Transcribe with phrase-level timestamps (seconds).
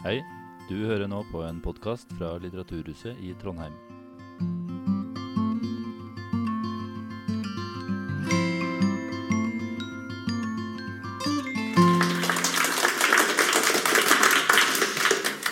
[0.00, 0.20] Hei,
[0.70, 3.74] du hører nå på en podkast fra Litteraturhuset i Trondheim.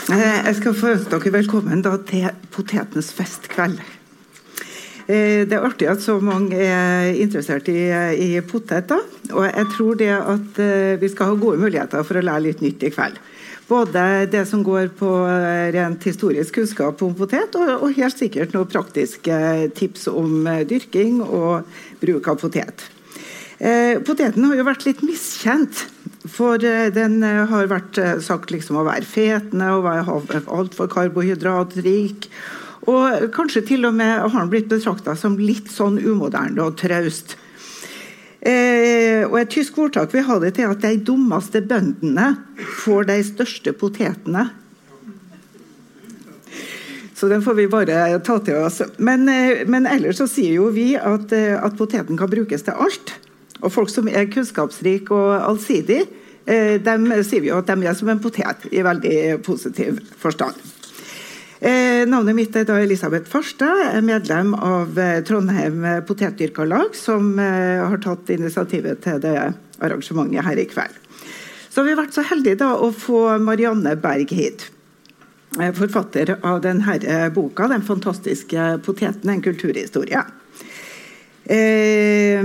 [0.09, 3.81] Eh, Jeg skal få ønske dere velkommen til Potetens festkveld.
[5.09, 9.05] Eh, Det er artig at så mange er interessert i, i poteter.
[9.33, 12.63] Og jeg tror det at eh, vi skal ha gode muligheter for å lære litt
[12.65, 13.21] nytt i kveld.
[13.69, 18.55] Både det som går på eh, rent historisk kunnskap om potet, og, og helt sikkert
[18.57, 19.41] noen praktiske
[19.77, 21.69] tips om eh, dyrking og
[22.01, 22.87] bruk av potet.
[23.59, 25.85] Eh, poteten har jo vært litt miskjent,
[26.29, 30.89] for eh, den eh, har vært eh, sagt liksom å være fetende og være altfor
[30.93, 32.31] karbohydratrik.
[32.89, 37.37] Og kanskje til og med har den blitt betrakta som litt sånn umoderne og traust.
[38.49, 42.31] Eh, og Et tysk ordtak vil ha det til at de dummeste bøndene
[42.85, 44.47] får de største potetene.
[47.19, 48.81] Så den får vi bare ta til oss.
[48.97, 52.79] Men, eh, men ellers så sier jo vi at, eh, at poteten kan brukes til
[52.79, 53.17] alt.
[53.61, 56.07] Og folk som er kunnskapsrike og allsidige,
[56.47, 60.55] eh, sier vi jo at de er som en potet i veldig positiv forstand.
[61.59, 63.81] Eh, navnet mitt er da Elisabeth Farstad.
[63.91, 69.35] Er medlem av eh, Trondheim Potetdyrkarlag, som eh, har tatt initiativet til det
[69.83, 70.95] arrangementet her i kveld.
[71.69, 74.69] Så har vi vært så heldige da å få Marianne Berg hit.
[75.59, 80.23] eh, Forfatter av denne boka, 'Den fantastiske poteten', en kulturhistorie.
[81.49, 82.45] Eh,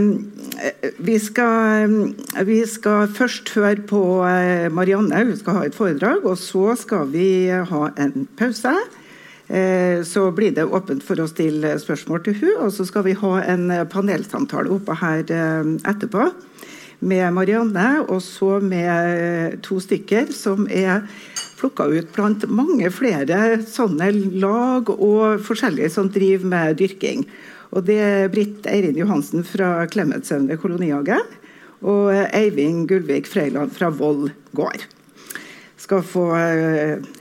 [0.97, 2.15] vi, skal,
[2.47, 6.25] vi skal først høre på eh, Marianne, hun skal ha et foredrag.
[6.25, 8.73] Og så skal vi ha en pause.
[9.53, 13.13] Eh, så blir det åpent for å stille spørsmål til hun, og så skal vi
[13.19, 16.31] ha en panelsamtale oppe her eh, etterpå
[17.03, 21.03] med Marianne, og så med to stykker som er
[21.59, 24.09] plukka ut blant mange flere sånne
[24.41, 27.27] lag og forskjellige som driver med dyrking.
[27.75, 31.19] Og Det er Britt Eirin Johansen fra Klemetsøvne kolonihage
[31.83, 34.87] og Eivind Gullvik Freiland fra Voll gård.
[35.77, 36.29] Skal få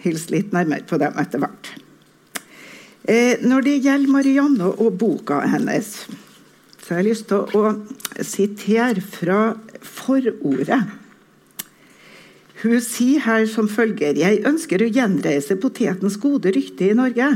[0.05, 1.73] hilse litt nærmere på dem etter hvert.
[3.03, 6.05] Eh, når det gjelder Marianne og boka hennes,
[6.79, 7.73] så har jeg lyst til å
[8.23, 9.41] sitere fra
[9.83, 10.83] forordet.
[12.63, 17.33] Hun sier her som følger Jeg ønsker å gjenreise potetens gode rykte i Norge.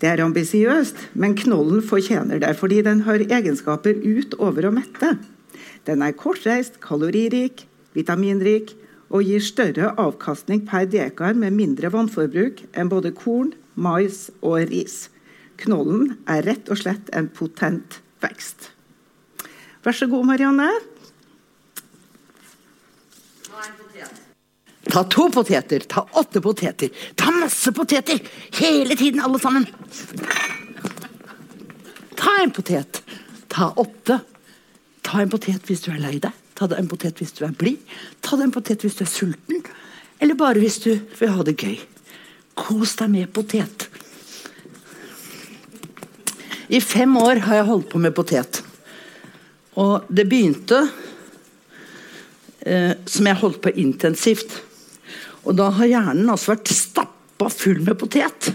[0.00, 5.14] Det er ambisiøst, men knollen fortjener det fordi den har egenskaper utover å mette.
[5.88, 7.64] Den er kortreist, kaloririk,
[7.96, 8.74] vitaminrik
[9.08, 15.08] og gir større avkastning per dekar med mindre vannforbruk enn både korn, mais og ris.
[15.62, 18.70] Knollen er rett og slett en potent vekst.
[19.84, 20.70] Vær så god, Marianne.
[24.84, 28.20] Ta to poteter, ta åtte poteter, ta masse poteter!
[28.58, 29.64] Hele tiden, alle sammen.
[32.14, 33.02] Ta en potet.
[33.48, 34.18] Ta åtte.
[35.02, 36.32] Ta en potet hvis du er lei deg.
[36.54, 37.80] Ta deg en potet hvis du er blid.
[38.24, 39.64] Ta deg en potet hvis du er sulten.
[40.22, 41.76] Eller bare hvis du vil ha det gøy.
[42.54, 43.88] Kos deg med potet.
[46.68, 48.62] I fem år har jeg holdt på med potet.
[49.80, 50.84] Og det begynte
[52.64, 54.54] eh, som jeg holdt på intensivt.
[55.44, 58.52] Og da har hjernen altså vært stappa full med potet.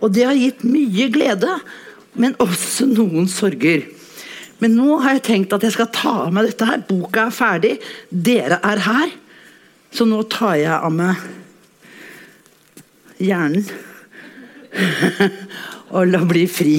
[0.00, 1.58] Og det har gitt mye glede,
[2.18, 3.84] men også noen sorger.
[4.62, 6.82] Men nå har jeg tenkt at jeg skal ta av meg dette her.
[6.88, 7.76] Boka er ferdig,
[8.08, 9.14] dere er her.
[9.92, 11.20] Så nå tar jeg av meg
[13.22, 13.64] hjernen.
[15.94, 16.76] og la bli fri.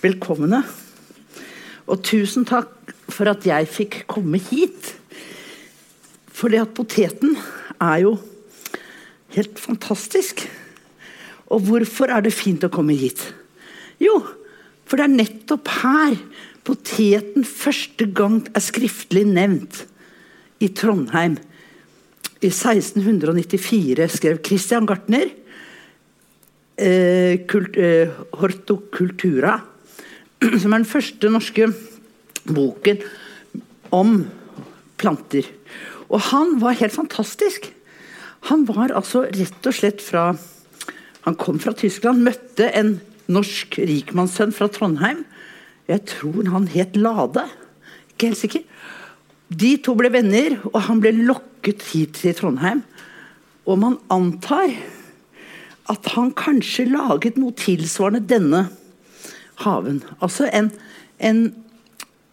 [0.00, 0.62] Velkomne.
[1.90, 4.94] Og tusen takk for at jeg fikk komme hit.
[6.30, 7.34] For det at poteten
[7.80, 8.14] er jo
[9.34, 10.46] helt fantastisk.
[11.50, 13.24] Og hvorfor er det fint å komme hit?
[14.00, 14.20] Jo,
[14.86, 16.16] for det er nettopp her
[16.66, 19.84] poteten første gang er skriftlig nevnt.
[20.60, 21.38] I Trondheim.
[22.40, 25.28] I 1694 skrev Christian Gartner
[26.80, 28.08] eh, kult, eh,
[28.40, 29.58] Hortokultura,
[30.62, 31.68] som er den første norske
[32.48, 33.02] boken
[33.92, 34.22] om
[35.00, 35.44] planter.
[36.08, 37.68] Og han var helt fantastisk.
[38.48, 40.32] Han var altså rett og slett fra
[41.28, 42.94] Han kom fra Tyskland, møtte en
[43.28, 45.26] norsk rikmannssønn fra Trondheim.
[45.84, 47.44] Jeg tror han het Lade.
[48.14, 48.62] Ikke helt sikker.
[49.50, 52.84] De to ble venner, og han ble lokket hit til Trondheim.
[53.66, 54.70] Og man antar
[55.90, 58.68] at han kanskje laget noe tilsvarende denne
[59.64, 60.00] haven.
[60.22, 60.70] Altså en,
[61.18, 61.42] en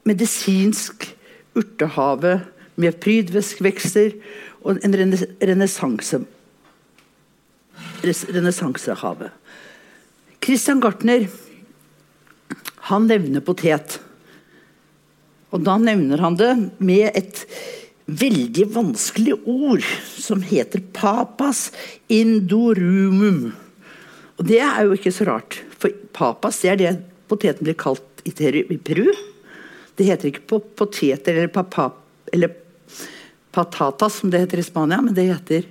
[0.08, 1.10] medisinsk
[1.58, 2.40] urtehave
[2.78, 4.14] med prydvekster
[4.62, 4.98] og en
[5.42, 6.22] renessanse
[8.04, 9.32] renessansehavet.
[10.44, 11.26] Christian Gartner
[12.88, 13.98] han nevner potet.
[15.58, 17.42] Og da nevner han det med et
[18.08, 21.72] veldig vanskelig ord som heter 'papas
[22.08, 23.52] indorumum'.
[24.38, 28.22] Og det er jo ikke så rart, for papas det er det poteten blir kalt
[28.24, 28.32] i
[28.78, 29.10] Peru.
[29.98, 31.98] Det heter ikke poteter eller, papap,
[32.32, 32.54] eller
[33.52, 35.66] patatas, som det heter i Spania, men det heter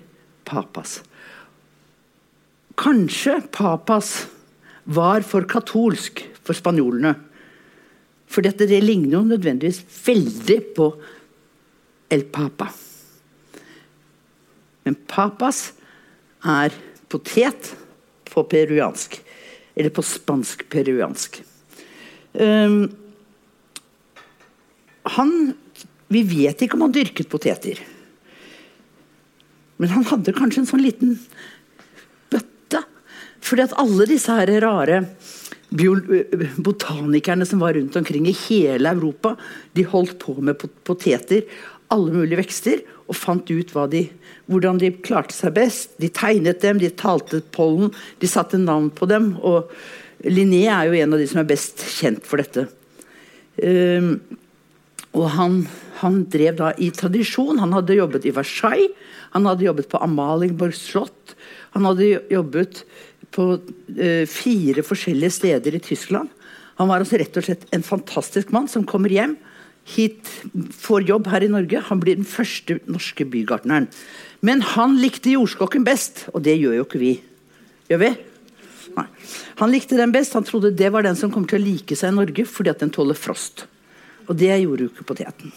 [0.44, 1.02] papas.
[2.74, 4.26] Kanskje papas
[4.84, 7.14] var for katolsk for spanjolene.
[8.26, 10.90] For dette, det ligner jo nødvendigvis veldig på
[12.12, 12.68] el papa.
[14.86, 15.72] Men papas
[16.46, 16.74] er
[17.10, 17.72] potet
[18.28, 19.18] på peruansk.
[19.76, 21.40] Eller på spansk-peruansk.
[22.36, 22.86] Um,
[25.16, 25.30] han
[26.06, 27.80] Vi vet ikke om han dyrket poteter.
[29.82, 31.16] Men han hadde kanskje en sånn liten
[32.30, 32.84] bøtte.
[33.42, 35.00] Fordi at alle disse her rare
[35.70, 39.36] botanikerne som var rundt omkring i hele Europa,
[39.74, 41.42] de holdt på med poteter,
[41.92, 44.06] alle mulige vekster, og fant ut de,
[44.50, 45.94] hvordan de klarte seg best.
[46.02, 49.36] De tegnet dem, de talte pollen, de satte navn på dem.
[49.42, 49.70] og
[50.24, 52.66] Linné er jo en av de som er best kjent for dette.
[53.62, 54.18] Um,
[55.16, 55.60] og han,
[56.02, 57.60] han, drev da i tradisjon.
[57.62, 58.92] Han hadde jobbet i Versailles,
[59.32, 61.36] han hadde jobbet på Amalienborg slott.
[61.76, 62.84] Han hadde jobbet
[63.34, 66.30] på uh, fire forskjellige steder i Tyskland.
[66.76, 69.36] Han var altså rett og slett en fantastisk mann som kommer hjem
[69.86, 70.30] hit,
[70.74, 71.82] får jobb her i Norge.
[71.88, 73.86] Han blir den første norske bygartneren.
[74.44, 77.12] Men han likte jordskokken best, og det gjør jo ikke vi.
[77.90, 78.10] Gjør vi?
[78.96, 79.06] Nei.
[79.60, 80.34] Han likte den best.
[80.36, 82.82] Han trodde det var den som kom til å like seg i Norge fordi at
[82.82, 83.66] den tåler frost.
[84.26, 85.54] Og det gjorde jo ikke poteten.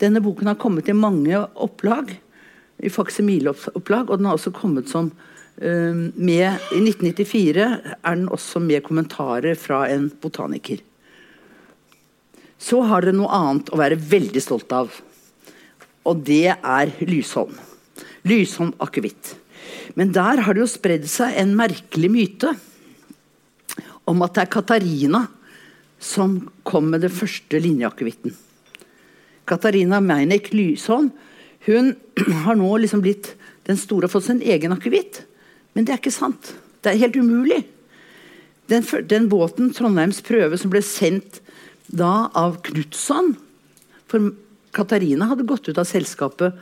[0.00, 2.14] Denne boken har kommet i mange opplag,
[2.82, 8.62] i faksimileopplag, og den har også kommet som uh, med I 1994 er den også
[8.64, 10.80] med kommentarer fra en botaniker.
[12.60, 14.92] Så har dere noe annet å være veldig stolt av,
[16.04, 17.54] og det er Lysholm.
[18.28, 19.34] Lysholm akevitt.
[19.96, 22.52] Men der har det jo spredd seg en merkelig myte
[24.08, 25.24] om at det er Katarina
[26.00, 28.32] som kom med den første linjeakevitten.
[29.48, 31.10] Katarina Meinek Lysholm
[31.66, 31.94] hun
[32.44, 33.34] har nå liksom blitt
[33.68, 35.22] den store og fått sin egen akevitt.
[35.74, 36.54] Men det er ikke sant.
[36.80, 37.60] Det er helt umulig.
[38.70, 41.40] Den, den båten, Trondheims prøve, som ble sendt
[41.90, 43.32] da av Knutson
[44.06, 44.30] For
[44.74, 46.54] Katarina hadde gått ut av selskapet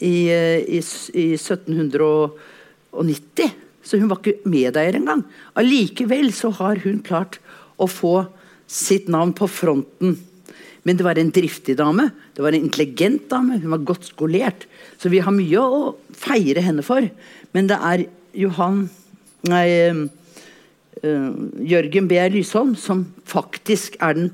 [0.00, 3.52] i, eh, i, i 1790.
[3.82, 5.22] Så hun var ikke medeier engang.
[5.58, 7.38] Allikevel så har hun klart
[7.76, 8.26] å få
[8.70, 10.16] sitt navn på fronten.
[10.82, 14.66] Men det var en driftig dame, det var en intelligent dame, hun var godt skolert.
[14.98, 17.06] Så vi har mye å feire henne for.
[17.54, 18.08] Men det er
[18.38, 18.88] Johan
[19.50, 19.66] Nei,
[21.02, 21.30] uh,
[21.66, 22.18] Jørgen B.
[22.30, 24.28] Lysholm som faktisk er den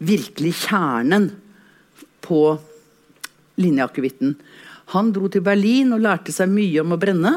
[0.00, 1.26] virkelige kjernen
[2.24, 2.56] på
[3.60, 4.32] linjeakevitten.
[4.96, 7.34] Han dro til Berlin og lærte seg mye om å brenne.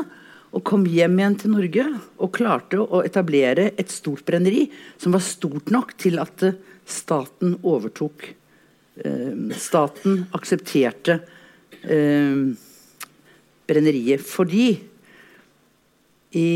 [0.56, 1.86] Og kom hjem igjen til Norge
[2.24, 6.56] og klarte å etablere et stort brenneri som var stort nok til at eh,
[6.88, 8.30] staten overtok
[9.58, 11.20] Staten aksepterte
[11.84, 12.40] eh,
[13.68, 14.70] brenneriet fordi
[16.38, 16.48] i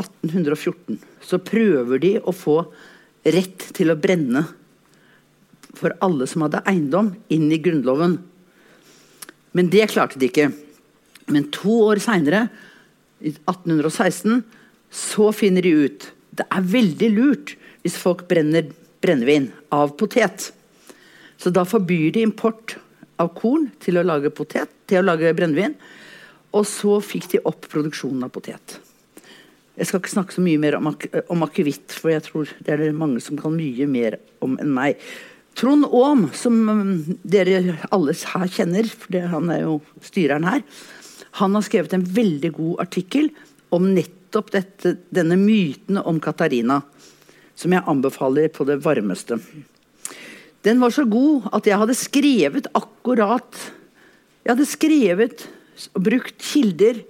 [0.00, 2.62] 1814 så prøver de å få
[3.28, 4.46] rett til å brenne
[5.76, 8.16] for alle som hadde eiendom, inn i Grunnloven.
[9.54, 10.48] Men det klarte de ikke.
[11.30, 12.48] Men to år seinere,
[13.20, 14.40] i 1816,
[14.90, 16.08] så finner de ut
[16.40, 17.54] det er veldig lurt
[17.84, 18.70] hvis folk brenner
[19.02, 20.50] brennevin av potet.
[21.40, 22.76] Så da forbyr de import
[23.20, 25.76] av korn til å lage potet, til å lage brennevin.
[26.56, 28.78] Og så fikk de opp produksjonen av potet.
[29.78, 31.06] Jeg skal ikke snakke så mye mer om, ak
[31.48, 35.00] akevitt, for jeg tror det er det mange som kan mye mer om enn meg.
[35.56, 36.90] Trond Aam, som um,
[37.24, 40.60] dere alle her kjenner, for det, han er jo styreren her,
[41.40, 43.30] han har skrevet en veldig god artikkel
[43.74, 46.80] om nettopp dette, denne myten om Katarina,
[47.54, 49.38] som jeg anbefaler på det varmeste.
[50.66, 53.60] Den var så god at jeg hadde skrevet akkurat
[54.44, 55.46] Jeg hadde skrevet
[55.96, 57.00] og brukt kilder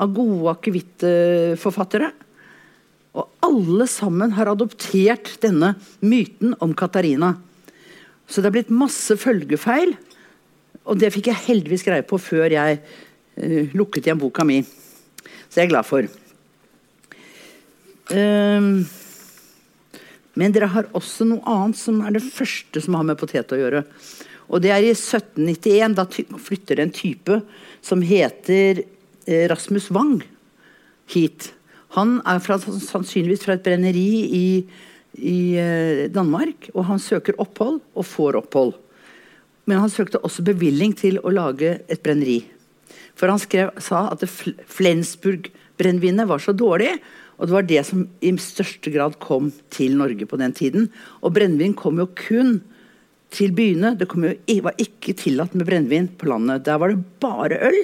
[0.00, 2.10] av gode akevittforfattere.
[3.18, 7.32] Og alle sammen har adoptert denne myten om Katarina.
[8.30, 9.96] Så det har blitt masse følgefeil.
[10.86, 14.60] Og det fikk jeg heldigvis greie på før jeg uh, lukket igjen boka mi.
[15.50, 16.06] Så jeg er glad for.
[18.10, 18.86] Uh,
[20.38, 23.58] Men dere har også noe annet som er det første som har med potet å
[23.58, 23.84] gjøre.
[24.50, 25.96] Og det er i 1791.
[25.98, 26.06] Da
[26.42, 27.40] flytter det en type
[27.86, 30.20] som heter eh, Rasmus Wang
[31.10, 31.50] hit.
[31.96, 34.46] Han er fra, sannsynligvis fra et brenneri i,
[35.18, 36.70] i eh, Danmark.
[36.74, 38.74] Og han søker opphold, og får opphold.
[39.70, 42.40] Men han søkte også bevilling til å lage et brenneri.
[43.18, 46.96] For han skrev, sa at Flensburg-brennevinet var så dårlig
[47.40, 50.90] og det var det som i største grad kom til Norge på den tiden.
[51.24, 52.58] Og brennevin kom jo kun
[53.32, 53.94] til byene.
[53.96, 54.34] Det jo,
[54.66, 56.66] var ikke tillatt med brennevin på landet.
[56.68, 57.80] Der var det bare øl.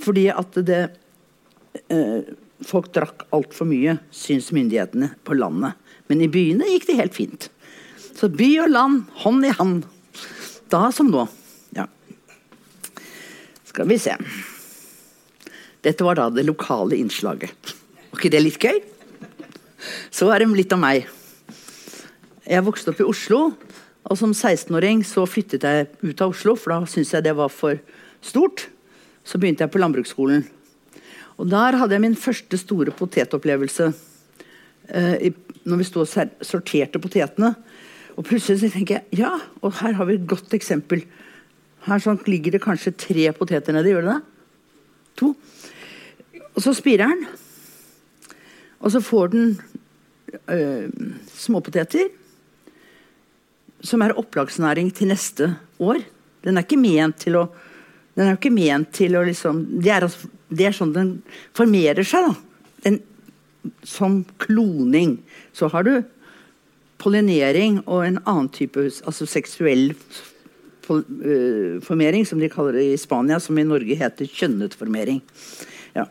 [0.00, 0.82] Fordi at det
[1.88, 5.78] eh, Folk drakk altfor mye, syns myndighetene på landet.
[6.12, 7.46] Men i byene gikk det helt fint.
[8.12, 9.86] Så by og land, hånd i hånd.
[10.68, 11.24] Da som nå.
[11.72, 11.86] Ja.
[13.64, 14.12] Skal vi se.
[15.80, 17.79] Dette var da det lokale innslaget.
[18.20, 18.82] Ikke det litt gøy?
[20.12, 21.06] Så er det litt om meg.
[22.44, 23.38] Jeg vokste opp i Oslo.
[24.04, 27.48] Og som 16-åring så flyttet jeg ut av Oslo, for da syntes jeg det var
[27.48, 27.80] for
[28.20, 28.66] stort.
[29.24, 30.44] Så begynte jeg på landbruksskolen.
[31.40, 33.88] Og der hadde jeg min første store potetopplevelse.
[34.92, 35.32] Eh,
[35.64, 37.54] når vi sto og sorterte potetene.
[38.20, 41.08] Og plutselig så tenker jeg ja, og her har vi et godt eksempel.
[41.88, 43.96] Her sånn ligger det kanskje tre poteter nedi.
[43.96, 44.24] Gjør det det?
[45.22, 45.36] To.
[46.52, 47.48] Og så spirer den.
[48.80, 49.50] Og så får den
[50.48, 50.88] øh,
[51.36, 52.08] småpoteter,
[53.80, 56.00] som er opplagsnæring til neste år.
[56.44, 57.48] Den er ikke ment til å
[58.16, 61.12] den er jo ikke ment til å liksom Det er, altså, det er sånn den
[61.56, 62.72] formerer seg, da.
[62.84, 62.98] Den,
[63.86, 65.18] som kloning.
[65.56, 65.94] Så har du
[67.00, 69.92] pollinering og en annen type altså seksuell
[70.90, 75.20] formering, som de kaller det i Spania, som i Norge heter kjønnet formering.
[75.94, 76.08] Ja.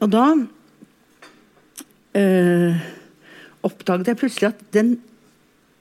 [0.00, 0.24] Og da
[2.16, 2.80] øh,
[3.66, 4.94] oppdaget jeg plutselig at den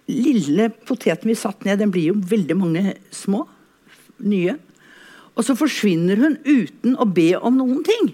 [0.10, 3.46] lille poteten vi satte ned, den blir jo veldig mange små.
[4.20, 4.58] Nye.
[5.40, 8.10] Og så forsvinner hun uten å be om noen ting.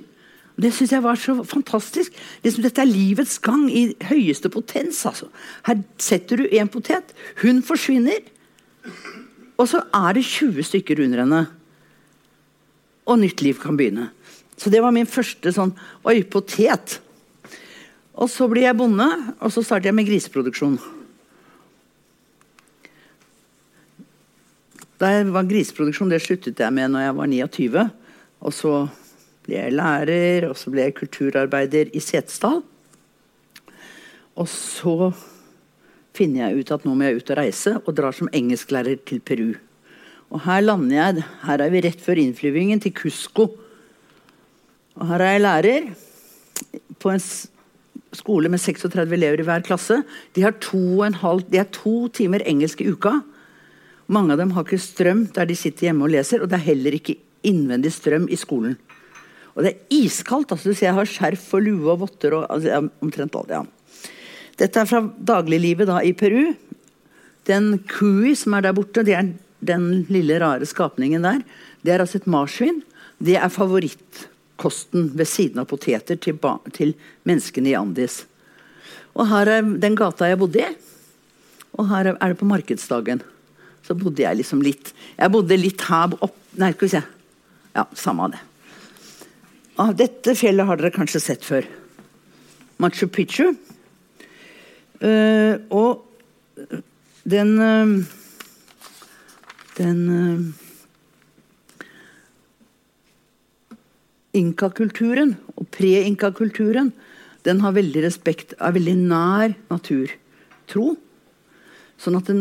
[0.55, 2.13] Det syns jeg var så fantastisk.
[2.43, 5.01] Liksom, dette er livets gang i høyeste potens.
[5.07, 5.27] Altså.
[5.67, 8.21] Her setter du én potet, hun forsvinner.
[9.57, 11.41] Og så er det 20 stykker under henne.
[13.09, 14.11] Og nytt liv kan begynne.
[14.55, 15.73] Så det var min første sånn
[16.07, 16.99] Oi, potet.
[18.15, 19.07] Og så blir jeg bonde,
[19.43, 20.77] og så starter jeg med griseproduksjon.
[24.95, 27.89] Da jeg var griseproduksjon, Det sluttet jeg med når jeg var 29.
[28.39, 28.73] Og så
[29.43, 32.63] ble jeg lærer, og så ble jeg kulturarbeider i Setesdal.
[34.35, 35.11] Og så
[36.15, 39.19] finner jeg ut at nå må jeg ut og reise, og drar som engelsklærer til
[39.19, 39.55] Peru.
[40.31, 43.49] Og her lander jeg Her er vi rett før innflyvingen til Cusco.
[44.95, 45.91] Og her er jeg lærer
[46.99, 47.19] på en
[48.15, 50.01] skole med 36 elever i hver klasse.
[50.35, 53.19] De har to, halv, de har to timer engelsk i uka.
[54.07, 56.67] Mange av dem har ikke strøm der de sitter hjemme og leser, og det er
[56.69, 58.75] heller ikke innvendig strøm i skolen.
[59.55, 60.51] Og det er iskaldt.
[60.51, 63.49] altså du ser Jeg har skjerf og lue og votter og altså, omtrent alt.
[63.49, 63.63] ja.
[64.57, 66.53] Dette er fra dagliglivet da i Peru.
[67.47, 71.41] Den kui som er der borte, det er den lille, rare skapningen der.
[71.83, 72.81] Det er altså et marsvin.
[73.19, 74.27] Det er favoritt
[74.61, 76.39] kosten ved siden av poteter til,
[76.75, 76.93] til
[77.27, 78.23] menneskene i Andis.
[79.15, 80.73] Og her er den gata jeg bodde i.
[81.75, 83.21] Og her er det på markedsdagen.
[83.85, 87.01] Så bodde jeg liksom litt Jeg bodde litt her opp Nei, skal vi se.
[87.75, 88.39] Ja, samme av det.
[89.75, 91.65] Ah, dette fjellet har dere kanskje sett før.
[92.79, 93.49] Machu Picchu.
[95.03, 96.05] Uh, og
[97.27, 98.05] den uh,
[99.75, 100.64] Den uh,
[104.35, 106.91] inkakulturen og pre-inkakulturen
[107.45, 110.95] den har veldig respekt, er veldig nær naturtro.
[112.01, 112.31] Sånn at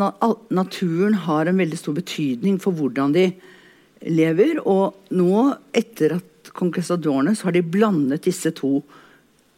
[0.51, 3.27] naturen har en veldig stor betydning for hvordan de
[4.09, 4.63] lever.
[4.65, 5.35] Og nå,
[5.77, 8.79] etter at conquistadorene, så har de blandet disse to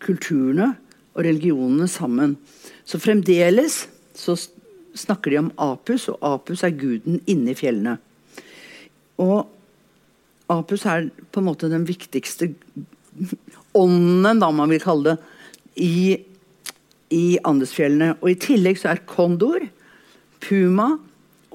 [0.03, 0.73] kulturene
[1.15, 2.35] og religionene sammen.
[2.85, 3.85] Så fremdeles
[4.17, 4.37] så
[4.97, 7.97] snakker de om Apus, og Apus er guden inni fjellene.
[9.23, 9.47] Og
[10.53, 12.53] Apus er på en måte den viktigste
[13.77, 15.33] ånden, da man vil kalle det,
[15.77, 16.17] i,
[17.13, 18.15] i Andesfjellene.
[18.23, 19.67] Og i tillegg så er kondor,
[20.41, 20.95] puma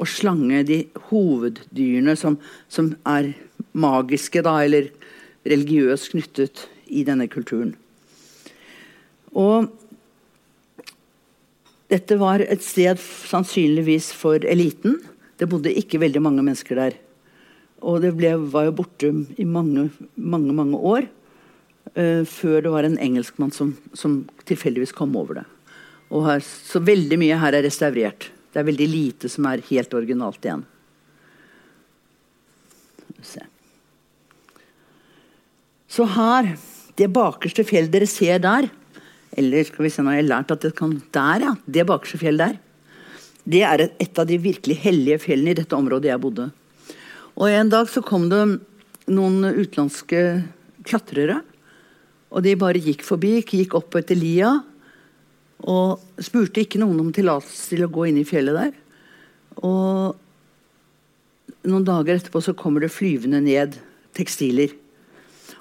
[0.01, 2.38] og slange de hoveddyrene som,
[2.71, 3.31] som er
[3.77, 4.89] magiske, da, eller
[5.48, 7.75] religiøst knyttet i denne kulturen.
[9.31, 9.69] Og
[11.91, 15.00] dette var et sted sannsynligvis for eliten.
[15.39, 16.98] Det bodde ikke veldig mange mennesker der.
[17.81, 19.09] Og det ble, var jo borte
[19.41, 21.07] i mange, mange, mange år.
[21.97, 25.47] Uh, før det var en engelskmann som, som tilfeldigvis kom over det.
[26.11, 28.29] Har, så veldig mye her er restaurert.
[28.51, 30.65] Det er veldig lite som er helt originalt igjen.
[35.91, 36.53] Så her,
[37.00, 38.69] det bakerste fjellet dere ser der
[39.38, 41.53] Eller skal vi se, nå har jeg lært at det kan Der, ja.
[41.65, 42.57] Det bakerste fjellet der.
[43.43, 46.50] Det er et, et av de virkelig hellige fjellene i dette området jeg bodde.
[47.39, 48.41] Og En dag så kom det
[49.11, 50.43] noen utenlandske
[50.88, 51.41] klatrere.
[52.31, 54.53] Og de bare gikk forbi, gikk opp etter lia.
[55.61, 58.71] Og spurte ikke noen om tillatelse til å gå inn i fjellet der.
[59.61, 60.15] Og
[61.67, 63.77] noen dager etterpå så kommer det flyvende ned
[64.17, 64.73] tekstiler.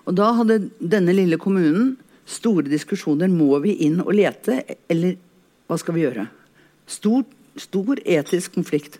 [0.08, 1.96] Og da hadde denne lille kommunen
[2.30, 3.28] store diskusjoner.
[3.28, 5.18] Må vi inn og lete, eller
[5.68, 6.26] hva skal vi gjøre?
[6.90, 7.26] Stor,
[7.60, 8.98] stor etisk konflikt.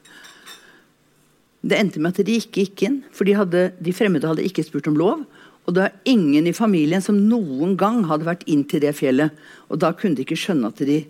[1.61, 4.65] Det endte med at de ikke gikk inn, for de, hadde, de fremmede hadde ikke
[4.65, 5.25] spurt om lov.
[5.69, 9.37] Og det var ingen i familien som noen gang hadde vært inn til det fjellet.
[9.69, 11.05] Og da kunne de ikke skjønne at de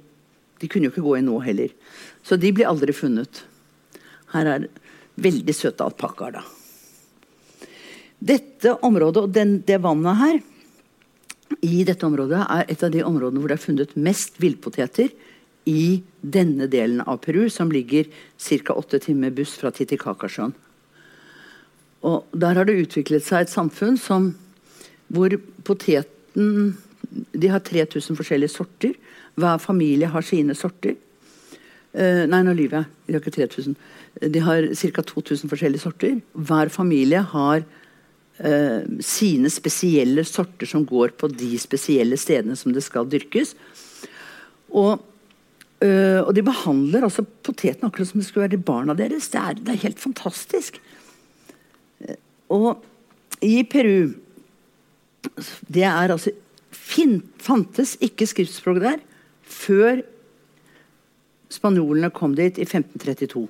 [0.60, 1.70] De kunne jo ikke gå inn nå heller.
[2.20, 3.38] Så de ble aldri funnet.
[4.34, 4.66] Her er
[5.16, 6.42] veldig søte alpakkaer, da.
[8.20, 10.36] Dette området og den, det vannet her
[11.64, 15.08] i dette området er et av de områdene hvor det er funnet mest villpoteter
[15.68, 18.72] i denne delen av Peru, som ligger ca.
[18.74, 20.54] åtte timer buss fra Titicacasjøen.
[22.06, 24.32] Og der har det utviklet seg et samfunn som,
[25.12, 26.76] hvor poteten
[27.10, 28.92] De har 3000 forskjellige sorter.
[29.34, 30.94] Hver familie har sine sorter.
[31.90, 32.86] Uh, nei, nå lyver jeg.
[33.06, 33.74] De har ikke 3000.
[34.30, 35.02] De har ca.
[35.02, 36.20] 2000 forskjellige sorter.
[36.38, 42.84] Hver familie har uh, sine spesielle sorter som går på de spesielle stedene som det
[42.86, 43.56] skal dyrkes.
[44.70, 45.02] Og,
[45.84, 49.30] uh, og de behandler altså poteten akkurat som det skulle være barna deres.
[49.32, 50.80] Det er, det er helt fantastisk.
[52.50, 52.82] Og
[53.44, 54.12] i Peru
[55.68, 56.32] Det er altså
[56.72, 59.00] fin, fantes ikke skriftspråk der
[59.50, 60.00] før
[61.50, 63.48] spanjolene kom dit i 1532.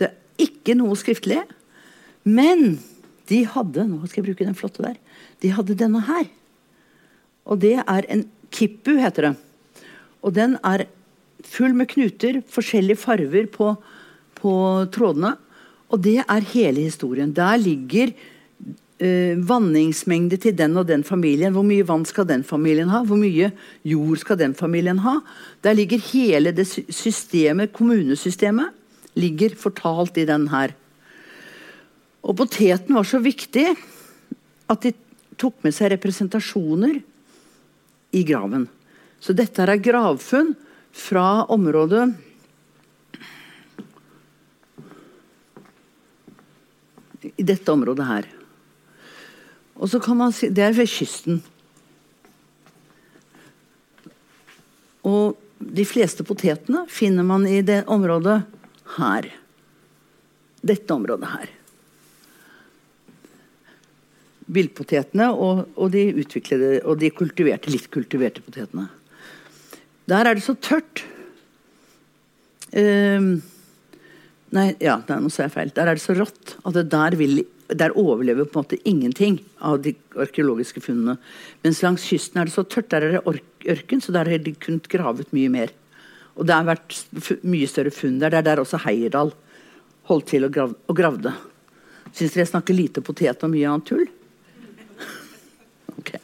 [0.00, 1.42] Det er ikke noe skriftlig.
[2.24, 2.80] Men
[3.30, 4.96] de hadde Nå skal jeg bruke den flotte der.
[5.42, 6.26] De hadde denne her.
[7.46, 9.34] Og det er en kippu, heter det.
[10.22, 10.86] Og den er
[11.48, 13.72] full med knuter, forskjellige farver på,
[14.38, 14.52] på
[14.94, 15.34] trådene.
[15.92, 17.32] Og det er hele historien.
[17.36, 18.12] Der ligger
[19.02, 21.52] eh, vanningsmengde til den og den familien.
[21.52, 23.02] Hvor mye vann skal den familien ha?
[23.04, 23.52] Hvor mye
[23.84, 25.18] jord skal den familien ha?
[25.64, 28.72] Der ligger hele det systemet, kommunesystemet,
[29.14, 30.72] ligger fortalt i den her.
[32.22, 33.66] Og poteten var så viktig
[34.70, 34.94] at de
[35.40, 37.00] tok med seg representasjoner
[38.12, 38.68] i graven.
[39.22, 40.54] Så dette er gravfunn
[40.92, 42.10] fra området
[47.36, 48.28] i dette området her.
[49.82, 51.42] Og så kan man si, Det er ved kysten.
[55.02, 58.42] Og de fleste potetene finner man i det området
[58.98, 59.28] her.
[60.62, 61.50] Dette området her.
[64.52, 68.88] Villpotetene og, og, de utviklede og de kultiverte, litt kultiverte potetene.
[70.10, 71.04] Der er det så tørt.
[72.72, 73.42] Um,
[74.52, 75.70] Nei, ja, nå sa jeg feil.
[75.72, 77.40] Der er det så rått at der, vil,
[77.72, 81.14] der, overlever på en måte ingenting av de arkeologiske funnene.
[81.64, 82.90] Mens langs kysten er det så tørt.
[82.92, 83.40] Der er det
[83.72, 85.72] ørken, så der har de kunnet grave ut mye mer.
[86.36, 86.98] Og det har vært
[87.48, 88.34] mye større funn der.
[88.34, 89.32] Det er der også Heierdal
[90.10, 91.32] holdt til og, grav, og gravde.
[92.12, 94.04] Syns dere jeg snakker lite potet og mye annet tull?
[96.02, 96.18] Okay.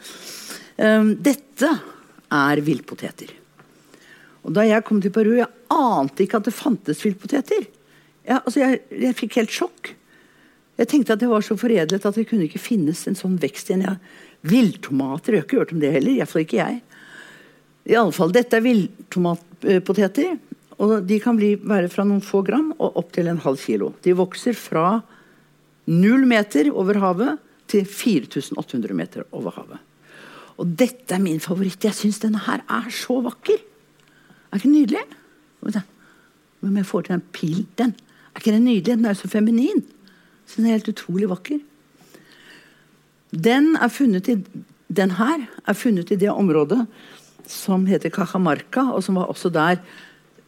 [0.81, 1.69] Um, dette
[2.35, 3.38] er villpoteter.
[4.47, 7.67] Og da jeg kom til Peru, jeg ante ikke at det fantes villpoteter.
[8.29, 9.93] Jeg, altså jeg, jeg, fikk helt sjokk.
[10.79, 13.73] Jeg tenkte at det var så foredlet at det kunne ikke finnes en sånn vekst
[13.73, 13.99] igjen.
[14.47, 16.15] Villtomater, jeg har ikke hørt om det heller.
[16.15, 16.79] Iallfall ikke jeg.
[17.89, 20.37] I alle fall, Dette er villtomatpoteter.
[20.79, 23.95] og De kan bli, være fra noen få gram og opp til en halv kilo.
[24.05, 25.01] De vokser fra
[25.89, 29.81] null meter over havet til 4800 meter over havet.
[30.59, 31.85] Og dette er min favoritt.
[31.85, 33.61] Jeg syns denne her er så vakker.
[34.49, 35.05] Er ikke nydelig?
[36.61, 37.95] Men jeg får til den pilen Den.
[38.35, 38.97] Er ikke den nydelig?
[38.97, 39.85] Den er så feminin.
[40.47, 41.61] Så den er helt utrolig vakker.
[43.31, 44.39] Den, er funnet i,
[44.89, 46.87] den her er funnet i det området
[47.49, 49.77] som heter Cajamarca, og som var også der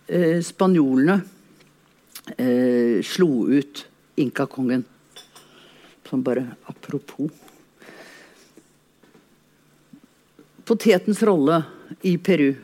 [0.08, 1.20] eh, spanjolene
[2.36, 3.84] eh, slo ut
[4.20, 4.84] inkakongen.
[6.08, 7.30] Som bare apropos.
[10.66, 11.62] Potetens rolle
[12.02, 12.54] i Peru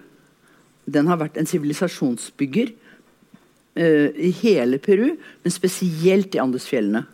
[0.86, 7.04] den har vært en sivilisasjonsbygger uh, i hele Peru, men spesielt i Andesfjellene.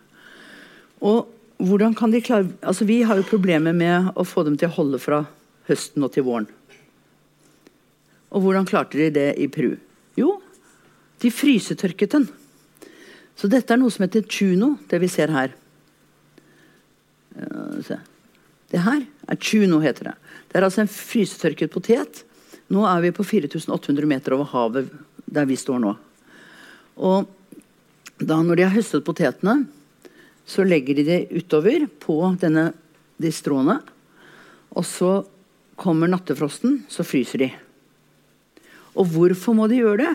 [1.03, 1.31] Og
[1.63, 4.77] hvordan kan de klare altså Vi har jo problemer med å få dem til å
[4.77, 5.25] holde fra
[5.69, 6.49] høsten og til våren.
[8.33, 9.77] Og hvordan klarte de det i Peru?
[10.19, 10.37] Jo,
[11.23, 12.27] de frysetørket den.
[13.39, 15.55] Så dette er noe som heter chuno, det vi ser her.
[18.73, 20.17] Det her er chuno, heter det.
[20.49, 22.23] Det er altså en frysetørket potet.
[22.71, 24.93] Nå er vi på 4800 meter over havet
[25.33, 25.93] der vi står nå.
[27.03, 27.29] Og
[28.23, 29.65] da når de har høstet potetene,
[30.47, 32.71] så legger de det utover på denne,
[33.19, 33.79] de stråene.
[34.77, 35.13] Og så
[35.79, 37.51] kommer nattefrosten, så fryser de.
[38.99, 40.13] Og hvorfor må de gjøre det?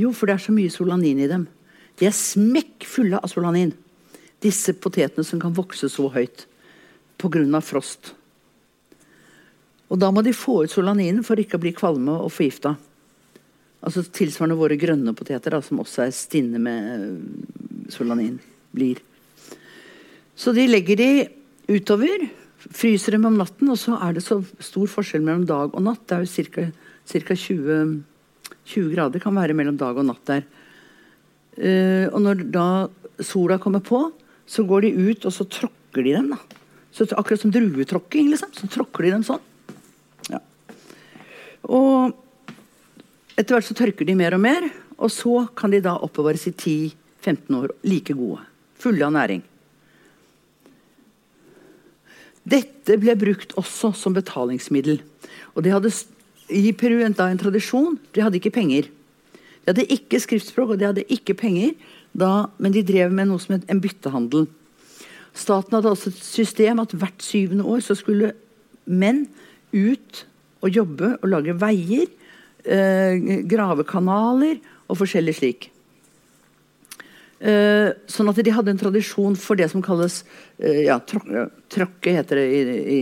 [0.00, 1.46] Jo, for det er så mye solanin i dem.
[1.98, 3.72] De er smekkfulle av solanin,
[4.40, 6.46] disse potetene som kan vokse så høyt
[7.20, 7.60] pga.
[7.60, 8.14] frost.
[9.90, 12.76] Og da må de få ut solaninen for ikke å bli kvalme og forgifta.
[13.80, 18.38] Altså Tilsvarende våre grønne poteter, da, som også er stinne med eh, solanin.
[18.70, 19.00] blir.
[20.36, 21.10] Så de legger de
[21.70, 22.28] utover,
[22.60, 26.04] fryser dem om natten, og så er det så stor forskjell mellom dag og natt.
[26.06, 26.70] Det er jo
[27.10, 27.34] ca.
[27.34, 27.90] 20,
[28.70, 30.46] 20 grader kan være mellom dag og natt der.
[31.58, 32.68] Uh, og når da
[33.26, 34.04] sola kommer på,
[34.46, 36.30] så går de ut og så tråkker de dem.
[36.36, 36.60] da.
[36.94, 38.30] Så Akkurat som druetråkking.
[38.30, 38.52] Liksom.
[38.54, 39.42] Så tråkker de dem sånn.
[41.68, 42.14] Og
[43.36, 44.66] etter hvert så tørker de mer og mer,
[45.00, 48.44] og så kan de da oppbevares i 10-15 år like gode.
[48.80, 49.42] Fulle av næring.
[52.50, 55.00] Dette ble brukt også som betalingsmiddel.
[55.54, 55.92] Og de hadde
[56.50, 57.98] i Peru da en tradisjon.
[58.14, 58.88] De hadde ikke penger.
[59.60, 61.74] De hadde ikke skriftspråk, og de hadde ikke penger,
[62.16, 64.48] da, men de drev med noe som het en byttehandel.
[65.36, 68.32] Staten hadde også et system at hvert syvende år så skulle
[68.90, 69.28] menn
[69.70, 70.24] ut
[70.60, 72.08] og jobbe og lage veier,
[72.64, 75.70] eh, grave og forskjellig slik.
[77.40, 80.18] Eh, sånn at de hadde en tradisjon for det som kalles
[80.58, 82.60] eh, ja, tråkke, heter det i,
[82.92, 83.00] i,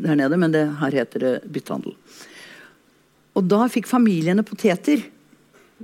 [0.00, 1.92] der nede, men det, her heter det byttehandel.
[3.36, 5.04] Og da fikk familiene poteter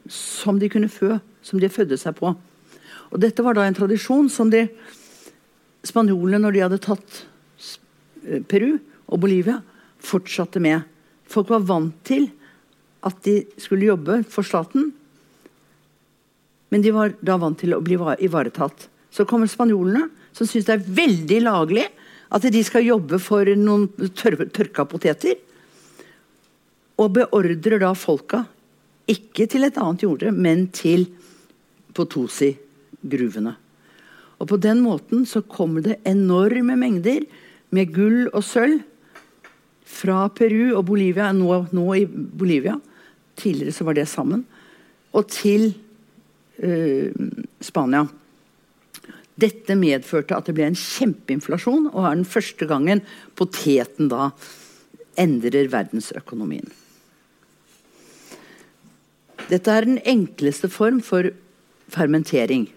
[0.09, 2.33] som de kunne fø, som de fødde seg på.
[3.12, 4.64] Og dette var da en tradisjon som de
[5.85, 7.21] spanjolene, når de hadde tatt
[8.25, 8.79] eh, Peru
[9.12, 9.61] og Bolivia,
[10.01, 10.88] fortsatte med.
[11.30, 12.28] Folk var vant til
[13.04, 14.92] at de skulle jobbe for staten,
[16.72, 18.88] men de var da vant til å bli ivaretatt.
[19.14, 21.84] Så kommer spanjolene, som syns det er veldig laglig
[22.34, 23.87] at de skal jobbe for noen
[24.18, 25.37] tør tørka poteter.
[26.98, 28.42] Og beordrer da folka
[29.10, 31.06] ikke til et annet jorde, men til
[31.94, 33.52] Potosi-gruvene.
[34.42, 37.22] Og på den måten så kommer det enorme mengder
[37.74, 38.80] med gull og sølv
[39.85, 42.79] fra Peru og Bolivia, nå, nå i Bolivia,
[43.38, 44.44] tidligere så var det sammen,
[45.14, 45.70] og til
[46.62, 47.11] uh,
[47.62, 48.05] Spania.
[49.35, 53.03] Dette medførte at det ble en kjempeinflasjon, og er den første gangen
[53.38, 54.31] poteten da
[55.20, 56.66] endrer verdensøkonomien.
[59.51, 61.29] Dette er den enkleste form for
[61.92, 62.68] fermentering.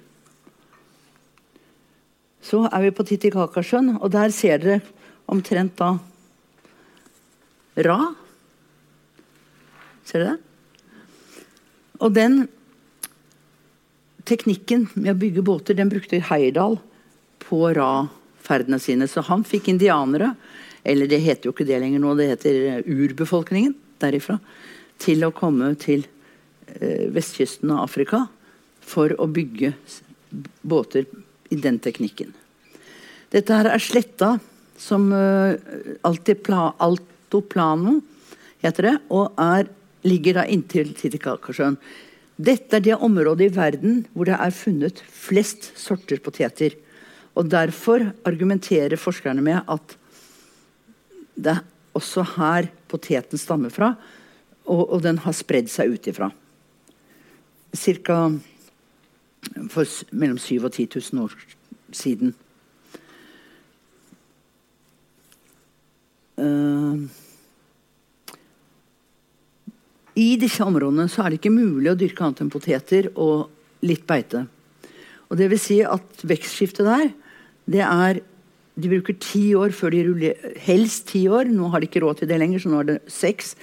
[2.43, 4.81] Så er vi på Titicacasjøen, og der ser dere
[5.27, 5.95] omtrent da
[7.77, 7.99] Ra.
[10.07, 10.37] Ser du det?
[12.01, 12.45] Og den
[14.27, 16.77] teknikken med å bygge båter, den brukte Heyerdahl
[17.43, 19.07] på Ra-ferdene sine.
[19.07, 20.33] Så han fikk indianere,
[20.87, 24.37] eller det heter jo ikke det lenger nå, det heter urbefolkningen derifra,
[25.01, 26.05] til å komme til
[26.79, 28.25] eh, vestkysten av Afrika
[28.87, 29.73] for å bygge
[30.67, 31.07] båter
[31.51, 32.33] i den teknikken.
[33.31, 34.37] Dette her er sletta
[34.79, 35.55] som uh,
[37.27, 37.99] Altoplano
[38.63, 39.67] heter det, og er,
[40.07, 41.75] ligger da inntil Titicacasjøen.
[42.37, 46.77] Dette er det området i verden hvor det er funnet flest sorter poteter.
[47.35, 49.97] Og Derfor argumenterer forskerne med at
[51.35, 51.65] det er
[51.97, 53.95] også her poteten stammer fra,
[54.65, 56.31] og, og den har spredd seg ut ifra.
[57.75, 58.31] Cirka
[59.69, 61.35] for mellom 7000 og 10 000 år
[61.91, 62.33] siden.
[70.17, 73.49] I disse områdene så er det ikke mulig å dyrke annet enn poteter og
[73.85, 74.45] litt beite.
[75.27, 77.11] Og det vil si at vekstskiftet der,
[77.67, 78.23] det er
[78.77, 81.49] De bruker ti år før de rullerer Helst ti år.
[81.49, 83.55] Nå har de ikke råd til det lenger, så nå er det seks.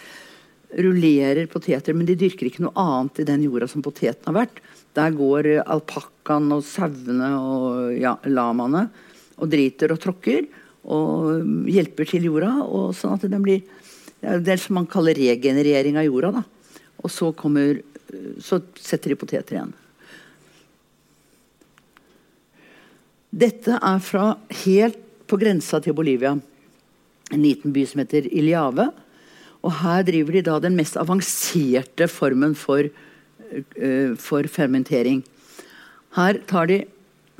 [0.74, 4.58] Rullerer poteter, men de dyrker ikke noe annet i den jorda som poteten har vært.
[4.98, 8.88] Der går alpakkaen og sauene og ja, lamaene
[9.38, 10.50] og driter og tråkker
[10.84, 12.52] og hjelper til jorda.
[12.64, 13.64] Og sånn at den blir
[14.24, 16.30] Det er som man kaller regenerering av jorda.
[16.32, 16.42] da.
[17.04, 17.82] Og så, kommer,
[18.40, 19.74] så setter de poteter igjen.
[23.34, 26.36] Dette er fra helt på grensa til Bolivia.
[27.32, 28.88] En liten by som heter Iliave.
[29.64, 35.22] Og her driver de da den mest avanserte formen for, uh, for fermentering.
[36.16, 36.84] Her tar de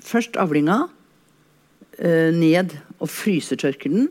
[0.02, 4.09] først avlinga uh, ned og frysetørker den.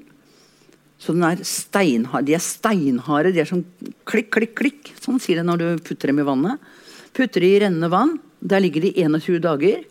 [1.02, 2.28] Så den er steinhard.
[2.30, 3.34] De er steinharde.
[3.34, 3.66] De er sånn
[4.08, 4.94] klikk, klikk, klikk.
[5.04, 6.62] Sånn sier det når du putter dem i vannet.
[7.18, 8.16] Putter de i rennende vann.
[8.40, 9.84] Der ligger de 21 dager.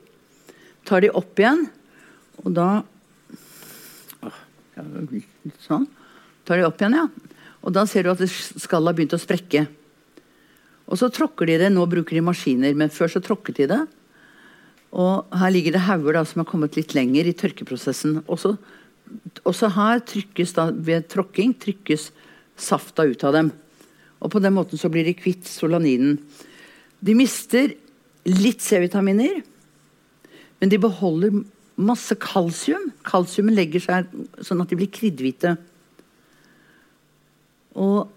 [0.88, 1.66] Tar de opp igjen,
[2.42, 2.70] og da
[5.62, 5.84] Sånn.
[6.48, 7.04] Tar de opp igjen, ja.
[7.62, 9.66] Og da ser du at skallet har begynt å sprekke.
[10.88, 11.68] Og så tråkker de det.
[11.74, 13.80] Nå bruker de maskiner, men før så tråkket de det.
[14.92, 18.22] Og her ligger det hauger som har kommet litt lenger i tørkeprosessen.
[18.32, 18.56] Også,
[19.48, 22.10] også her trykkes da, ved tråkking trykkes
[22.58, 23.50] safta ut av dem.
[24.22, 26.18] Og på den måten så blir de kvitt solaninen.
[27.02, 27.74] De mister
[28.28, 29.40] litt C-vitaminer,
[30.62, 31.42] men de beholder
[31.82, 32.90] masse kalsium.
[33.06, 34.12] Kalsiumet legger seg
[34.44, 35.56] sånn at de blir kriddhvite.
[37.78, 38.10] Og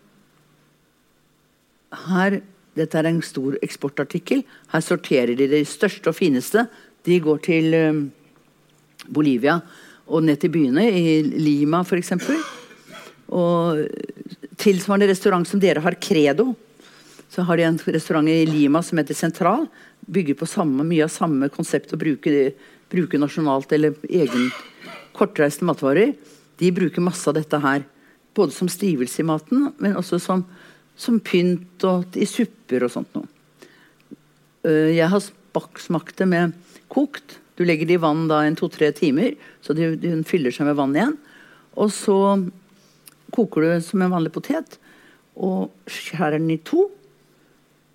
[2.10, 2.42] her
[2.76, 4.42] Dette er en stor eksportartikkel.
[4.74, 6.66] Her sorterer de de største og fineste.
[7.08, 8.02] De går til um,
[9.08, 9.62] Bolivia
[10.06, 12.14] og ned til byene, i Lima f.eks.
[13.34, 13.82] Og
[14.62, 16.54] tilsvarende restaurant som dere har, Credo.
[17.30, 19.66] Så har de en restaurant i Lima som heter Sentral
[20.06, 22.54] bygger på samme, mye av samme konsept å bruke,
[22.92, 24.50] bruke nasjonalt eller egen
[25.16, 26.14] kortreiste matvarer.
[26.60, 27.86] De bruker masse av dette her.
[28.36, 30.44] Både som stivelse i maten, men også som,
[31.00, 33.28] som pynt og i supper og sånt noe.
[34.68, 35.24] Eh, jeg har
[35.80, 36.56] smakt det med
[36.92, 37.40] kokt.
[37.56, 40.96] Du legger det i vann da en to-tre timer, så hun fyller seg med vann
[40.96, 41.16] igjen.
[41.80, 42.18] Og så
[43.36, 44.78] koker du som en vanlig potet
[45.36, 46.88] og skjærer den i to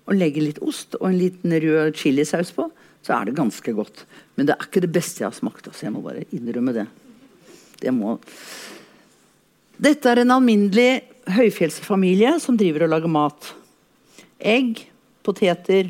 [0.09, 2.67] og legger litt ost og en liten rød chilisaus på,
[3.05, 4.03] så er det ganske godt.
[4.35, 5.69] Men det er ikke det beste jeg har smakt.
[5.69, 5.85] Altså.
[5.87, 6.87] Jeg må bare innrømme det.
[7.81, 8.17] det må...
[9.81, 13.49] Dette er en alminnelig høyfjellsfamilie som driver og lager mat.
[14.37, 14.83] Egg,
[15.25, 15.89] poteter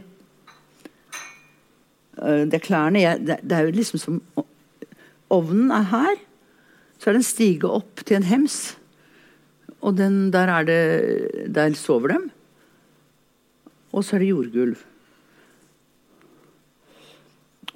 [2.18, 4.22] Det er klærne Det er jo liksom som
[5.32, 6.16] Ovnen er her.
[7.00, 8.76] Så er den stige opp til en hems.
[9.82, 12.30] Og den, der, er det, der sover dem.
[13.92, 14.78] Og så er det jordgulv.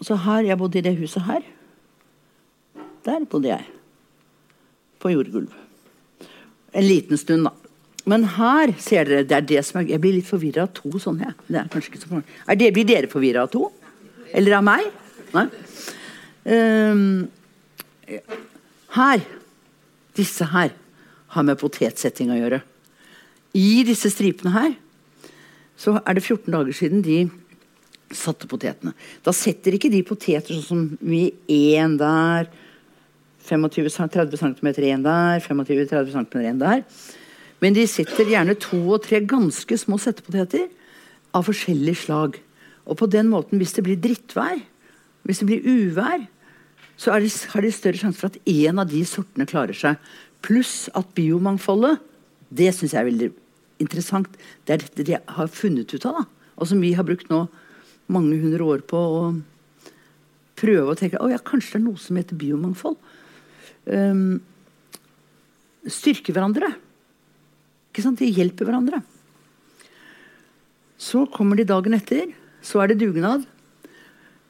[0.03, 1.41] Så her, Jeg bodde i det huset her.
[3.05, 3.65] Der bodde jeg.
[4.99, 5.49] På jordgulv.
[6.73, 7.53] En liten stund, da.
[8.05, 10.91] Men her ser dere, det er det som er, Jeg blir litt forvirra av to
[11.01, 11.33] sånne.
[11.47, 13.71] Det er kanskje ikke så er det, Blir dere forvirra av to?
[14.35, 14.89] Eller av meg?
[15.35, 15.45] Nei.
[16.45, 17.27] Um,
[18.95, 19.23] her,
[20.17, 20.73] disse her,
[21.35, 22.61] har med potetsetting å gjøre.
[23.55, 24.75] I disse stripene her
[25.79, 27.25] så er det 14 dager siden de
[28.15, 28.93] satte potetene.
[29.25, 32.47] Da setter ikke de poteter sånn som vi én der,
[33.45, 36.83] 25-30 cm én der, 25-30 cm én der.
[37.63, 40.67] Men de setter gjerne to og tre ganske små settepoteter
[41.35, 42.39] av forskjellig slag.
[42.85, 44.61] Og på den måten, hvis det blir drittvær,
[45.25, 46.27] hvis det blir uvær,
[46.95, 49.97] så har de større sjanse for at én av de sortene klarer seg.
[50.45, 51.99] Pluss at biomangfoldet,
[52.55, 53.31] det syns jeg er veldig
[53.83, 54.29] interessant.
[54.63, 56.21] Det er dette de har funnet ut av.
[56.21, 56.51] da.
[56.55, 57.45] Og som vi har brukt nå
[58.13, 59.21] mange hundre år på å
[60.55, 62.95] prøve å tenke å ja, kanskje det er noe som heter biomangfold.
[63.89, 64.39] Um,
[65.89, 66.71] styrke hverandre.
[67.91, 68.21] Ikke sant?
[68.21, 69.01] De hjelper hverandre.
[71.01, 72.31] Så kommer de dagen etter.
[72.65, 73.45] Så er det dugnad.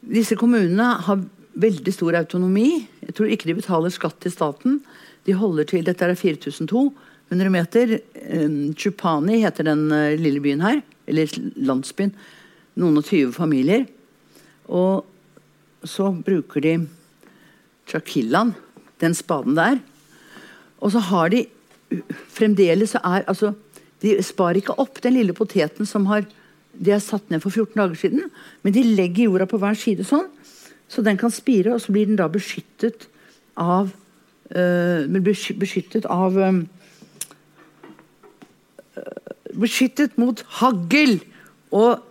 [0.05, 1.23] Disse kommunene har
[1.55, 2.85] veldig stor autonomi.
[3.03, 4.79] Jeg tror ikke de betaler skatt til staten.
[5.27, 7.97] De holder til Dette er 4200 meter.
[8.77, 10.81] Chupani heter den eh, lille byen her.
[11.09, 12.13] Eller landsbyen.
[12.79, 13.85] Noen og tyve familier.
[14.67, 15.05] Og
[15.85, 16.77] så bruker de
[17.89, 18.55] chakillaen,
[19.01, 19.77] den spaden der.
[20.79, 21.45] Og så har de
[22.33, 23.51] Fremdeles så er altså
[24.01, 26.25] De sparer ikke opp den lille poteten som har
[26.79, 28.31] de er satt ned for 14 dager siden,
[28.63, 30.27] men de legger jorda på hver side sånn,
[30.91, 33.07] så den kan spire, og så blir den da beskyttet
[33.57, 33.89] av
[34.53, 35.07] øh,
[35.59, 36.65] beskyttet av øh,
[39.55, 41.17] beskyttet mot hagl
[41.75, 42.03] og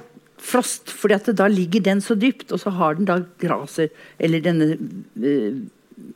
[0.45, 4.43] frost, fordi at da ligger den så dypt, og så har den da graser, eller
[4.45, 5.61] denne uh,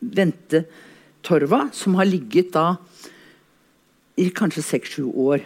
[0.01, 2.75] ventetorva, som har ligget da
[4.19, 5.45] i kanskje seks-sju år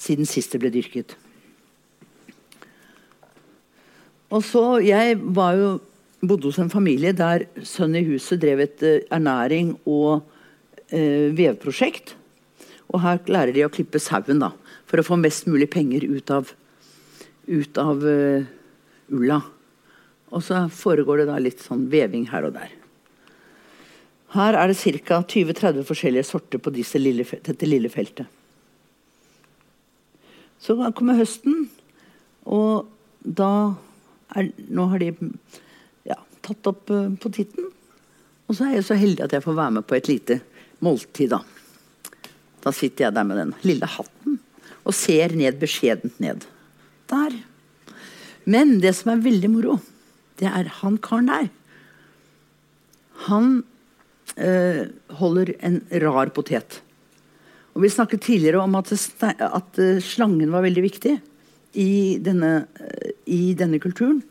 [0.00, 1.14] siden sist det ble dyrket.
[4.34, 5.70] Og så, Jeg var jo,
[6.24, 10.24] bodde hos en familie der sønnen i huset drev et uh, ernæring og
[10.90, 12.16] eh, vevprosjekt.
[12.90, 14.50] Og her lærer de å klippe sauen, da
[14.94, 16.52] for å få mest mulig penger ut av,
[17.50, 18.44] ut av uh,
[19.10, 19.40] ulla.
[20.30, 22.72] Og så foregår det da litt sånn veving her og der.
[24.34, 25.18] Her er det ca.
[25.26, 28.30] 20-30 forskjellige sorter på lille, dette lille feltet.
[30.62, 31.66] Så kommer høsten,
[32.46, 32.86] og
[33.20, 33.74] da
[34.36, 35.10] er, Nå har de
[36.08, 37.70] ja, tatt opp uh, poteten.
[38.48, 40.40] Og så er jeg så heldig at jeg får være med på et lite
[40.84, 41.40] måltid, da.
[42.64, 44.38] Da sitter jeg der med den lille hatten
[44.84, 46.44] og ser ned beskjedent ned.
[47.08, 47.36] Der.
[48.48, 49.78] Men det som er veldig moro,
[50.40, 51.48] det er han karen der.
[53.28, 53.62] Han
[54.36, 54.82] øh,
[55.20, 56.80] holder en rar potet.
[57.74, 61.16] Og Vi snakket tidligere om at, at uh, slangen var veldig viktig
[61.74, 62.66] i denne,
[63.26, 64.22] i denne, kulturen.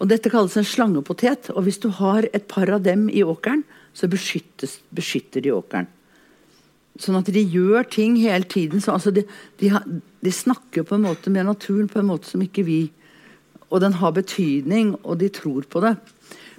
[0.00, 1.50] Og Dette kalles en slangepotet.
[1.52, 5.88] og Hvis du har et par av dem i åkeren, så beskytter de åkeren.
[7.00, 8.80] Sånn at de gjør ting hele tiden.
[8.80, 9.24] Så, altså de,
[9.60, 9.70] de,
[10.20, 12.80] de, snakker på en måte med naturen på en måte som ikke vi
[13.70, 15.92] Og den har betydning, og de tror på det.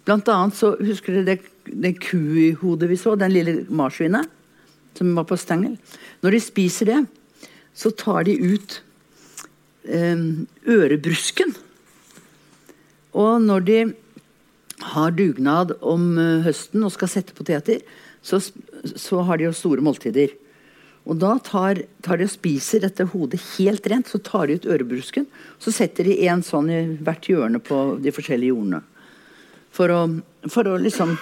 [0.08, 3.18] Blant annet så Husker dere det, det kuhodet vi så?
[3.20, 4.30] Den lille marsvinet
[4.96, 5.76] som var på stengel.
[6.24, 7.02] Når de spiser det,
[7.76, 8.82] så tar de ut
[9.86, 11.56] ørebrusken.
[13.18, 13.80] Og når de
[14.94, 17.82] har dugnad om uh, høsten og skal sette poteter,
[18.22, 20.34] så, så, har de jo store måltider.
[21.10, 24.10] Og da tar, tar, de og spiser dette hodet helt rent.
[24.10, 25.26] Så tar de ut ørebrusken.
[25.62, 28.84] Så setter de en sånn i hvert hjørne på de forskjellige jordene.
[29.74, 30.02] For å,
[30.52, 31.16] for å liksom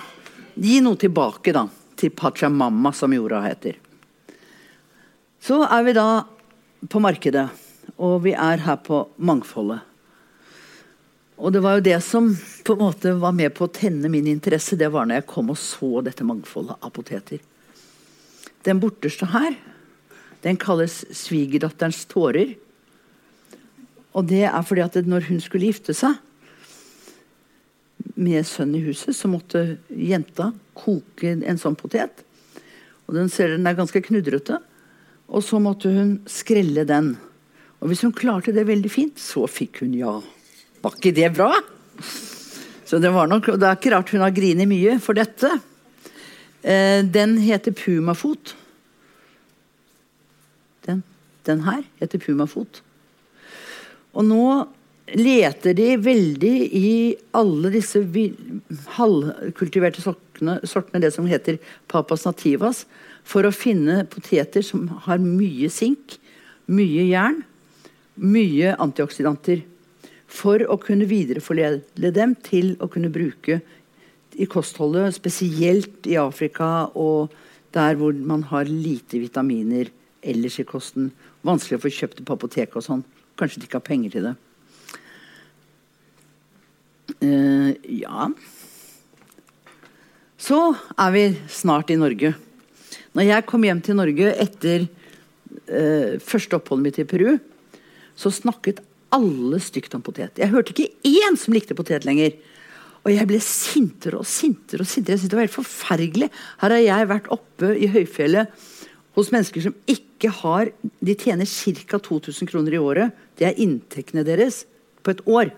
[0.59, 1.63] gi noe tilbake da,
[1.99, 3.79] til Pachamama, som jorda heter.
[5.39, 6.07] Så er vi da
[6.91, 7.47] på markedet,
[7.99, 9.83] og vi er her på Mangfoldet.
[11.39, 12.27] Og det var jo det som
[12.67, 14.75] på en måte var med på å tenne min interesse.
[14.75, 17.39] Det var når jeg kom og så dette mangfoldet av poteter.
[18.67, 19.55] Den borteste her,
[20.43, 22.57] den kalles svigerdatterens tårer.
[24.11, 26.19] Og det er fordi at når hun skulle gifte seg
[28.19, 32.25] med sønn i huset, så måtte jenta koke en sånn potet.
[33.07, 34.59] Og den ser den er ganske knudrete.
[35.31, 37.13] Og så måtte hun skrelle den.
[37.79, 40.17] Og hvis hun klarte det veldig fint, så fikk hun ja.
[40.83, 41.51] Var ikke det bra?
[42.87, 45.51] Så det, nok, det er ikke rart hun har grinet mye for dette.
[46.61, 48.55] Eh, den heter Pumafot.
[50.87, 51.03] Den,
[51.47, 52.81] den her heter Pumafot.
[54.17, 54.45] Og nå
[55.15, 56.89] leter de veldig i
[57.37, 58.01] alle disse
[58.97, 62.83] halvkultiverte sortene, sortene, det som heter papas nativas,
[63.23, 66.17] for å finne poteter som har mye sink,
[66.69, 67.41] mye jern,
[68.19, 69.63] mye antioksidanter
[70.29, 73.59] for å kunne videreforledle dem til å kunne bruke
[74.39, 77.33] i kostholdet, spesielt i Afrika og
[77.73, 79.89] der hvor man har lite vitaminer
[80.25, 81.09] ellers i kosten.
[81.45, 83.03] Vanskelig å få kjøpt det på apoteket og sånn.
[83.39, 84.35] Kanskje de ikke har penger til det.
[87.19, 88.27] Uh, ja
[90.37, 90.59] Så
[90.93, 92.35] er vi snart i Norge.
[93.17, 97.31] Når jeg kom hjem til Norge etter uh, første oppholdet mitt i Peru,
[98.19, 98.81] så snakket
[99.15, 100.37] alle stygt om potet.
[100.37, 102.35] Jeg hørte ikke én som likte potet lenger.
[103.05, 104.83] Og jeg ble sintere og sintere.
[104.83, 105.15] og sintere.
[105.15, 106.29] Jeg syntes Det var helt forferdelig.
[106.59, 108.47] Her har jeg vært oppe i høyfjellet
[109.15, 111.97] hos mennesker som ikke har De tjener ca.
[111.97, 113.11] 2000 kroner i året.
[113.37, 114.65] Det er inntektene deres
[115.01, 115.51] på et år.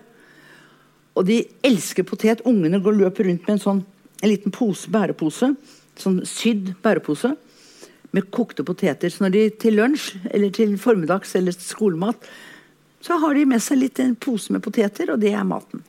[1.16, 2.40] Og de elsker potet.
[2.46, 3.84] Ungene går løper rundt med en sånn
[4.22, 5.56] en liten pose, bærepose.
[5.98, 7.34] Sånn sydd bærepose
[8.12, 9.10] med kokte poteter.
[9.10, 12.22] Så når de til lunsj eller til formiddags eller skolemat
[13.02, 15.82] så har de med seg litt en pose med poteter, og det er maten.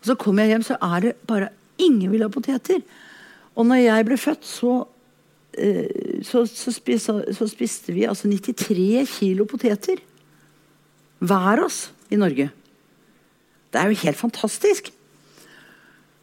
[0.00, 1.50] Og Så kommer jeg hjem, så er det bare
[1.82, 2.82] ingen vil ha poteter.
[3.56, 4.74] Og når jeg ble født, så,
[5.58, 9.98] eh, så, så, spiste, så spiste vi altså 93 kilo poteter.
[11.18, 12.50] Hver oss i Norge.
[13.72, 14.92] Det er jo helt fantastisk.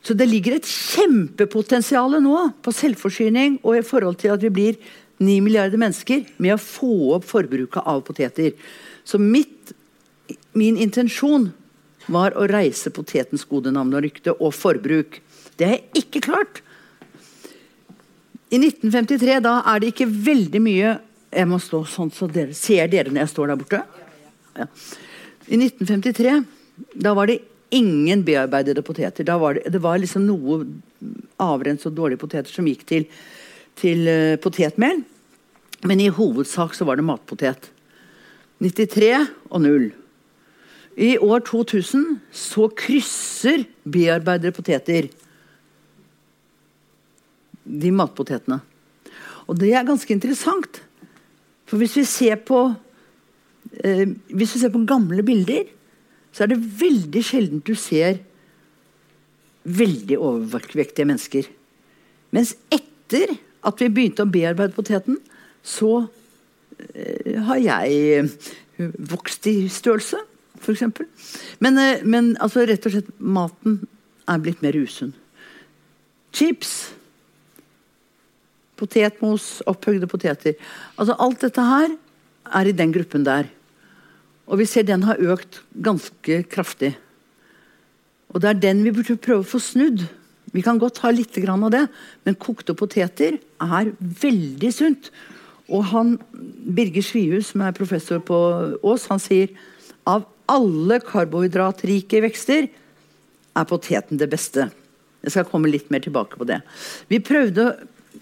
[0.03, 4.79] Så det ligger et kjempepotensial nå på selvforsyning og i forhold til at vi blir
[5.23, 8.51] 9 milliarder mennesker med å få opp forbruket av poteter.
[9.07, 9.52] Så mitt
[10.53, 11.49] Min intensjon
[12.11, 15.19] var å reise potetens gode navn og rykte og forbruk.
[15.57, 16.61] Det har jeg ikke klart.
[18.53, 20.89] I 1953 da er det ikke veldig mye
[21.33, 23.79] Jeg må stå sånn så dere ser dere når jeg står der borte.
[24.53, 24.67] Ja.
[25.49, 26.35] I 1953
[27.01, 27.39] da var det
[27.73, 29.25] ingen bearbeidede poteter.
[29.25, 30.59] Var det, det var liksom noe
[31.41, 33.07] avrens og dårlige poteter som gikk til,
[33.81, 35.01] til uh, potetmel.
[35.89, 37.71] Men i hovedsak så var det matpotet.
[38.61, 39.09] 93
[39.49, 39.89] og 0.
[40.97, 45.09] I år 2000 så krysser bearbeidede poteter
[47.63, 48.59] de matpotetene.
[49.47, 50.81] Og det er ganske interessant.
[51.65, 52.65] For hvis vi ser på
[53.81, 55.65] eh, hvis vi ser på gamle bilder,
[56.33, 58.21] så er det veldig sjelden du ser
[59.63, 61.47] veldig overvektige mennesker.
[62.35, 65.21] Mens etter at vi begynte å bearbeide poteten,
[65.63, 66.03] så
[66.93, 68.29] Eh, har jeg
[69.11, 70.19] vokst i størrelse,
[70.63, 70.83] f.eks.
[71.63, 73.81] Men, eh, men altså, rett og slett, maten
[74.29, 75.13] er blitt mer usunn.
[76.33, 76.93] Chips,
[78.79, 80.57] potetmos, opphøgde poteter.
[80.97, 81.93] Altså, alt dette her
[82.59, 83.49] er i den gruppen der.
[84.47, 86.93] Og vi ser den har økt ganske kraftig.
[88.33, 90.03] Og det er den vi burde prøve å få snudd.
[90.53, 91.87] Vi kan godt ha litt av det,
[92.25, 95.09] men kokte poteter er veldig sunt.
[95.69, 96.17] Og han,
[96.75, 98.35] Birger Svihus, som er professor på
[98.83, 99.53] Ås, han sier
[100.05, 102.69] av alle karbohydratrike vekster
[103.53, 104.69] er poteten det beste.
[105.23, 106.59] Jeg skal komme litt mer tilbake på det.
[107.11, 107.71] Vi prøvde,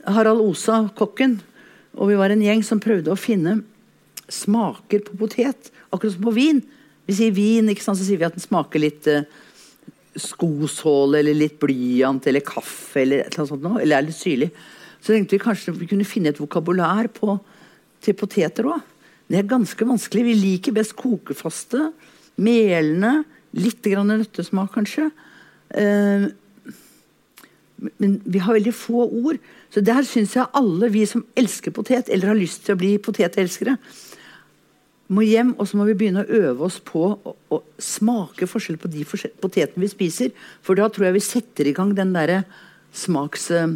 [0.07, 1.39] Harald Osa, kokken,
[1.97, 3.59] og vi var en gjeng som prøvde å finne
[4.31, 6.61] smaker på potet, akkurat som på vin.
[7.09, 7.99] Vi sier vin, ikke sant?
[7.99, 9.25] så sier vi at den smaker litt eh,
[10.15, 14.51] skosåle eller litt blyant eller kaffe eller et eller annet sånt eller er litt syrlig.
[15.01, 17.35] Så tenkte vi kanskje vi kunne finne et vokabulær på,
[18.03, 18.85] til poteter òg.
[19.31, 20.25] Det er ganske vanskelig.
[20.27, 21.89] Vi liker best kokefaste,
[22.41, 23.21] melende,
[23.57, 25.09] litt grann nøttesmak kanskje.
[25.75, 26.29] Uh,
[27.97, 29.41] men vi har veldig få ord.
[29.73, 32.95] Så der syns jeg alle vi som elsker potet, eller har lyst til å bli
[33.01, 33.77] potetelskere,
[35.11, 38.77] må hjem og så må vi begynne å øve oss på å, å smake forskjell
[38.79, 40.31] på de potetene vi spiser.
[40.63, 42.43] For da tror jeg vi setter i gang den derre
[42.95, 43.49] smaks...
[43.51, 43.75] Uh,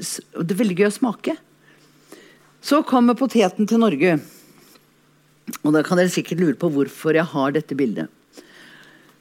[0.00, 1.34] det er veldig gøy å smake.
[2.64, 4.14] Så kommer poteten til Norge.
[5.64, 8.10] Og da kan dere sikkert lure på hvorfor jeg har dette bildet.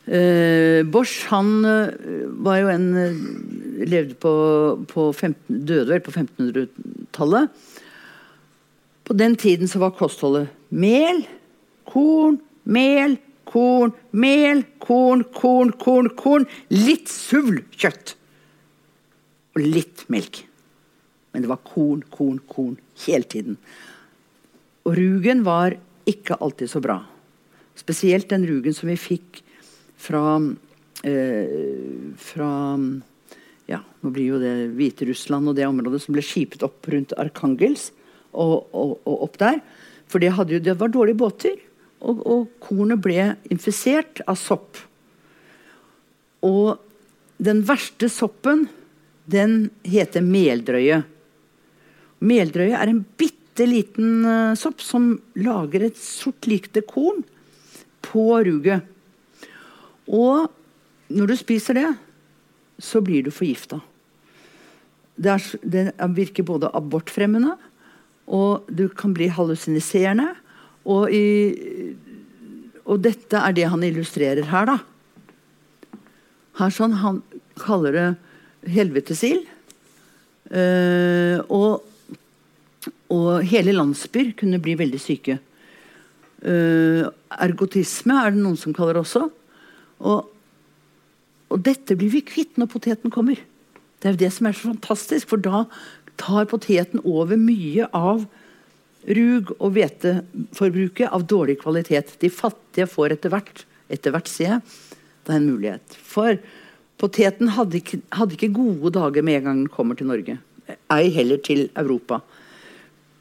[0.09, 1.91] Eh, Bosch han uh,
[2.41, 3.17] var jo en uh,
[3.86, 4.32] levde på,
[4.89, 7.51] på 15, Døde vel på 1500-tallet.
[9.05, 11.21] På den tiden så var kostholdet mel,
[11.89, 13.17] korn, mel,
[13.49, 16.47] korn, mel, korn, korn, korn, korn.
[16.73, 18.15] Litt kjøtt
[19.57, 20.43] Og litt melk.
[21.34, 23.57] Men det var korn, korn, korn hele tiden.
[24.86, 25.77] Og rugen var
[26.08, 27.00] ikke alltid så bra.
[27.80, 29.41] Spesielt den rugen som vi fikk
[30.00, 30.39] fra,
[31.04, 32.52] eh, fra
[33.70, 37.91] ja, nå blir jo det Hviterussland og det området som ble skipet opp rundt Arkangels
[38.34, 39.60] og, og, og opp der.
[40.10, 41.60] For det, jo, det, var dårlige båter.
[42.00, 44.80] Og, og, kornet ble infisert av sopp.
[46.45, 46.80] Og
[47.38, 48.68] den verste soppen,
[49.30, 51.04] den heter meldrøye.
[52.26, 57.26] Meldrøye er en bitte liten uh, sopp som lager et sort likte korn
[58.05, 58.86] på ruget.
[60.07, 60.47] Og
[61.12, 61.89] når du spiser det,
[62.80, 63.82] så blir du forgifta.
[65.20, 65.36] Det,
[65.68, 67.57] det virker både abortfremmende
[68.30, 70.30] og du kan bli hallusiniserende.
[70.89, 71.10] Og,
[72.86, 74.78] og dette er det han illustrerer her, da.
[76.60, 77.22] Her sånn, Han
[77.60, 78.07] kaller det
[78.70, 79.45] helvetesild.
[80.49, 81.86] Uh, og,
[83.10, 85.39] og, hele landsbyer kunne bli veldig syke.
[86.39, 89.26] Uh, ergotisme er det noen som kaller det også.
[89.99, 90.30] Og,
[91.49, 93.41] og dette blir vi kvitt når poteten kommer.
[93.99, 95.66] Det er jo det som er så fantastisk, for da
[96.20, 98.24] tar poteten over mye av
[99.07, 102.16] rug- og hveteforbruket av dårlig kvalitet.
[102.22, 104.66] De fattige får etter hvert, etter hvert ser jeg,
[105.26, 105.97] det er en mulighet.
[106.03, 106.39] For
[106.99, 110.38] poteten hadde ikke, hadde ikke gode dager med en gang den kommer til Norge.
[110.93, 112.22] Ei heller til Europa.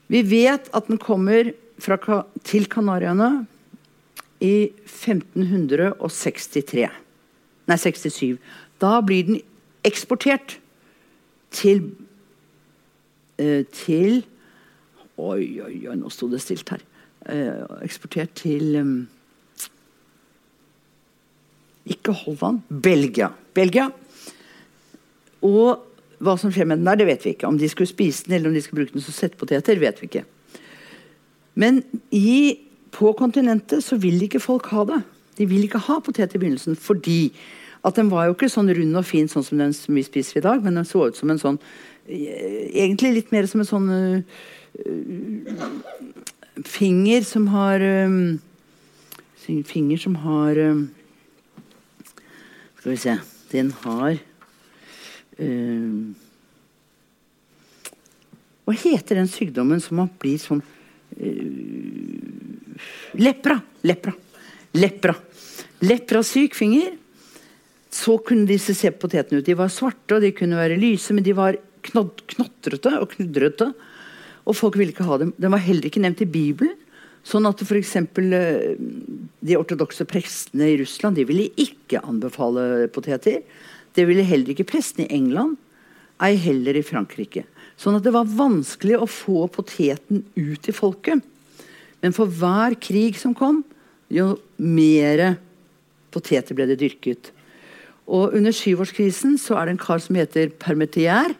[0.08, 3.46] Vi vet at den kommer fra, til Kanariøyene
[4.44, 6.88] i 1563.
[7.68, 8.38] Nei, 67.
[8.80, 9.40] Da blir den
[9.86, 10.58] eksportert
[11.54, 11.90] til
[13.38, 14.24] Eh, til
[15.18, 16.82] Oi, oi, oi, nå sto det stilt her.
[17.26, 18.92] Eh, eksportert til um,
[21.90, 23.32] Ikke Holland, Belgia.
[23.54, 23.88] Belgia.
[25.42, 25.82] Og
[26.24, 27.48] hva som skjer med den der, det vet vi ikke.
[27.48, 30.10] Om de skulle spise den eller om de skulle bruke den som settepoteter, vet vi
[30.10, 30.24] ikke.
[31.58, 31.82] Men
[32.14, 32.58] i,
[32.94, 35.00] på kontinentet så vil ikke folk ha det.
[35.38, 37.32] De vil ikke ha potet i begynnelsen fordi
[37.86, 40.44] at den var jo ikke sånn rund og fin sånn som den vi spiser i
[40.44, 41.60] dag, men den så ut som en sånn
[42.08, 44.22] Egentlig litt mer som en sånn uh,
[46.64, 48.38] finger som har um,
[49.68, 50.80] Finger som har um,
[52.80, 53.18] Skal vi se
[53.52, 54.16] Den har
[55.38, 56.14] um,
[58.68, 61.98] Hva heter den sykdommen som man blir sånn uh,
[63.18, 63.58] Lepra.
[63.82, 64.12] Lepra.
[64.78, 65.14] Lepra.
[65.80, 66.96] Leprasyk finger.
[67.90, 69.46] Så kunne disse se potetene ut.
[69.46, 71.56] De var svarte og de kunne være lyse, men de var
[71.88, 73.72] knotrete og knudrete.
[74.48, 75.32] Og folk ville ikke ha dem.
[75.40, 76.76] Den var heller ikke nevnt i Bibelen.
[77.26, 77.96] Sånn at f.eks.
[77.98, 78.76] Eh,
[79.40, 83.42] de ortodokse prestene i Russland de ville ikke anbefale poteter.
[83.96, 85.56] Det ville heller ikke prestene i England,
[86.22, 87.44] ei heller i Frankrike.
[87.78, 91.22] Sånn at det var vanskelig å få poteten ut til folket.
[92.02, 93.62] Men for hver krig som kom,
[94.10, 95.38] jo mer
[96.14, 97.30] poteter ble det dyrket.
[98.08, 101.34] Og under syvårskrisen så er det en kar som heter Permetier.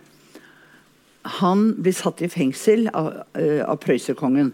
[1.41, 4.53] Han blir satt i fengsel av, uh, av prøyserkongen.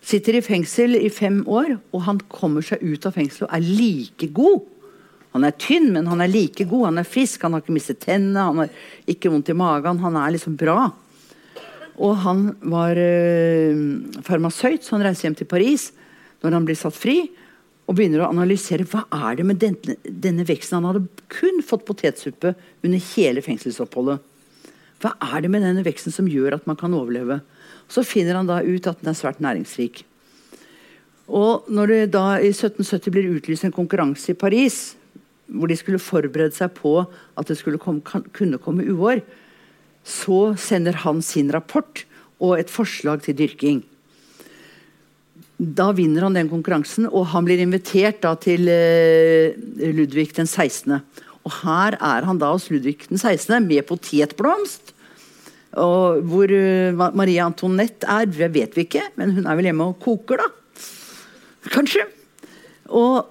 [0.00, 3.66] Sitter i fengsel i fem år, og han kommer seg ut av fengselet og er
[3.68, 4.64] like god.
[5.34, 6.88] Han er tynn, men han er like god.
[6.88, 10.02] Han er frisk, han har ikke mistet tennene, han har ikke vondt i magen.
[10.02, 10.88] Han er liksom bra.
[12.00, 13.82] Og han var øh,
[14.26, 15.90] farmasøyt, så han reiser hjem til Paris
[16.40, 17.18] når han blir satt fri.
[17.90, 20.78] Og begynner å analysere hva er det med denne, denne veksten.
[20.78, 22.54] Han hadde kun fått potetsuppe
[22.86, 24.22] under hele fengselsoppholdet.
[25.00, 27.40] Hva er det med denne veksten som gjør at man kan overleve?
[27.90, 30.04] Så finner han da ut at den er svært næringsrik.
[31.30, 34.80] Og når det da i 1770 blir utlyst en konkurranse i Paris,
[35.54, 38.02] hvor de skulle forberede seg på at det skulle komme,
[38.36, 39.22] kunne komme uår,
[40.06, 42.04] så sender han sin rapport
[42.40, 43.82] og et forslag til dyrking.
[45.60, 49.58] Da vinner han den konkurransen, og han blir invitert da til eh,
[49.92, 51.02] Ludvig den 16.
[51.44, 53.60] Og her er han da hos Ludvig den 16.
[53.66, 54.94] med potetblomst
[55.78, 59.90] og hvor uh, Marie Antoinette er, det vet vi ikke, men hun er vel hjemme
[59.92, 60.48] og koker, da.
[61.70, 62.06] Kanskje.
[62.88, 63.28] Og,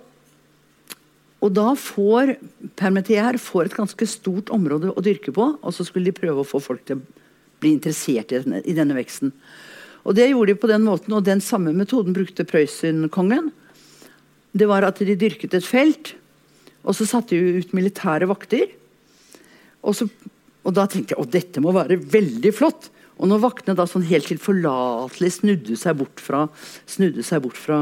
[1.39, 2.35] og da får
[2.79, 6.47] Permetier får et ganske stort område å dyrke på, og så skulle de prøve å
[6.47, 7.27] få folk til å
[7.63, 9.31] bli interessert i denne, i denne veksten.
[10.07, 13.51] Og det gjorde de på den måten, og den samme metoden brukte Prøysen-kongen.
[14.55, 16.13] Det var at de dyrket et felt,
[16.83, 18.71] og så satte de ut militære vakter.
[19.83, 20.07] Og så
[20.67, 22.89] og da tenkte jeg at dette må være veldig flott.
[23.19, 26.45] Og når vaktene da sånn helt tilforlatelig snudde seg bort fra,
[26.87, 27.79] snudde seg bort fra,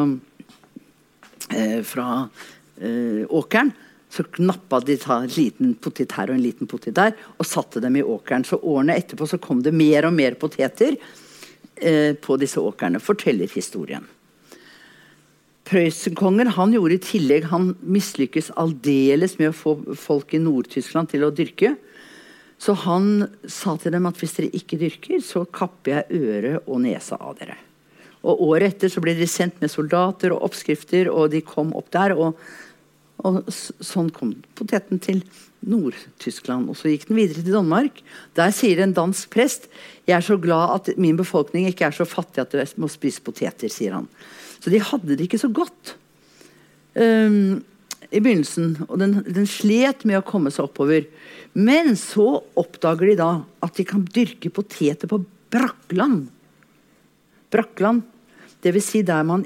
[1.54, 2.30] eh, fra
[2.78, 3.72] åkeren,
[4.10, 7.82] så knappa de ta en liten potet her og en liten potet der og satte
[7.84, 8.46] dem i åkeren.
[8.48, 10.96] Så årene etterpå så kom det mer og mer poteter
[11.76, 14.06] eh, på disse åkrene, forteller historien.
[15.68, 21.26] Prøysenkongen han gjorde i tillegg Han mislykkes aldeles med å få folk i Nord-Tyskland til
[21.28, 21.74] å dyrke.
[22.58, 26.80] Så han sa til dem at hvis dere ikke dyrker, så kapper jeg øret og
[26.86, 27.58] nesa av dere.
[28.28, 31.92] Og Året etter så ble de sendt med soldater og oppskrifter, og de kom opp
[31.94, 32.16] der.
[32.18, 32.40] Og,
[33.26, 35.24] og sånn kom poteten til
[35.66, 36.70] Nord-Tyskland.
[36.70, 38.02] Og så gikk den videre til Danmark.
[38.38, 39.66] Der sier en dansk prest
[40.08, 43.24] jeg er så glad at min befolkning ikke er så fattig at de må spise
[43.24, 43.68] poteter.
[43.68, 44.06] sier han.
[44.62, 45.96] Så de hadde det ikke så godt
[46.96, 47.60] um,
[48.08, 48.86] i begynnelsen.
[48.88, 51.10] Og den, den slet med å komme seg oppover.
[51.58, 53.32] Men så oppdager de da
[53.66, 55.20] at de kan dyrke poteter på
[55.52, 56.30] brakkland.
[57.52, 58.06] Brakkland,
[58.64, 58.92] dvs.
[58.94, 59.44] Si der man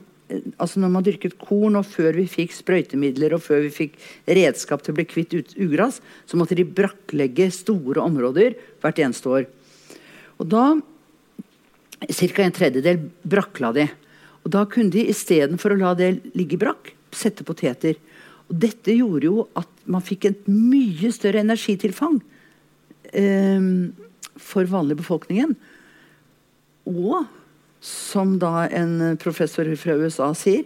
[0.57, 4.83] altså når man dyrket korn, og før vi fikk sprøytemidler og før vi fikk redskap
[4.83, 9.49] til å bli kvitt ugras, så måtte de brakklegge store områder hvert eneste år.
[10.41, 10.65] Og da
[12.01, 12.41] Ca.
[12.41, 12.97] en tredjedel
[13.29, 13.83] brakla de.
[14.41, 17.99] Og da kunne de istedenfor å la det ligge brakk, sette poteter.
[18.49, 22.17] Og dette gjorde jo at man fikk et mye større energitilfang
[23.13, 23.67] eh,
[24.41, 25.53] for vanlig befolkningen.
[26.89, 27.29] Og
[27.81, 30.63] som da en professor fra USA sier,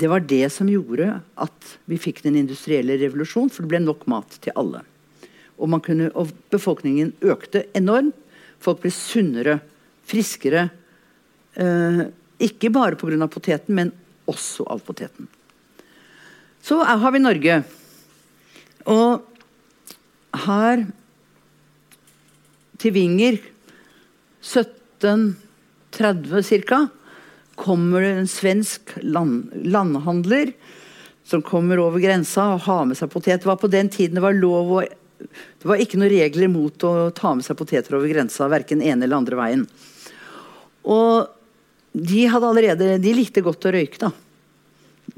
[0.00, 1.08] det var det som gjorde
[1.40, 4.84] at vi fikk den industrielle revolusjon, for det ble nok mat til alle.
[5.60, 8.16] Og, kunne, og befolkningen økte enormt.
[8.60, 9.58] Folk ble sunnere,
[10.08, 10.68] friskere.
[11.56, 12.06] Eh,
[12.40, 13.28] ikke bare pga.
[13.28, 13.92] poteten, men
[14.28, 15.28] også av poteten.
[16.62, 17.62] Så har vi Norge.
[18.88, 19.24] Og
[20.46, 20.86] her
[22.80, 23.40] til Vinger
[25.90, 26.88] 1730 ca.
[27.54, 30.52] kommer det en svensk land, landhandler
[31.30, 33.42] som kommer over grensa og har med seg potet.
[33.42, 34.86] Det var på den tiden det var lov å
[35.20, 39.04] Det var ikke noen regler mot å ta med seg poteter over grensa, verken ene
[39.04, 39.66] eller andre veien.
[40.88, 41.28] Og
[41.92, 44.10] de hadde allerede De likte godt å røyke, da.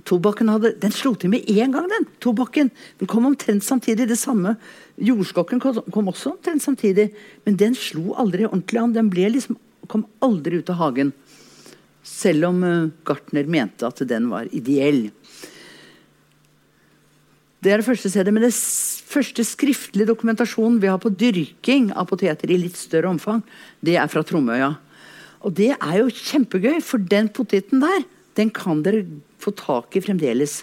[0.09, 2.07] Tobakken hadde, den slo til med én gang, den.
[2.23, 2.71] Tobakken.
[2.99, 4.09] Den kom omtrent samtidig.
[4.11, 4.57] Det samme.
[4.97, 7.11] Jordskokken kom også omtrent samtidig.
[7.47, 8.97] Men den slo aldri ordentlig an.
[8.97, 9.59] Den ble liksom,
[9.91, 11.13] kom aldri ut av hagen.
[12.07, 15.09] Selv om uh, Gartner mente at den var ideell.
[17.63, 18.33] Det er det første stedet.
[18.35, 23.45] Men det første skriftlige dokumentasjonen vi har på dyrking av poteter i litt større omfang,
[23.85, 24.73] det er fra Tromøya.
[25.43, 28.05] Og det er jo kjempegøy, for den poteten der,
[28.39, 29.05] den kan dere
[29.43, 30.63] få tak i fremdeles.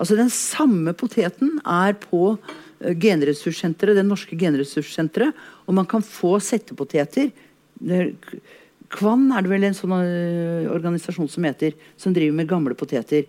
[0.00, 5.36] Altså Den samme poteten er på eh, genressurssenteret, det norske genressurssenteret.
[5.68, 7.30] Og man kan få settepoteter.
[8.94, 13.26] Kvann er det vel en sånn uh, organisasjon som heter, som driver med gamle poteter.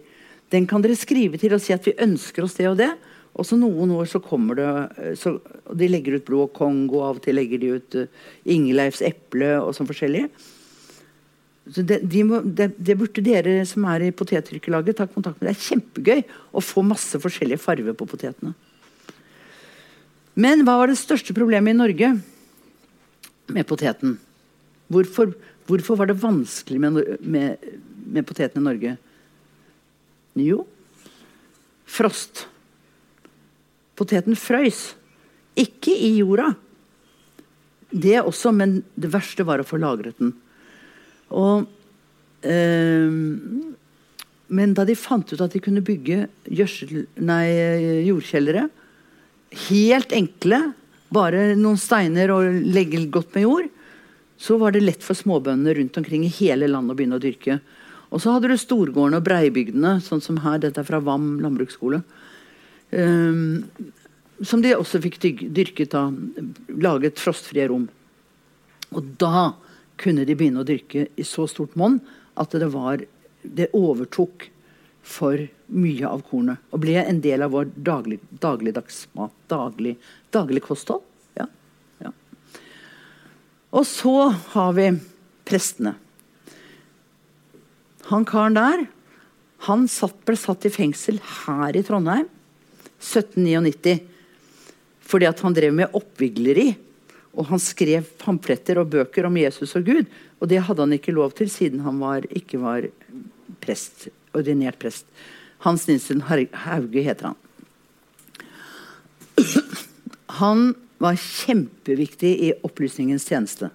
[0.54, 2.92] Den kan dere skrive til og si at vi ønsker oss det og det.
[3.36, 4.68] Og så noen år så kommer det
[5.02, 5.34] eh, så,
[5.76, 9.74] De legger ut Blå Kongo, av og til legger de ut uh, Ingeleifs eple og
[9.76, 10.28] sånn forskjellig.
[11.74, 15.50] Så det, de må, det, burde dere som er i potetrykkelaget ta kontakt med.
[15.50, 16.22] Det er kjempegøy
[16.54, 18.54] å få masse forskjellige farger på potetene.
[20.38, 22.12] Men hva var det største problemet i Norge
[23.56, 24.20] med poteten?
[24.92, 25.34] Hvorfor,
[25.66, 27.70] hvorfor var det vanskelig med, med,
[28.06, 28.96] med poteten i Norge?
[30.36, 30.66] Jo,
[31.90, 32.46] frost.
[33.96, 34.94] Poteten frøys.
[35.56, 36.52] Ikke i jorda.
[37.96, 40.34] Det også, men det verste var å få lagret den.
[41.32, 41.70] Og,
[42.44, 43.16] eh,
[44.46, 47.46] men da de fant ut at de kunne bygge gjørsel, nei,
[48.06, 48.68] jordkjellere
[49.56, 50.58] Helt enkle,
[51.14, 53.68] bare noen steiner og legge godt med jord,
[54.38, 57.60] så var det lett for småbøndene rundt omkring i hele landet å begynne å dyrke.
[58.12, 60.60] Og så hadde du storgårdene og breibygdene, sånn som her.
[60.64, 62.02] Dette er fra Vam landbruksskole.
[62.92, 63.64] Um,
[64.44, 65.20] som de også fikk
[65.56, 66.16] dyrket av.
[66.70, 67.88] Laget frostfrie rom.
[68.96, 69.54] Og da
[70.00, 72.02] kunne de begynne å dyrke i så stort monn
[72.36, 73.04] at det var
[73.46, 74.48] Det overtok
[75.06, 75.38] for
[75.70, 76.58] mye av kornet.
[76.74, 79.36] Og ble en del av vår daglig, dagligdagsmat.
[79.52, 80.00] Daglig,
[80.34, 81.04] daglig kosthold.
[83.76, 84.16] Og så
[84.54, 84.90] har vi
[85.48, 85.96] prestene.
[88.10, 88.86] Han karen der
[89.66, 92.28] han satt, ble satt i fengsel her i Trondheim
[93.02, 93.98] 1799
[95.06, 96.70] fordi at han drev med oppvigleri
[97.36, 100.06] og han skrev pamfletter og bøker om Jesus og Gud.
[100.40, 102.88] Og det hadde han ikke lov til siden han var, ikke var
[103.64, 105.04] prest, ordinert prest.
[105.66, 107.40] Hans Nilsen Hauge heter han.
[110.40, 110.64] Han
[111.02, 113.70] var kjempeviktig i opplysningens tjeneste.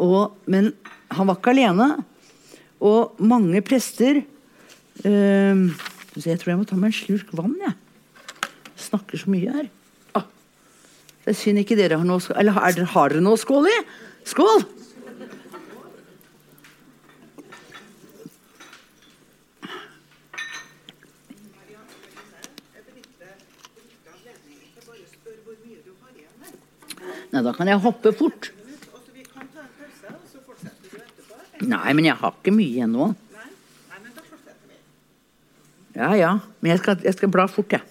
[0.00, 0.72] Og, men
[1.12, 1.88] han var ikke alene.
[2.82, 4.22] Og mange prester
[5.04, 5.70] øh,
[6.16, 7.54] Jeg tror jeg må ta meg en slurk vann.
[7.62, 7.76] Jeg.
[8.72, 9.70] jeg snakker så mye her.
[11.22, 12.22] Det er synd ikke dere har noe.
[12.34, 13.76] Eller har dere noe skål i?
[14.26, 14.64] Skål!
[27.56, 28.50] Kan jeg hoppe fort.
[31.62, 33.12] Nei, men jeg har ikke mye igjen nå.
[35.92, 36.30] Ja ja,
[36.60, 37.84] men jeg skal, jeg skal bla fort, jeg.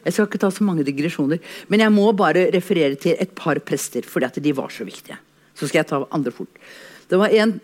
[0.00, 1.42] Jeg skal ikke ta så mange digresjoner.
[1.68, 5.18] Men jeg må bare referere til et par prester, fordi at de var så viktige.
[5.52, 6.62] Så skal jeg ta andre fort.
[7.10, 7.58] Det var en,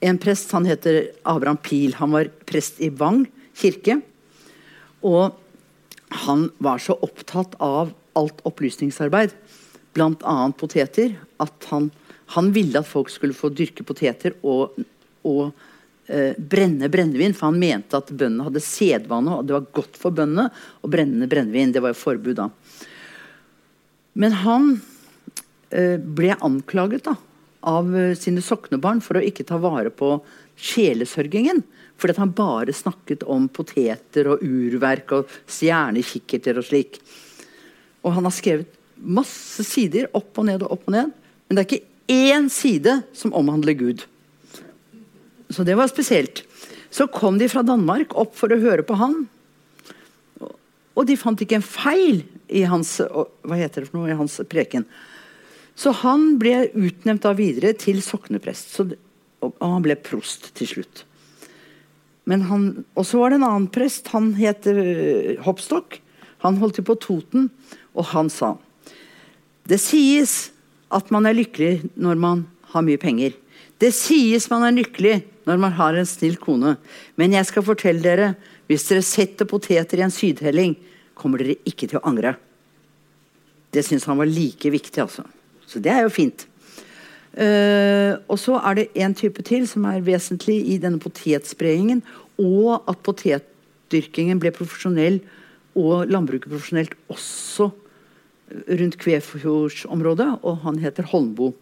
[0.00, 1.92] en prest, han heter Abraham Pil.
[2.00, 3.26] Han var prest i Vang
[3.58, 4.00] kirke.
[5.04, 5.36] Og
[6.24, 9.32] han var så opptatt av alt opplysningsarbeid,
[9.92, 10.52] bl.a.
[10.58, 11.90] poteter, at han,
[12.36, 14.78] han, ville at folk skulle få dyrke poteter og,
[15.28, 15.50] og
[16.06, 20.14] eh, brenne brennevin, for han mente at bøndene hadde sedvane, og det var godt for
[20.16, 20.48] bøndene
[20.80, 21.74] å brenne brennevin.
[21.74, 22.48] Det var jo forbud da.
[24.12, 24.72] Men han
[25.70, 27.16] eh, ble anklaget da,
[27.68, 30.16] av eh, sine soknebarn for å ikke ta vare på
[30.56, 31.62] sjelesørgingen.
[32.00, 36.96] Fordi han bare snakket om poteter og urverk og stjernekikkerter og slik.
[38.02, 41.12] Og han har skrevet masse sider opp og ned og opp og ned.
[41.46, 44.06] Men det er ikke én side som omhandler Gud.
[45.52, 46.44] Så det var spesielt.
[46.92, 49.24] Så kom de fra Danmark opp for å høre på han.
[50.92, 52.22] Og de fant ikke en feil
[52.52, 54.84] i hans, hva heter det for noe, i hans preken.
[55.78, 58.74] Så han ble utnevnt da videre til sokneprest.
[58.76, 58.86] Så,
[59.40, 61.06] og han ble prost til slutt.
[62.28, 64.12] Men han, og så var det en annen prest.
[64.14, 64.68] Han het
[65.46, 66.00] Hopstock,
[66.42, 67.50] Han holdt til på Toten,
[67.94, 68.56] og han sa
[69.68, 70.50] Det sies
[70.92, 73.34] at man er lykkelig når man har mye penger.
[73.80, 76.76] Det sies man er lykkelig når man har en snill kone.
[77.18, 78.32] Men jeg skal fortelle dere,
[78.70, 80.76] hvis dere setter poteter i en sydhelling,
[81.18, 82.36] kommer dere ikke til å angre.
[83.72, 85.24] Det syns han var like viktig, altså.
[85.66, 86.46] Så det er jo fint.
[87.32, 92.02] Uh, og så er det en type til som er vesentlig i denne potetspredningen,
[92.42, 95.22] og at potetdyrkingen ble profesjonell
[95.78, 97.70] og landbruket profesjonelt også
[98.68, 101.54] rundt Kvefjordsområdet, og han heter Holmboe.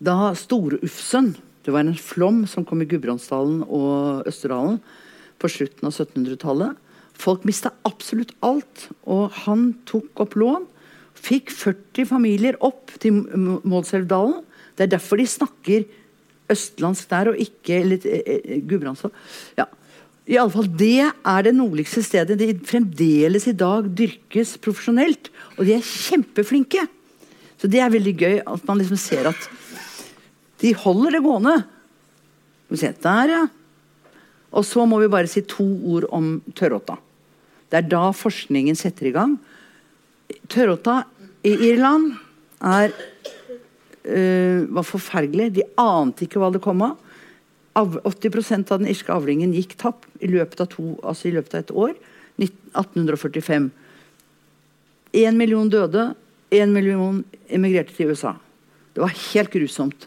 [0.00, 4.78] Da Storufsen Det var en flom som kom i Gudbrandsdalen og Østerdalen
[5.36, 6.78] på slutten av 1700-tallet.
[7.20, 10.64] Folk mista absolutt alt, og han tok opp lån.
[11.20, 13.20] Fikk 40 familier opp til
[13.68, 14.40] Målselvdalen.
[14.72, 15.84] Det er derfor de snakker
[16.50, 19.12] østlandsk der, og ikke eller, eh, eh, Gudbrandsdal.
[19.60, 19.68] Ja.
[20.30, 25.30] I alle fall, Det er det nordligste stedet de fremdeles i dag dyrkes profesjonelt.
[25.58, 26.86] Og de er kjempeflinke.
[27.58, 29.48] Så det er veldig gøy at man liksom ser at
[30.62, 31.56] de holder det gående.
[32.70, 33.44] Der, ja.
[34.54, 36.96] Og så må vi bare si to ord om tørråta.
[37.70, 39.36] Det er da forskningen setter i gang.
[40.50, 41.02] Tørråta
[41.42, 42.12] i Irland
[42.62, 42.92] er
[44.04, 45.50] eh, var forferdelig.
[45.58, 46.98] De ante ikke hva det kom av.
[47.78, 51.54] Av- 80% av den irske avlingen gikk tapp i løpet av, to, altså i løpet
[51.54, 51.94] av et år.
[52.40, 53.70] 1845.
[55.20, 56.14] Én million døde,
[56.50, 58.34] én million emigrerte til USA.
[58.94, 60.06] Det var helt grusomt.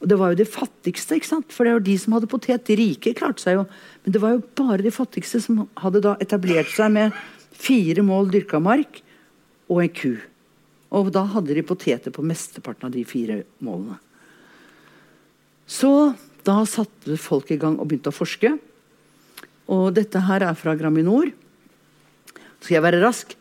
[0.00, 1.52] Og det var jo de fattigste, ikke sant?
[1.52, 2.64] for det var de som hadde potet.
[2.68, 3.66] De rike klarte seg jo,
[4.04, 7.16] men det var jo bare de fattigste som hadde da etablert seg med
[7.60, 9.02] fire mål dyrka mark
[9.68, 10.14] og en ku.
[10.96, 13.98] Og da hadde de poteter på mesteparten av de fire målene.
[15.70, 15.92] Så
[16.46, 18.54] da satte folk i gang og begynte å forske.
[19.70, 21.30] Og dette her er fra Graminor.
[22.60, 23.36] Skal jeg være rask?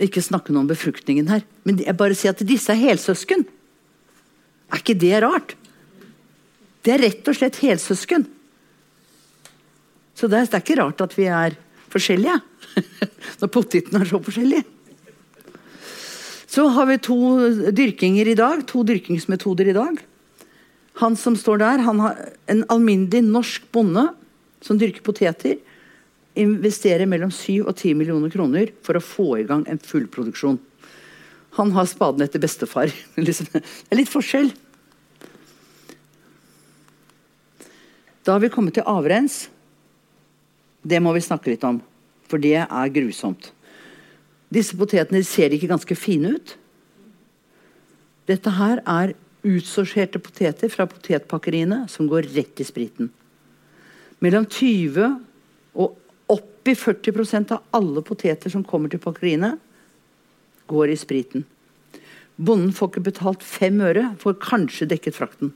[0.00, 1.44] Ikke snakke noe om befruktningen her.
[1.68, 3.46] Men jeg bare sier at disse er helsøsken.
[4.70, 5.56] Er ikke det rart?
[6.80, 8.24] Det er rett og slett helsøsken.
[10.16, 11.56] Så det er, det er ikke rart at vi er
[11.92, 12.38] forskjellige.
[13.40, 14.64] Når poteten er så forskjellige.
[16.50, 17.16] Så har vi to
[17.70, 20.00] dyrkinger i dag, to dyrkingsmetoder i dag.
[21.00, 22.18] Han som står der, han har
[22.50, 24.10] en alminnelig norsk bonde
[24.60, 25.56] som dyrker poteter.
[26.38, 30.58] Investerer mellom 7 og 10 millioner kroner for å få i gang en fullproduksjon.
[31.56, 32.92] Han har spaden etter bestefar.
[33.16, 34.52] Det er litt forskjell.
[38.20, 39.46] Da har vi kommet til avrens.
[40.84, 41.80] Det må vi snakke litt om,
[42.28, 43.50] for det er grusomt.
[44.52, 46.54] Disse potetene ser ikke ganske fine ut.
[48.30, 49.14] Dette her er
[49.46, 53.10] utsorterte poteter fra potetpakkeriene som går rett i spriten.
[54.20, 55.06] Mellom 20
[55.80, 55.96] og
[56.30, 59.56] oppi 40% av alle poteter som kommer til pakkeriene,
[60.70, 61.46] går i spriten.
[62.36, 65.50] Bonden får ikke betalt fem øre, får kanskje dekket frakten.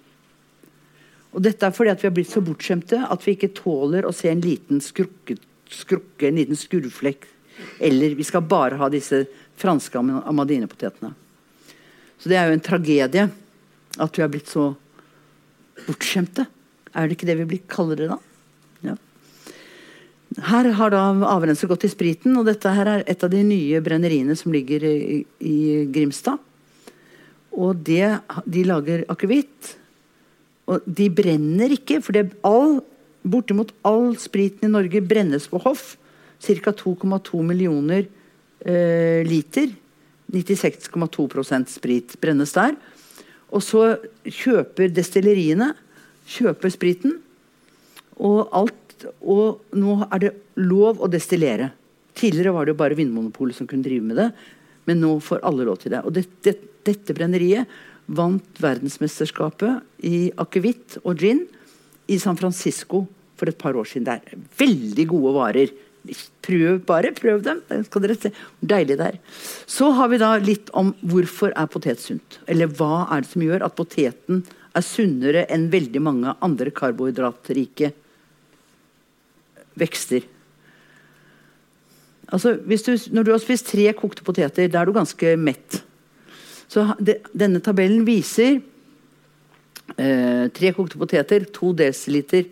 [1.34, 4.14] Og dette er fordi at vi har blitt så bortskjemte at vi ikke tåler å
[4.14, 5.36] se en liten skrukke,
[5.70, 7.26] skrukke en liten skurvflekk.
[7.82, 9.24] Eller vi skal bare ha disse
[9.58, 11.14] franske amadinepotetene.
[12.18, 13.24] Så det er jo en tragedie
[14.00, 14.72] at vi har blitt så
[15.86, 16.46] bortskjemte.
[16.94, 18.18] Er det ikke det vi blir kaldere da?
[18.86, 18.96] Ja.
[20.50, 23.82] Her har da avrenset gått i spriten, og dette her er et av de nye
[23.84, 25.58] brenneriene som ligger i, i
[25.94, 26.42] Grimstad.
[27.54, 28.18] Og det,
[28.50, 29.74] de lager akevitt.
[30.70, 32.80] Og de brenner ikke, for er all,
[33.22, 35.94] bortimot all spriten i Norge brennes på hoff.
[36.44, 36.74] Ca.
[36.74, 38.04] 2,2 millioner
[38.60, 39.70] eh, liter.
[40.34, 42.74] 96,2% sprit brennes der.
[43.54, 43.86] Og så
[44.26, 45.72] kjøper destilleriene
[46.30, 47.18] kjøper spriten.
[48.14, 51.70] Og, alt, og nå er det lov å destillere.
[52.14, 54.28] Tidligere var det jo bare Vinmonopolet som kunne drive med det,
[54.88, 56.04] men nå får alle lov til det.
[56.06, 57.70] Og det, det, dette brenneriet
[58.14, 61.42] vant verdensmesterskapet i akevitt og gin
[62.12, 64.06] i San Francisco for et par år siden.
[64.06, 65.72] Det er veldig gode varer.
[66.44, 67.62] Prøv bare, prøv dem.
[67.86, 68.30] Skal dere se
[68.60, 69.20] deilig det er.
[69.64, 72.38] Så har vi da litt om hvorfor er potet sunt.
[72.50, 74.42] Eller hva er det som gjør at poteten
[74.74, 77.92] er sunnere enn veldig mange andre karbohydratrike
[79.80, 80.26] vekster.
[82.34, 85.80] Altså, du, når du har spist tre kokte poteter, da er du ganske mett.
[86.68, 88.58] Så de, denne tabellen viser
[89.96, 92.44] eh, tre kokte poteter, to desiliter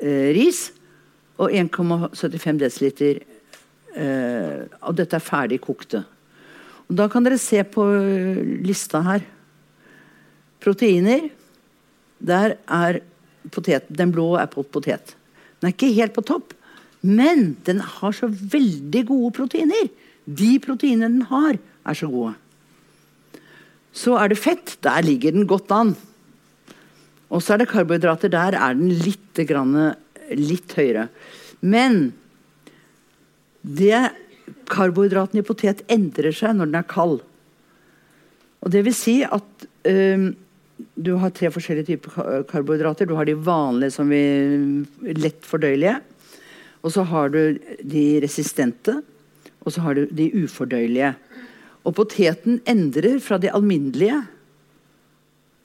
[0.00, 0.66] eh, ris
[1.38, 3.22] og 1,75 dl.
[3.96, 6.04] eh, Og dette er ferdig kokte.
[6.88, 9.24] Og da kan dere se på eh, lista her.
[10.60, 11.30] Proteiner.
[12.24, 13.00] Der er
[13.52, 15.16] potet, den blå er på potet.
[15.60, 16.54] Den er ikke helt på topp,
[17.04, 19.90] men den har så veldig gode proteiner.
[20.24, 22.32] De proteinene den har, er så gode.
[23.94, 24.76] Så er det fett.
[24.82, 25.92] Der ligger den godt an.
[27.28, 28.32] Og så er det karbohydrater.
[28.32, 29.94] Der er den litt, grann,
[30.32, 31.08] litt høyere.
[31.64, 32.12] Men
[33.64, 34.10] det
[34.68, 37.20] karbohydraten i potet endrer seg når den er kald.
[38.64, 40.32] Og det vil si at øhm,
[40.94, 43.08] du har tre forskjellige typer karbohydrater.
[43.08, 44.22] Du har de vanlige som vi
[45.16, 45.98] lett fordøyelige.
[46.84, 48.98] Og så har du de resistente.
[49.64, 51.14] Og så har du de ufordøyelige.
[51.84, 54.22] Og poteten endrer fra de alminnelige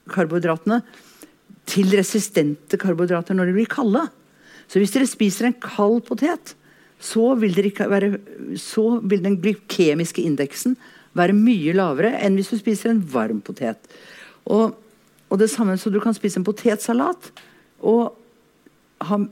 [0.09, 0.81] karbohydratene
[1.69, 4.07] til resistente karbohydrater når de blir kalde.
[4.69, 6.53] Så hvis dere spiser en kald potet,
[6.99, 8.11] så vil, være,
[8.59, 10.75] så vil den glykemiske indeksen
[11.17, 13.79] være mye lavere enn hvis du spiser en varm potet.
[14.51, 14.75] Og,
[15.29, 17.31] og det samme så du kan spise en potetsalat
[17.87, 18.15] og
[19.07, 19.29] han,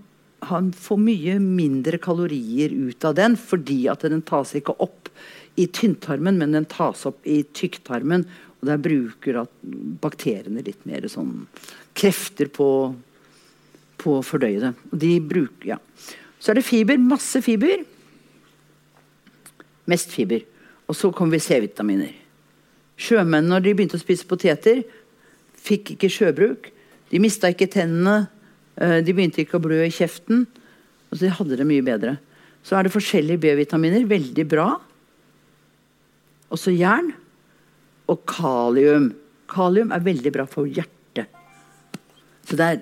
[0.47, 5.11] han får mye mindre kalorier ut av den fordi at den tas ikke opp
[5.57, 8.27] i tynntarmen, men den tas opp i tykktarmen.
[8.61, 9.43] Og der bruker
[10.01, 11.47] bakteriene litt mer sånn
[11.97, 12.67] krefter på,
[13.97, 14.73] på å fordøye det.
[14.93, 15.77] De bruker, ja.
[16.39, 16.99] Så er det fiber.
[17.01, 17.81] Masse fiber.
[19.89, 20.43] Mest fiber.
[20.87, 22.13] Og så kommer vi C-vitaminer.
[22.97, 24.83] Sjømenn når de begynte å spise poteter,
[25.67, 26.69] fikk ikke sjøbruk.
[27.11, 28.27] De mista ikke tennene.
[28.77, 30.45] eh, De begynte ikke å blø i kjeften.
[31.11, 32.17] Altså, de hadde det mye bedre.
[32.63, 34.05] Så er det forskjellige B-vitaminer.
[34.07, 34.67] Veldig bra.
[36.51, 37.13] Også jern.
[38.07, 39.13] Og kalium.
[39.47, 40.96] Kalium er veldig bra for hjertet.
[42.47, 42.77] Så det er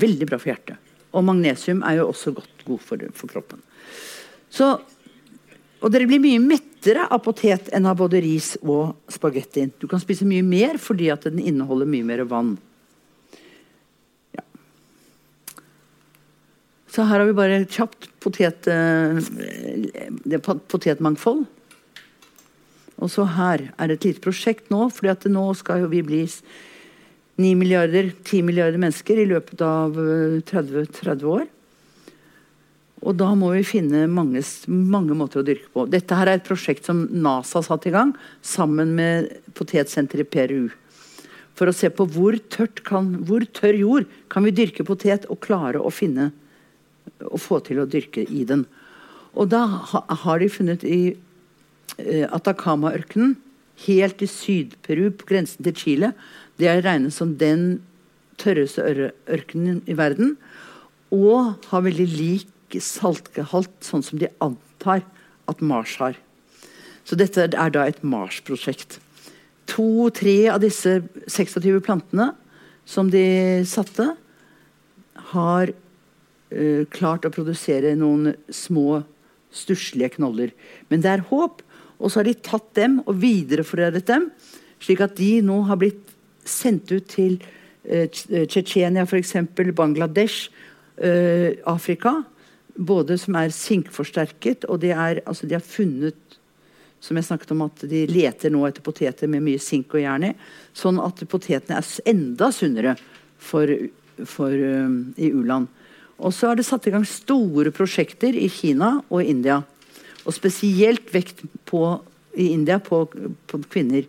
[0.00, 0.76] veldig bra for hjertet.
[1.12, 3.60] Og magnesium er jo også godt god for, for kroppen.
[4.52, 4.70] Så,
[5.80, 9.66] og dere blir mye mettere av potet enn av både ris og spagetti.
[9.80, 12.54] Du kan spise mye mer fordi at den inneholder mye mer vann.
[14.36, 14.44] Ja.
[16.88, 19.20] Så her har vi bare kjapt potet, eh,
[20.72, 21.46] potetmangfold.
[22.98, 26.24] Og så her er det et lite prosjekt nå, at nå skal jo vi bli
[27.38, 31.46] 9 milliarder, 10 milliarder mennesker i løpet av eh, 30, 30 år.
[33.06, 35.86] Og da må vi finne mange, mange måter å dyrke på.
[35.90, 38.10] Dette her er et prosjekt som NASA satte i gang
[38.42, 40.64] sammen med potetsenteret i Peru.
[41.58, 42.36] For å se på hvor,
[42.86, 46.32] kan, hvor tørr jord kan vi dyrke potet og klare å finne
[47.24, 48.66] og få til å dyrke i den.
[49.38, 49.64] Og da
[50.24, 53.36] har de funnet i eh, Atacama-ørkenen,
[53.86, 56.12] helt i Syd-Peru, på grensen til Chile.
[56.58, 57.80] Det er regnet som den
[58.38, 60.36] tørreste ør- ørkenen i verden.
[61.14, 65.04] Og har veldig lik saltgehalt, sånn som de antar
[65.48, 66.18] at Mars har.
[67.04, 68.98] Så dette er da et Mars-prosjekt.
[69.68, 70.98] To-tre av disse
[71.28, 72.34] 26 plantene
[72.88, 74.10] som de satte,
[75.32, 79.02] har uh, klart å produsere noen små,
[79.52, 80.52] stusslige knoller.
[80.88, 81.60] Men det er håp.
[81.98, 84.28] Og så har de tatt dem og videreforedlet dem,
[84.80, 86.14] slik at de nå har blitt
[86.48, 87.38] sendt ut til
[87.84, 89.34] eh, Tsj- Tsjetsjenia, f.eks.,
[89.76, 90.48] Bangladesh,
[90.96, 92.22] eh, Afrika.
[92.78, 96.38] Både som er sinkforsterket, og de, er, altså de har funnet
[97.00, 100.28] som jeg snakket om at De leter nå etter poteter med mye sink og jern
[100.30, 100.34] i.
[100.76, 102.96] Sånn at potetene er enda sunnere
[103.38, 103.70] for,
[104.26, 105.68] for, um, i u-land.
[106.18, 109.60] Og så er det satt i gang store prosjekter i Kina og India.
[110.26, 111.82] Og spesielt vekt på,
[112.34, 113.04] i India på,
[113.46, 114.08] på kvinner.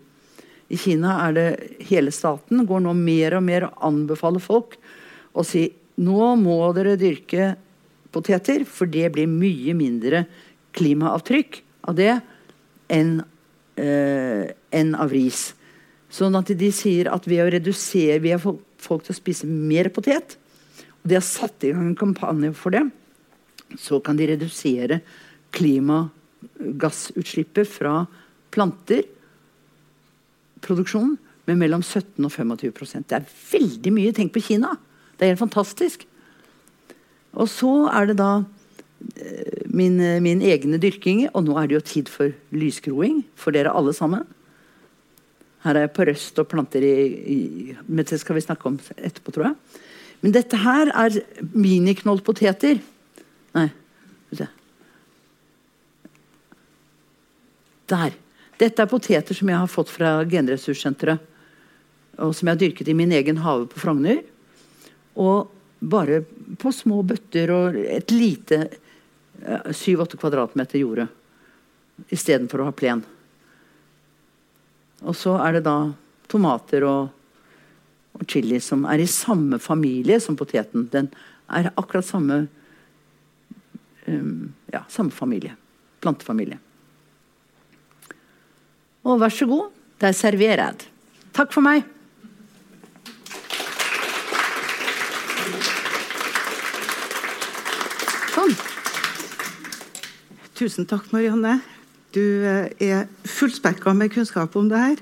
[0.70, 1.48] I Kina er det
[1.90, 4.78] hele staten går nå mer og mer og anbefaler folk
[5.34, 5.66] å si
[6.00, 7.56] nå må dere dyrke
[8.14, 10.26] poteter, for det blir mye mindre
[10.78, 12.14] klimaavtrykk av det
[12.90, 13.22] enn
[13.78, 14.50] eh,
[14.80, 15.54] en av ris.
[16.10, 19.46] Sånn at de sier at ved å redusere ved å få folk til å spise
[19.50, 20.38] mer potet,
[21.02, 22.86] og de har satt i gang en kampanje for det,
[23.78, 25.02] så kan de redusere
[25.56, 28.08] klimagassutslippet fra
[28.54, 29.04] planter
[30.70, 31.18] produksjonen
[31.50, 34.14] med mellom 17 og 25% Det er veldig mye.
[34.16, 34.76] Tenk på Kina!
[35.18, 36.06] Det er helt fantastisk.
[37.36, 38.30] Og så er det da
[39.20, 43.74] eh, min, min egne dyrking, og nå er det jo tid for lysgroing for dere
[43.76, 44.24] alle sammen.
[45.66, 46.96] Her er jeg på røst og planter i,
[47.36, 47.40] i
[47.88, 49.84] Men det skal vi snakke om etterpå, tror jeg.
[50.24, 51.20] Men dette her er
[51.56, 52.80] miniknollpoteter.
[53.56, 53.68] Nei,
[54.30, 54.50] skal se.
[57.90, 58.18] Der.
[58.60, 61.22] Dette er poteter som jeg har fått fra Genressurssenteret.
[62.20, 64.20] Og som jeg har dyrket i min egen hage på Frogner.
[65.16, 65.48] Og
[65.80, 66.22] bare
[66.60, 68.66] på små bøtter og et lite
[69.72, 71.08] syv-åtte kvadratmeter jorde.
[72.12, 73.04] Istedenfor å ha plen.
[75.08, 75.78] Og så er det da
[76.30, 77.10] tomater og,
[78.20, 80.90] og chili som er i samme familie som poteten.
[80.92, 81.08] Den
[81.48, 82.46] er akkurat samme
[84.06, 85.56] um, Ja, samme familie.
[86.04, 86.60] Plantefamilie.
[89.10, 90.84] Og vær så god, det er serveret.
[91.34, 91.82] Takk for meg.
[98.36, 98.54] Sånn.
[100.60, 101.58] Tusen takk, Marianne.
[102.14, 105.02] Du eh, er fullspekka med kunnskap om det her.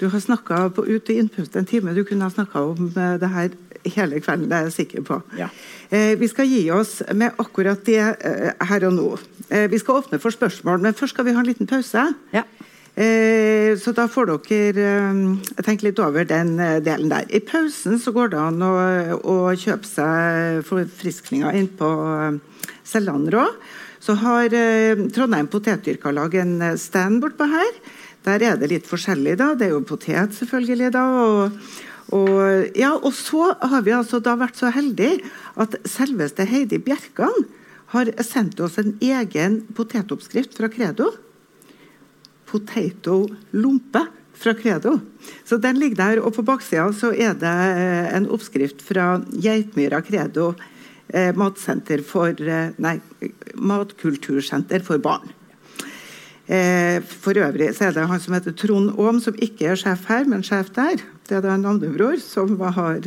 [0.00, 1.92] Du har snakka på ut- og innpust en time.
[1.92, 3.52] Du kunne ha snakka om eh, det her
[3.92, 5.20] hele kvelden, det er jeg sikker på.
[5.36, 5.52] Ja.
[5.92, 9.08] Eh, vi skal gi oss med akkurat det eh, her og nå.
[9.50, 12.08] Eh, vi skal åpne for spørsmål, men først skal vi ha en liten pause.
[12.32, 12.46] Ja.
[12.94, 17.24] Eh, så da får dere eh, tenke litt over den eh, delen der.
[17.32, 18.72] I pausen så går det an å,
[19.16, 21.88] å kjøpe seg forfriskninger inn på
[22.84, 23.46] Sellandrå.
[24.02, 24.50] Så har
[25.14, 27.70] Trondheim Potetdyrkarlag en stand bortpå her.
[28.26, 29.52] Der er det litt forskjellig, da.
[29.54, 31.04] Det er jo potet, selvfølgelig, da.
[31.22, 31.72] Og,
[32.18, 32.34] og,
[32.78, 35.22] ja, og så har vi altså da vært så heldige
[35.54, 37.46] at selveste Heidi Bjerkan
[37.94, 41.12] har sendt oss en egen potetoppskrift fra Credo
[42.52, 43.24] potato
[43.56, 44.06] lompe
[44.42, 44.98] fra Credo.
[45.44, 50.02] Så den ligger der, og på baksida så er det eh, en oppskrift fra Geitmyra
[50.04, 50.52] Credo
[51.08, 52.96] eh, matsenter for eh, Nei,
[53.54, 55.38] matkultursenter for barn.
[57.22, 60.26] For øvrig så er det han som heter Trond Aam, som ikke er sjef her,
[60.28, 61.00] men sjef der.
[61.24, 62.98] Det er da en navnebror som har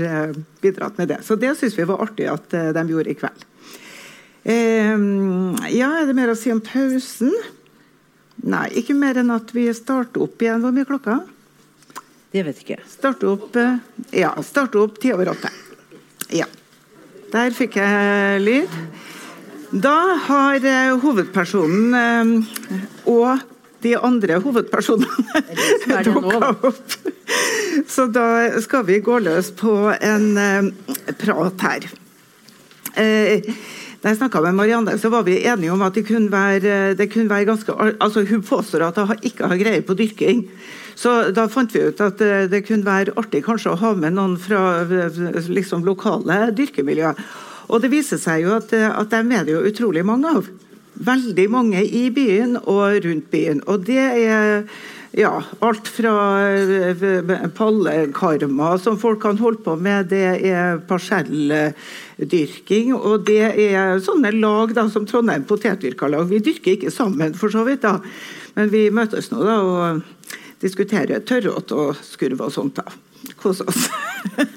[0.64, 1.20] bidratt med det.
[1.28, 3.44] Så det syns vi var artig at de gjorde i kveld.
[5.76, 7.36] Ja, er det mer å si om pausen?
[8.46, 10.62] Nei, ikke mer enn at vi starter opp igjen.
[10.62, 11.18] Hvor mye klokka?
[12.36, 12.84] Det vet jeg ikke.
[12.92, 13.80] Starte opp eh,
[14.22, 15.50] Ja, starte opp ti over åtte.
[16.36, 16.46] Ja.
[17.34, 18.76] Der fikk jeg lyd.
[19.76, 23.42] Da har eh, hovedpersonen eh, og
[23.86, 25.42] de andre hovedpersonene
[25.96, 26.96] er dukka opp.
[27.92, 28.28] Så da
[28.64, 30.70] skal vi gå løs på en eh,
[31.18, 31.90] prat her.
[34.06, 37.08] Da jeg snakka med Marianne, så var vi enige om at det kunne være, det
[37.10, 40.44] kunne være ganske altså Hun påstår at hun ikke har greie på dyrking.
[40.96, 44.14] Så da fant vi ut at eh, det kunne være artig kanskje å ha med
[44.14, 47.18] noen fra liksom, lokale dyrkemiljøer.
[47.66, 50.54] Og det viser seg jo at, eh, at dem er det jo utrolig mange av.
[51.10, 53.66] Veldig mange i byen og rundt byen.
[53.66, 54.70] Og det er
[55.16, 56.12] ja, alt fra
[57.56, 62.92] pallekarma, som folk kan holde på med, det er parselldyrking.
[62.96, 66.28] Og det er sånne lag da, som Trondheim potetdyrkarlag.
[66.28, 68.02] Vi dyrker ikke sammen, for så vidt, da.
[68.60, 70.04] men vi møtes nå da og
[70.64, 72.84] diskuterer tørråt og skurv og sånt.
[72.84, 72.92] da.
[73.40, 73.88] Kose oss.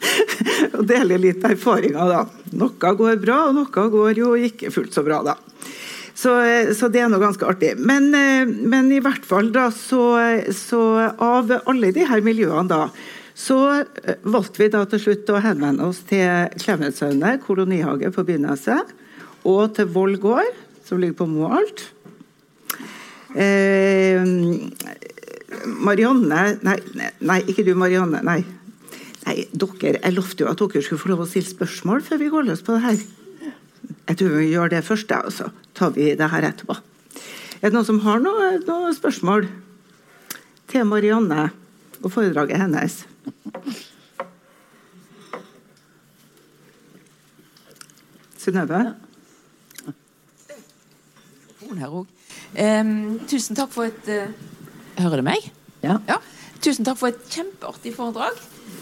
[0.77, 2.27] og dele litt erfaringer, da.
[2.59, 5.39] Noe går bra, og noe går jo ikke fullt så bra, da.
[6.19, 6.33] Så,
[6.75, 7.77] så det er noe ganske artig.
[7.79, 10.03] Men, eh, men i hvert fall da, så,
[10.51, 10.81] så
[11.15, 12.89] av alle de her miljøene da,
[13.39, 18.91] så eh, valgte vi da til slutt å henvende oss til Klemetsøyne kolonihage på Byneset,
[19.47, 20.59] og til Voll gård,
[20.89, 21.85] som ligger på Moholt.
[23.39, 24.19] Eh,
[25.87, 26.79] Marianne nei,
[27.21, 28.25] nei, ikke du, Marianne.
[28.27, 28.41] Nei.
[29.27, 32.33] nei, dere, jeg lovte jo at dere skulle få lov å stille spørsmål før vi
[32.35, 33.01] går løs på det her.
[34.09, 36.79] Jeg tror vi gjør det først, og så tar vi det her etterpå.
[37.61, 39.49] Er det noen som har noen noe spørsmål
[40.71, 41.49] til Marianne
[42.01, 43.03] og foredraget hennes?
[48.39, 48.95] Synnøve?
[51.69, 52.07] her
[53.29, 54.31] tusen takk for et uh,
[55.03, 55.51] Hører du meg?
[55.85, 55.99] Ja.
[56.65, 58.39] Tusen takk for et kjempeartig foredrag.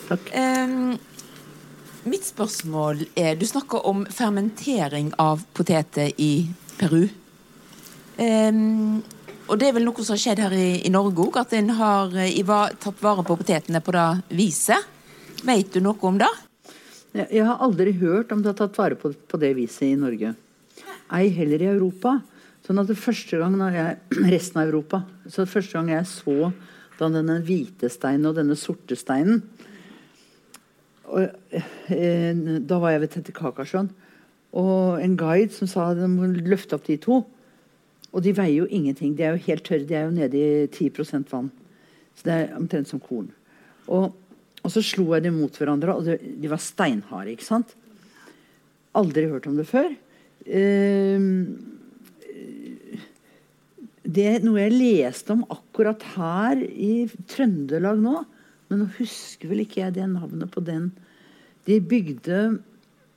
[0.06, 0.30] Takk.
[0.38, 0.94] Em,
[2.06, 6.46] mitt spørsmål er Du snakker om fermentering av poteter i
[6.78, 7.08] Peru.
[8.16, 9.02] Um,
[9.46, 11.70] og det er vel noe som har skjedd her i, i Norge òg, at en
[11.78, 14.88] har eh, tatt vare på potetene på det viset.
[15.46, 16.30] Vet du noe om det?
[17.16, 20.34] Jeg har aldri hørt om det har tatt vare på, på det viset i Norge.
[21.14, 22.18] Ei heller i Europa.
[22.66, 23.98] Sånn at det første gang jeg,
[24.34, 25.04] Resten av Europa.
[25.28, 26.50] Så det første gang jeg så
[26.96, 29.42] da denne hvite steinen og denne sorte steinen
[31.06, 31.30] og,
[31.88, 33.90] eh, Da var jeg ved Tette Tetekakasjøen.
[34.56, 37.24] Og en guide som sa de må løfte opp de to.
[38.12, 39.16] Og de veier jo ingenting.
[39.16, 39.86] De er jo helt tørre.
[39.86, 41.50] De er jo nede i 10% vann.
[42.16, 43.28] Så det er omtrent som korn.
[43.88, 44.14] Og,
[44.62, 47.34] og så slo jeg dem mot hverandre, og det, de var steinharde.
[47.34, 47.74] ikke sant?
[48.96, 49.92] Aldri hørt om det før.
[50.46, 51.26] Eh,
[54.06, 58.22] det er noe jeg leste om akkurat her i Trøndelag nå.
[58.68, 60.88] Men nå husker vel ikke jeg det navnet på den.
[61.66, 62.38] De bygde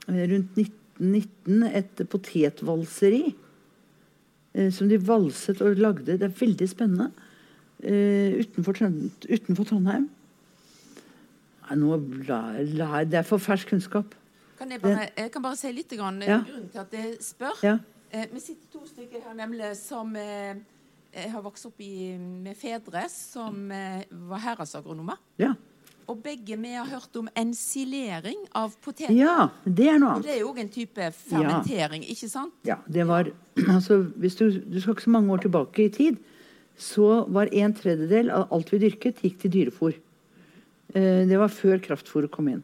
[0.08, 3.34] eh, rundt 1919 et potetvalseri.
[4.54, 6.18] eh, Som de valset og lagde.
[6.18, 7.12] Det er veldig spennende.
[7.84, 8.76] eh, Utenfor,
[9.30, 10.10] utenfor Trondheim.
[11.70, 14.16] Nei, det er for fersk kunnskap.
[14.58, 16.40] Kan jeg, bare, jeg kan bare si litt grann, Ja.
[16.44, 17.60] grunnen til at jeg spør.
[17.64, 17.78] Ja.
[18.34, 20.16] Vi sitter to stykker her nemlig som
[21.12, 25.18] eh, eh, har vokst opp i, med fedre som eh, var hæradsagronomer.
[25.38, 25.54] Ja.
[26.10, 29.14] Og begge vi har hørt om ensilering av poteter.
[29.14, 30.26] ja, det er noe Og annet.
[30.26, 32.54] det er jo òg en type fermentering, ikke sant?
[32.66, 33.30] Ja, det var
[33.68, 36.18] altså, hvis du, du skal ikke så mange år tilbake i tid,
[36.80, 39.94] så var en tredjedel av alt vi dyrket, gikk til dyrefôr.
[40.96, 42.64] Eh, det var før kraftfôret kom inn.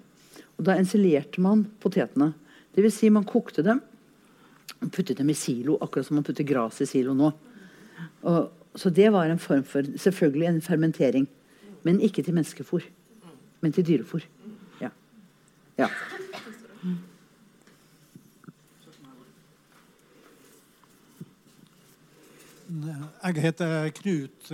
[0.57, 2.31] Og da ensilerte man potetene.
[2.73, 3.81] Det vil si man kokte dem
[4.81, 7.29] og puttet dem i silo, akkurat som man putter gras i silo nå.
[8.21, 11.29] Og, så det var en form for selvfølgelig en fermentering.
[11.83, 12.81] Men ikke til menneskefôr,
[13.61, 14.23] men til dyrefôr.
[14.81, 14.89] Ja.
[15.77, 15.87] ja.
[23.23, 24.51] Jeg heter Knut.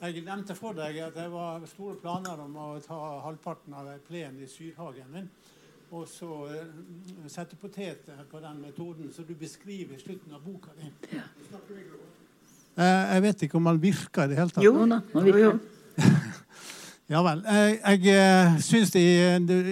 [0.00, 2.96] Jeg nevnte for deg at det var store planer om å ta
[3.26, 5.28] halvparten av plenen i syrhagen min.
[5.90, 6.70] Og så eh,
[7.28, 10.88] sette poteter på den metoden som du beskriver i slutten av boka di.
[11.10, 11.24] Eh,
[12.78, 14.64] Jeg vet ikke om han virker i det hele tatt.
[14.64, 15.58] Jo, da, han virker.
[17.10, 17.40] Ja vel.
[17.42, 19.02] Jeg, jeg eh, syns i,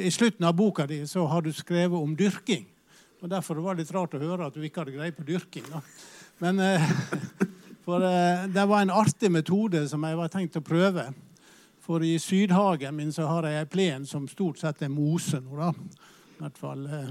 [0.03, 2.65] i slutten av boka di så har du skrevet om dyrking.
[3.23, 5.69] Og Derfor var det litt rart å høre at du ikke hadde greie på dyrking.
[5.71, 5.79] Da.
[6.43, 6.89] Men eh,
[7.89, 11.07] For eh, det var en artig metode som jeg var tenkt å prøve.
[11.81, 15.55] For i Sydhagen min så har jeg ei plen som stort sett er mose nå,
[15.57, 15.71] da.
[15.73, 17.07] I hvert fall eh,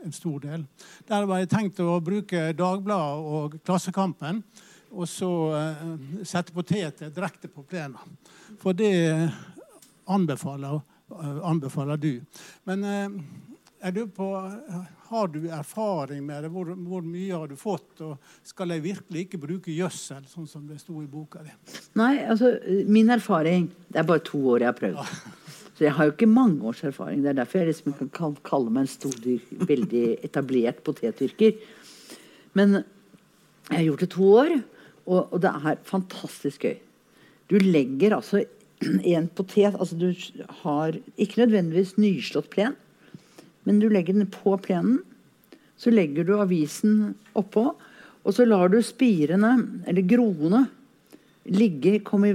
[0.00, 0.64] en stor del.
[1.10, 4.40] Der var jeg tenkt å bruke Dagbladet og Klassekampen.
[4.92, 5.84] Og så eh,
[6.28, 8.00] sette poteter direkte på plena.
[8.60, 8.92] For det
[10.12, 10.80] anbefaler,
[11.16, 12.12] eh, anbefaler du.
[12.68, 13.06] Men eh,
[13.82, 14.28] jeg lurer på,
[15.08, 16.50] har du erfaring med det?
[16.52, 18.02] Hvor, hvor, mye har du fått?
[18.04, 21.54] Og skal jeg virkelig ikke bruke gjødsel, sånn som det sto i boka di?
[21.98, 22.52] Nei, altså
[22.86, 25.00] min erfaring Det er bare to år jeg har prøvd.
[25.00, 25.32] Ja.
[25.72, 27.24] Så jeg har jo ikke mange års erfaring.
[27.24, 29.16] Det er derfor jeg liksom kan kalle meg en stor,
[29.72, 31.56] veldig etablert potetyrker.
[32.54, 34.54] Men jeg har gjort det to år.
[35.06, 36.76] Og, og, det er fantastisk gøy.
[37.50, 38.44] Du legger altså
[39.14, 40.12] en potet altså Du
[40.62, 42.76] har ikke nødvendigvis nyslått plen,
[43.66, 45.00] men du legger den på plenen.
[45.76, 47.72] Så legger du avisen oppå,
[48.22, 49.56] og så lar du spirene,
[49.90, 50.66] eller groene,
[51.50, 52.34] ligge i,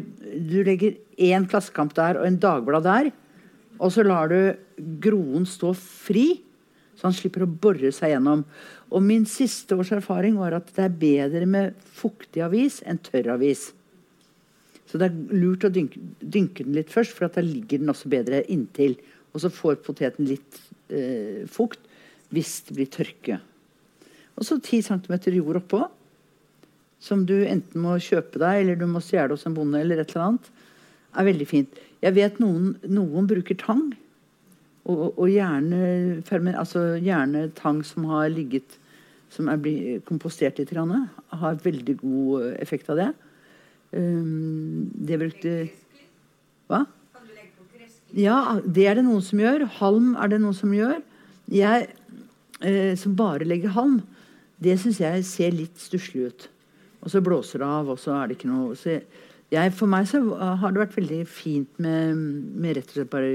[0.49, 3.11] Du legger én Klassekamp der og en Dagblad der.
[3.79, 4.57] Og så lar du
[4.99, 6.41] groen stå fri,
[6.97, 8.43] så han slipper å bore seg gjennom.
[8.89, 13.35] Og min siste års erfaring var at det er bedre med fuktig avis enn tørr
[13.35, 13.69] avis.
[14.87, 18.09] Så det er lurt å dynke, dynke den litt først, for da ligger den også
[18.11, 18.95] bedre inntil.
[19.35, 21.83] Og så får poteten litt eh, fukt
[22.33, 23.39] hvis det blir tørke.
[24.37, 25.83] Og så 10 cm jord oppå,
[27.03, 30.13] som du enten må kjøpe deg, eller du må stjele hos en bonde, eller et
[30.13, 30.49] eller annet,
[31.17, 31.79] er veldig fint.
[32.01, 33.91] Jeg vet noen, noen bruker tang.
[34.87, 38.77] Og, og gjerne, altså gjerne, tang som har ligget
[39.29, 40.71] Som er blitt kompostert litt.
[40.71, 43.09] Har veldig god effekt av det.
[43.91, 45.69] Um, det brukte
[46.67, 46.85] Hva?
[48.15, 49.65] Ja, det er det noen som gjør.
[49.81, 51.01] Halm er det noen som gjør.
[51.51, 51.89] Jeg
[52.61, 54.01] eh, som bare legger halm,
[54.63, 56.47] det syns jeg ser litt stusslig ut.
[57.03, 59.03] Og så blåser det av, og så er det ikke noe jeg,
[59.51, 62.15] jeg, For meg så har det vært veldig fint med,
[62.55, 63.33] med rett og slett bare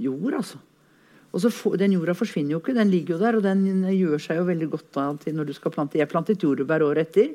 [0.00, 0.60] jord, altså.
[1.30, 4.18] Og så for, Den jorda forsvinner jo ikke, den ligger jo der, og den gjør
[4.22, 5.98] seg jo veldig godt da til når du skal plante.
[5.98, 7.30] Jeg plantet jordbær året etter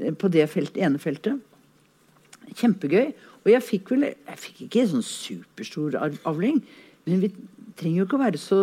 [0.00, 1.38] eh, på det felt, ene feltet.
[2.58, 3.12] Kjempegøy.
[3.44, 6.58] Og jeg fikk vel jeg fikk ikke sånn superstor avling,
[7.06, 7.30] men vi
[7.78, 8.58] trenger jo ikke å være så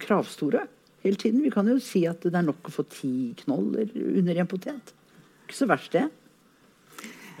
[0.00, 0.64] kravstore
[1.04, 1.42] hele tiden.
[1.44, 4.94] Vi kan jo si at det er nok å få ti knoller under en potet.
[5.44, 6.08] Ikke så verst, det.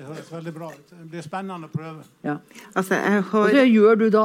[0.02, 0.86] Det høres veldig bra ut.
[0.90, 2.00] Det blir spennende å prøve.
[2.26, 2.40] Ja.
[2.74, 3.20] Altså, har...
[3.22, 4.24] Og så gjør du da,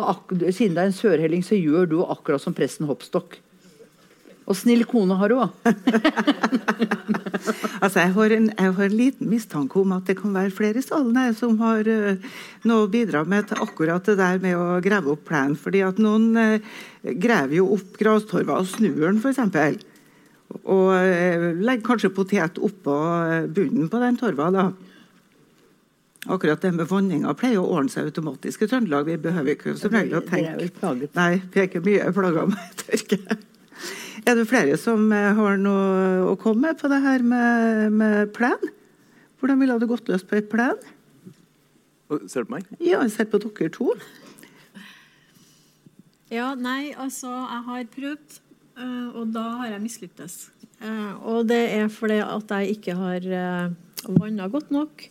[0.50, 3.38] Siden det er en sørhelling, så gjør du akkurat som presten Hoppstokk.
[4.50, 5.54] Og snill kone har du òg.
[7.84, 10.82] altså, jeg har, en, jeg har, en, liten mistanke om at det kan være flere
[10.82, 12.26] i salen her som har uh,
[12.66, 15.60] noe å bidra med til akkurat det der med å grave opp plenen.
[15.62, 19.78] Fordi at noen uh, graver jo opp grastorva og snur den, f.eks.
[20.64, 22.98] Og uh, legger kanskje potet oppå
[23.54, 24.50] bunnen på den torva.
[24.58, 24.70] da.
[26.28, 29.06] Akkurat det med vanninga pleier å ordne seg automatisk i Trøndelag.
[29.08, 30.68] Vi behøver ikke som regel å tenke
[31.16, 33.38] Nei, vi er ikke mye plaga med tørke.
[34.28, 38.34] Er det flere som eh, har noe å komme med på det her med, med
[38.36, 38.74] plen?
[39.40, 40.82] Hvordan ville det gått løs på et plen?
[42.28, 42.68] Ser du på meg?
[42.82, 43.94] Ja, jeg ser på dere to.
[46.34, 48.40] Ja, nei, altså Jeg har prøvd,
[48.82, 50.38] eh, og da har jeg mislyktes.
[50.82, 53.32] Eh, og det er fordi at jeg ikke har
[54.08, 55.08] vanna godt nok.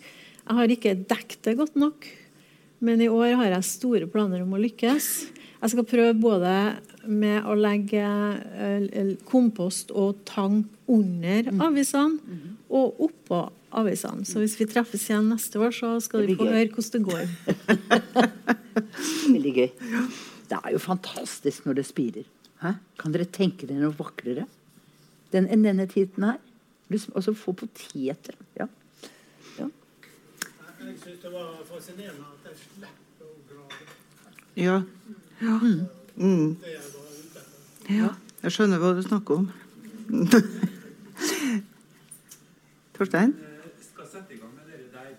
[0.47, 2.07] Jeg har ikke dekket det godt nok,
[2.87, 5.09] men i år har jeg store planer om å lykkes.
[5.57, 6.53] Jeg skal prøve både
[7.11, 11.65] med å legge eh, kompost og tang under mm.
[11.67, 12.55] avisene mm-hmm.
[12.79, 13.41] og oppå
[13.81, 14.23] avisene.
[14.29, 17.27] Så hvis vi treffes igjen neste år, så skal du få høre hvordan det går.
[19.35, 19.69] Veldig gøy.
[20.47, 22.31] Det er jo fantastisk når det spirer.
[22.63, 22.77] Hæ?
[23.03, 24.47] Kan dere tenke dere noe vakrere
[25.35, 26.39] den, enn denne tiden her?
[26.87, 28.39] Og så få poteter.
[28.55, 28.71] Ja
[30.87, 33.87] jeg syns det var fascinerende at jeg slipper å grave.
[34.57, 34.77] Ja.
[35.43, 35.57] ja.
[36.17, 36.57] Mm.
[37.91, 38.11] ja.
[38.43, 39.49] Jeg skjønner hva du snakker om.
[42.97, 43.35] Torstein?
[43.35, 45.11] Jeg eh, skal sette i gang med dere der.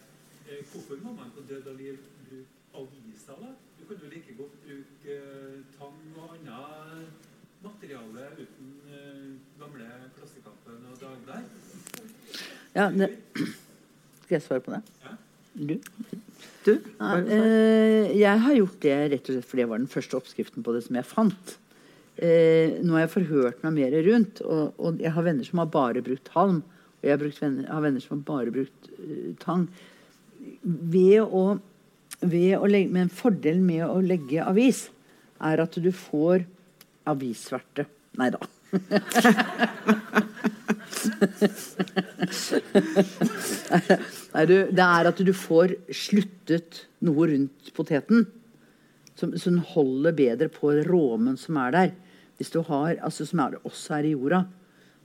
[0.47, 1.99] Eh, hvorfor må man på død og liv
[2.29, 3.51] bruke aviser, da?
[3.77, 7.07] Du kan jo like godt bruke eh, tang og annet
[7.67, 8.73] materiale uten
[9.59, 9.85] gamle
[10.15, 11.47] Klassekampen og Dagbladet.
[12.75, 13.11] Ja, det...
[14.23, 14.81] Skal jeg svare på det?
[15.57, 15.79] Du?
[16.65, 16.73] du?
[17.01, 20.73] Eh, jeg har gjort det rett og slett fordi det var den første oppskriften på
[20.75, 21.45] det som jeg fant.
[22.17, 26.05] Eh, nå har jeg forhørt meg mer rundt, og, jeg har venner som har bare
[26.05, 26.59] brukt halm.
[26.97, 29.63] Og jeg har, venner, har venner som har bare brukt uh, tang.
[30.61, 31.43] Ved å,
[32.21, 34.89] ved å legge, men fordelen med å legge avis
[35.45, 36.45] er at du får
[37.09, 37.85] avissverte.
[38.17, 38.39] Nei da.
[44.37, 48.27] Nei, du, det er at du får sluttet noe rundt poteten.
[49.17, 51.95] Som, som holder bedre på råmen som er der.
[52.37, 54.43] Hvis du har, altså Som er, også er i jorda.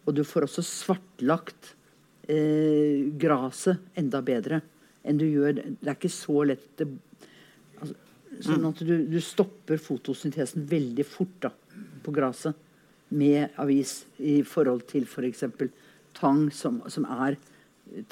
[0.05, 1.73] Og du får også svartlagt
[2.29, 4.61] eh, graset enda bedre
[5.03, 6.87] enn du gjør Det er ikke så lett det,
[7.81, 7.97] altså,
[8.43, 11.51] Sånn at du, du stopper fotosyntesen veldig fort da,
[12.05, 12.59] på graset
[13.13, 15.45] med avis i forhold til f.eks.
[15.57, 15.73] For
[16.17, 17.37] tang, som, som er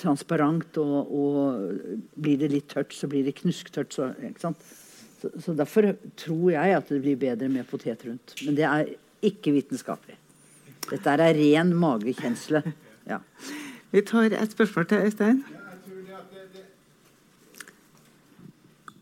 [0.00, 3.94] transparent, og, og, blir det litt tørt, så blir det knusktørt.
[3.94, 4.52] Så, så,
[5.30, 8.34] så, derfor tror jeg at det blir bedre med potet rundt.
[8.44, 8.92] Men det er
[9.30, 10.18] ikke vitenskapelig.
[10.90, 12.62] Dette er ren magekjensle.
[13.08, 13.20] Ja.
[13.90, 15.42] Vi tar et spørsmål til Øystein.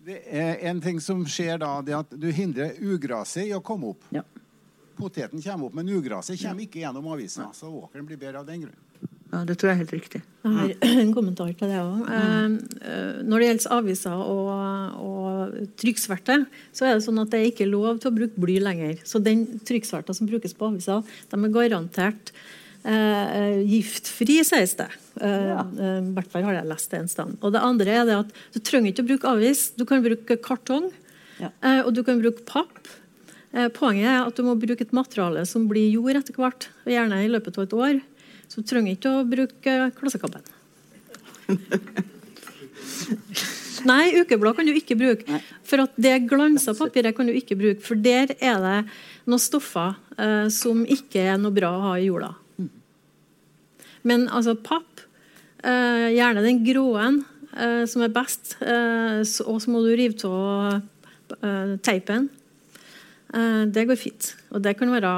[0.09, 3.91] Det er en ting som skjer da, det at du hindrer ugraset i å komme
[3.93, 4.07] opp.
[4.15, 4.23] Ja.
[4.97, 7.51] Poteten kommer opp, men ugraset kommer ikke gjennom avisa.
[7.55, 8.79] Så åkeren blir bedre av den grunn.
[9.33, 10.21] Ja, Det tror jeg er helt riktig.
[10.45, 12.05] Jeg har en kommentar til det òg.
[12.09, 16.39] Eh, når det gjelder aviser og, og trykksverte,
[16.73, 19.03] så er det sånn at det er ikke lov til å bruke bly lenger.
[19.05, 22.33] Så den trykksverta som brukes på aviser, de er garantert
[22.89, 24.89] eh, giftfri, sies det.
[25.21, 27.37] Eh, eh, I hvert fall har jeg lest det en sted.
[27.43, 29.67] Og det andre er det at du trenger ikke å bruke avis.
[29.77, 30.89] Du kan bruke kartong,
[31.39, 31.53] Ja.
[31.63, 32.89] eh, og du kan bruke papp.
[33.53, 37.25] Eh, poenget er at du må bruke et materiale som blir jord etter hvert, gjerne
[37.25, 38.01] i løpet av et år.
[38.49, 40.43] Så du trenger ikke å bruke Klassekampen.
[43.89, 45.39] Nei, ukeblad kan du ikke bruke.
[45.67, 48.79] For at det glansa papiret kan du ikke bruke, for der er det
[49.29, 52.33] noen stoffer eh, som ikke er noe bra å ha i jorda.
[54.09, 55.03] Men altså papp,
[55.63, 57.21] eh, gjerne den gråen
[57.55, 60.83] eh, som er best, eh, så- og så må du rive av
[61.43, 62.29] eh, teipen.
[63.35, 64.33] Eh, det går fint.
[64.53, 65.15] Og det kan være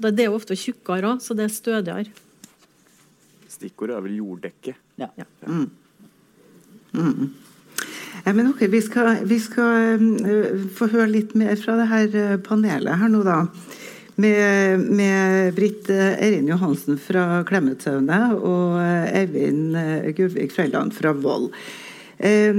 [0.00, 2.08] Det er jo ofte tjukkere òg, så det er stødigere.
[3.60, 4.74] Stikkordet er vel jorddekke.
[4.96, 5.10] Ja.
[8.24, 12.16] Ja, men ok, Vi skal, vi skal uh, få høre litt mer fra det her
[12.18, 13.42] eh, panelet her nå, da.
[14.20, 21.14] Med, med Britt eh, Eirin Johansen fra Klemetsøyne og eh, Eivind eh, Guvik Frøyland fra
[21.16, 21.46] Vold.
[22.18, 22.52] Eh,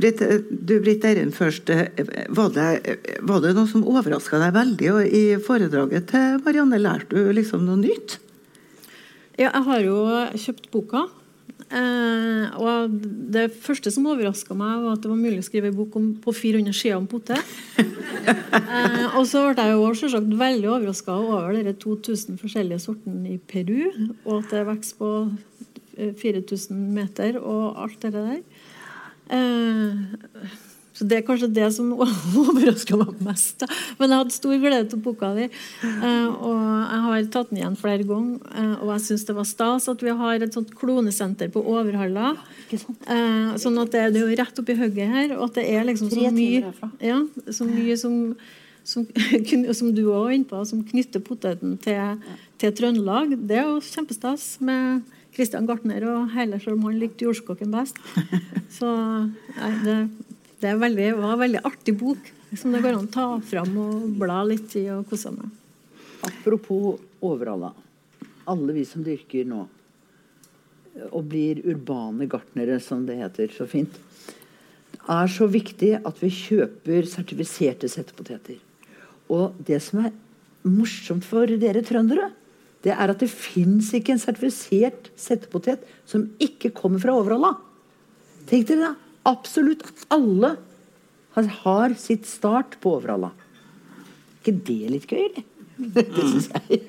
[0.00, 1.68] Britt, eh, du Britt Eirin først.
[1.74, 1.90] eh,
[2.32, 2.68] Var det,
[3.28, 6.80] var det noe som overraska deg veldig og i foredraget til Marianne?
[6.80, 8.16] Lærte du liksom noe nytt?
[9.36, 9.96] Ja, jeg har jo
[10.40, 11.06] kjøpt boka.
[11.66, 12.92] Eh, og
[13.34, 16.06] det første som overraska meg, var at det var mulig å skrive en bok om,
[16.22, 17.42] på 400 sider om potet.
[17.82, 23.40] eh, og så ble jeg jo selvsagt veldig overraska over de 2000 forskjellige sortene i
[23.50, 23.90] Peru,
[24.24, 25.12] og at det vokser på
[25.98, 28.40] eh, 4000 meter og alt det der.
[29.36, 30.56] Eh,
[30.96, 31.90] så Det er kanskje det som
[32.42, 33.58] overraska meg mest.
[33.60, 33.68] Da.
[33.98, 35.48] Men jeg hadde stor glede av boka di.
[35.84, 38.52] Eh, og jeg har tatt den igjen flere ganger.
[38.56, 42.34] Eh, og jeg syns det var stas at vi har et sånt klonesenter på Overhalla.
[42.72, 45.84] Eh, sånn at det, det er jo rett oppi hugget her, og at det er
[45.90, 46.72] liksom så mye,
[47.04, 47.20] ja,
[47.52, 48.16] så mye som
[48.86, 49.06] som,
[49.78, 52.20] som du òg var inne på, som knytter poteten til,
[52.62, 53.34] til Trøndelag.
[53.48, 55.02] Det er jo kjempestas med
[55.36, 57.98] Christian Gartner og hele, selv om han likte jordskokken best.
[58.78, 59.96] Så nei, det,
[60.62, 64.04] det veldig, var en veldig artig bok som det går an å ta fram og
[64.20, 65.50] bla litt i og kose med.
[66.24, 67.72] Apropos Overhalla.
[68.48, 69.66] Alle vi som dyrker nå
[71.10, 73.98] og blir urbane gartnere, som det heter så fint,
[75.06, 78.56] er så viktig at vi kjøper sertifiserte settepoteter.
[79.28, 80.14] Og det som er
[80.66, 82.30] morsomt for dere trøndere,
[82.86, 87.56] det er at det fins ikke en sertifisert settepotet som ikke kommer fra Overhalla.
[88.48, 89.05] Tenk dere det.
[89.26, 90.56] Absolutt alle
[91.36, 93.30] har, sitt start på Overhalla.
[94.40, 95.44] ikke det litt gøy, eller?
[95.96, 96.80] Det syns jeg.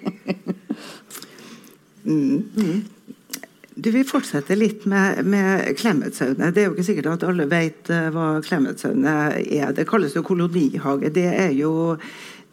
[3.78, 6.54] Du vil fortsette litt med, med Klemetsøyne.
[6.56, 9.74] Det er jo ikke sikkert at alle vet eh, hva Klemetsøyne er.
[9.76, 11.12] Det kalles jo kolonihage.
[11.14, 11.98] Det er jo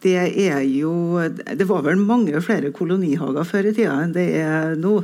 [0.03, 1.17] det er jo
[1.57, 4.99] Det var vel mange flere kolonihager før i tida enn det er nå.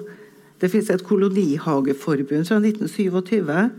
[0.61, 3.71] Det fins et kolonihageforbund fra 1927.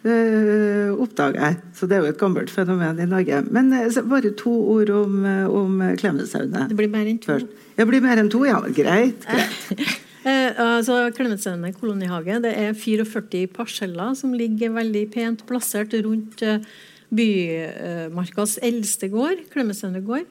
[0.00, 1.56] Uh, oppdager jeg.
[1.76, 3.42] Så det er jo et gammelt fenomen i Norge.
[3.52, 6.68] Men eh, bare to ord om, eh, om Klemetsøyne.
[6.70, 7.36] Det blir mer enn to.
[7.76, 8.40] det blir mer enn to?
[8.48, 9.26] Ja, greit.
[9.26, 9.98] greit.
[10.20, 16.60] Eh, altså Klemetsøyne kolonihage det er 44 parseller som ligger veldig pent plassert rundt eh,
[17.08, 20.28] Bymarkas eldste gård, Klemetsøyne gård.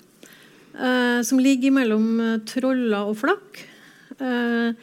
[0.78, 3.64] Eh, som ligger mellom troller Trolla og Flakk.
[4.22, 4.78] Eh,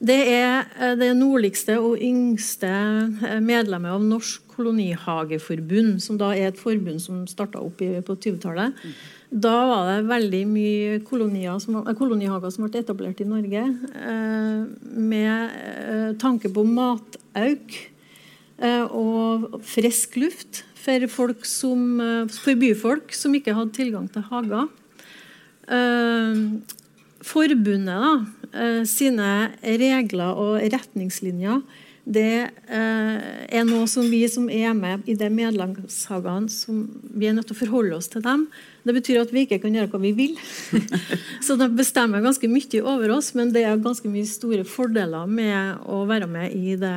[0.00, 6.50] det er eh, det nordligste og yngste eh, medlemmet av Norsk kolonihageforbund, som da er
[6.50, 8.76] et forbund som starta opp på 20-tallet.
[9.30, 10.96] Da var det veldig mye
[11.62, 14.64] som, kolonihager som ble etablert i Norge eh,
[14.96, 17.76] med eh, tanke på matauk
[18.58, 24.68] eh, og frisk luft for, som, eh, for byfolk som ikke hadde tilgang til hager.
[25.70, 26.44] Eh,
[27.20, 28.14] forbundet da,
[28.54, 29.30] eh, sine
[29.62, 31.62] regler og retningslinjer
[32.10, 36.82] det er noe som vi som er med i de medlemshagene, som
[37.12, 38.46] vi er nødt til å forholde oss til dem.
[38.88, 40.38] Det betyr at vi ikke kan gjøre hva vi vil.
[41.46, 45.84] Så de bestemmer ganske mye over oss, men det er ganske mye store fordeler med
[45.86, 46.96] å være med i det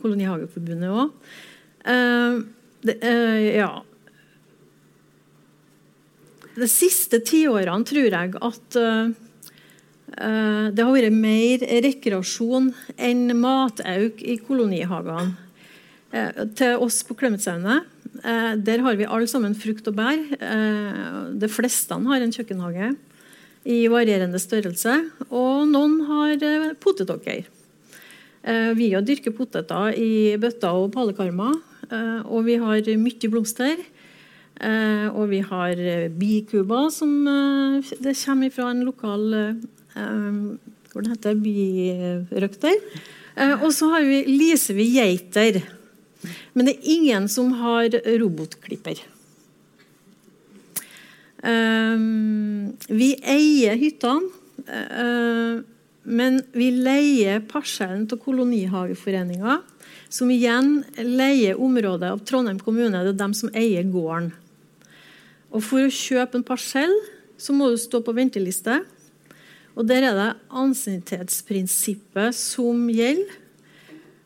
[0.00, 1.10] Kolonihageforbundet òg.
[3.58, 3.72] Ja,
[6.54, 8.78] de siste tiårene tror jeg at
[10.14, 15.34] det har vært mer rekreasjon enn matauk i kolonihagene.
[16.14, 17.88] Uh, til oss på Klemetsaunet
[18.22, 20.20] uh, der har vi alle sammen frukt og bær.
[21.34, 22.92] de fleste har en kjøkkenhage
[23.66, 24.94] i varierende størrelse.
[25.30, 27.48] Og noen har potetåker.
[28.76, 31.58] vi har dyrker poteter i bøtter og palekarmer.
[32.28, 33.82] og vi har mye blomster.
[34.62, 39.24] Eh, og vi har eh, bikuber, som eh, det kommer fra en lokal
[39.94, 41.38] hva det heter,
[42.30, 42.78] birøkter.
[43.60, 45.62] og så vi, leaser vi geiter.
[46.54, 49.02] Men det er ingen som har robotklipper.
[52.88, 54.30] vi eier hyttene.
[56.04, 59.58] men vi leier parsellen til Kolonihageforeninga,
[60.08, 63.02] som igjen leier området av Trondheim kommune.
[63.04, 64.32] Det er dem som eier gården.
[65.54, 66.94] Og For å kjøpe en parsell
[67.38, 68.82] så må du stå på venteliste.
[69.74, 73.40] Og Der er det ansiennitetsprinsippet som gjelder.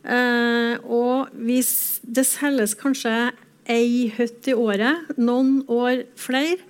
[0.09, 3.33] Eh, og hvis det selges kanskje
[3.69, 6.63] ei hytte i året, noen år flere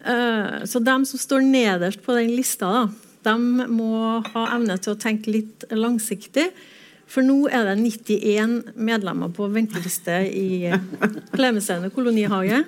[0.00, 4.94] eh, Så de som står nederst på den lista, da, de må ha evne til
[4.94, 6.50] å tenke litt langsiktig.
[7.08, 10.70] For nå er det 91 medlemmer på venteliste i
[11.36, 12.64] Klemetsaunet kolonihage.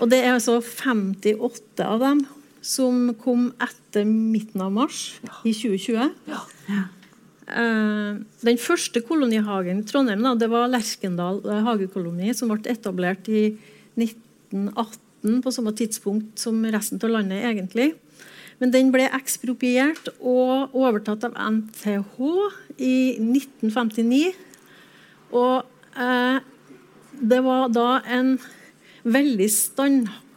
[0.00, 2.24] Og det er altså 58 av dem
[2.60, 6.10] som kom etter midten av mars i 2020.
[6.28, 6.40] Ja.
[7.50, 13.26] Uh, den første kolonihagen i Trondheim da, det var Lerkendal eh, hagekoloni, som ble etablert
[13.26, 13.48] i
[13.98, 17.90] 1918, på samme tidspunkt som resten av landet, egentlig.
[18.60, 22.14] Men den ble ekspropriert og overtatt av NTH
[22.76, 24.22] i 1959.
[25.32, 25.66] Og
[25.96, 26.38] uh,
[27.20, 28.34] det var da en
[29.04, 29.48] veldig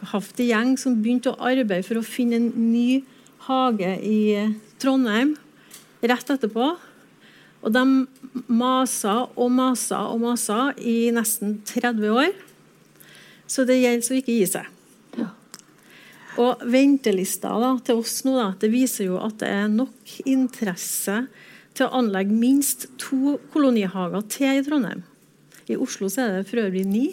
[0.03, 3.03] standhaftig gjeng som begynte å arbeide for å finne en ny
[3.47, 5.35] hage i Trondheim
[6.01, 6.75] rett etterpå.
[7.63, 7.84] Og de
[8.47, 12.34] masa og masa og masa i nesten 30 år.
[13.47, 14.67] Så det gjelder å ikke gi seg.
[15.15, 15.30] Ja.
[16.41, 21.27] Og ventelista da, til oss nå da, det viser jo at det er nok interesse
[21.73, 25.03] til å anlegge minst to kolonihager til i Trondheim.
[25.71, 27.05] I Oslo så er det for øvrig ni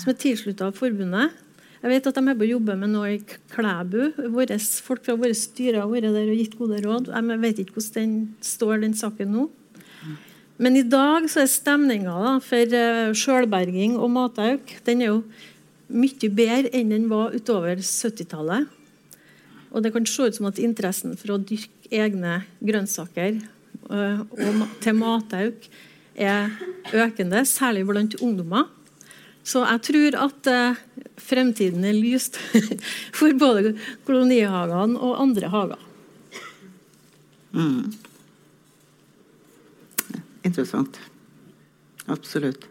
[0.00, 1.34] som er tilslutta forbundet.
[1.82, 4.12] Jeg vet at de er på jobber med noe i Klæbu.
[4.30, 7.08] Våres, folk fra våre styrer har vært der og gitt gode råd.
[7.10, 8.12] Jeg vet ikke hvordan den
[8.46, 9.48] står, den saken nå.
[10.62, 15.22] Men i dag så er stemninga for uh, sjølberging og matauk den er jo
[15.92, 18.68] mye bedre enn den var utover 70-tallet.
[19.72, 23.40] Og det kan se ut som at interessen for å dyrke egne grønnsaker
[23.90, 25.66] uh, og til matauk
[26.14, 26.52] er
[26.94, 28.70] økende, særlig blant ungdommer.
[29.42, 30.82] Så jeg tror at eh,
[31.20, 32.38] fremtiden er lyst
[33.18, 33.74] for både
[34.06, 35.88] kolonihagene og andre hager.
[37.52, 37.92] Mm.
[40.46, 40.98] Interessant.
[42.10, 42.68] Absolutt.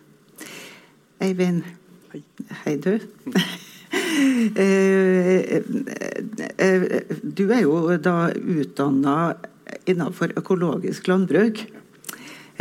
[1.21, 1.67] Eivind.
[2.63, 2.77] Hei.
[2.79, 2.95] Du.
[3.91, 6.83] Eh, eh,
[7.23, 9.15] du er jo da utdanna
[9.89, 11.59] innenfor økologisk landbruk.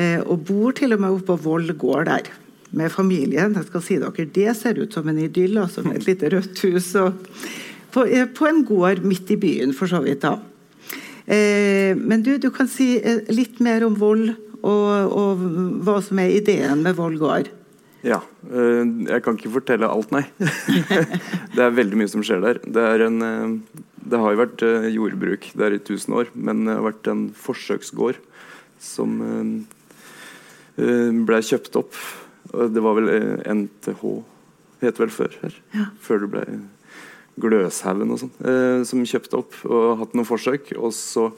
[0.01, 2.31] Og bor til og med oppe på Voll gård der
[2.77, 3.55] med familien.
[3.57, 6.63] Jeg skal si dere, Det ser ut som en idyll, altså med et lite rødt
[6.67, 6.93] hus.
[7.91, 10.23] På, eh, på, en gård midt i byen, for så vidt.
[10.23, 10.39] da.
[11.31, 15.43] Eh, men du, du kan si eh, litt mer om vold, og, og
[15.87, 17.49] hva som er ideen med Vold gård.
[18.05, 18.21] Ja.
[18.51, 20.25] Eh, jeg kan ikke fortelle alt, nei.
[21.57, 22.63] det er veldig mye som skjer der.
[22.65, 23.61] Det, en,
[24.01, 28.21] det har jo vært jordbruk der i 1000 år, men det har vært en forsøksgård
[28.81, 29.19] som
[30.81, 31.97] ble kjøpt opp
[32.51, 33.09] det var vel
[33.47, 34.05] NTH,
[34.83, 35.57] het vel før her.
[35.77, 35.89] Ja.
[36.03, 36.45] Før det ble
[37.41, 40.73] Gløshaugen og sånn, eh, som kjøpte opp og hatt noen forsøk.
[40.79, 41.29] Og så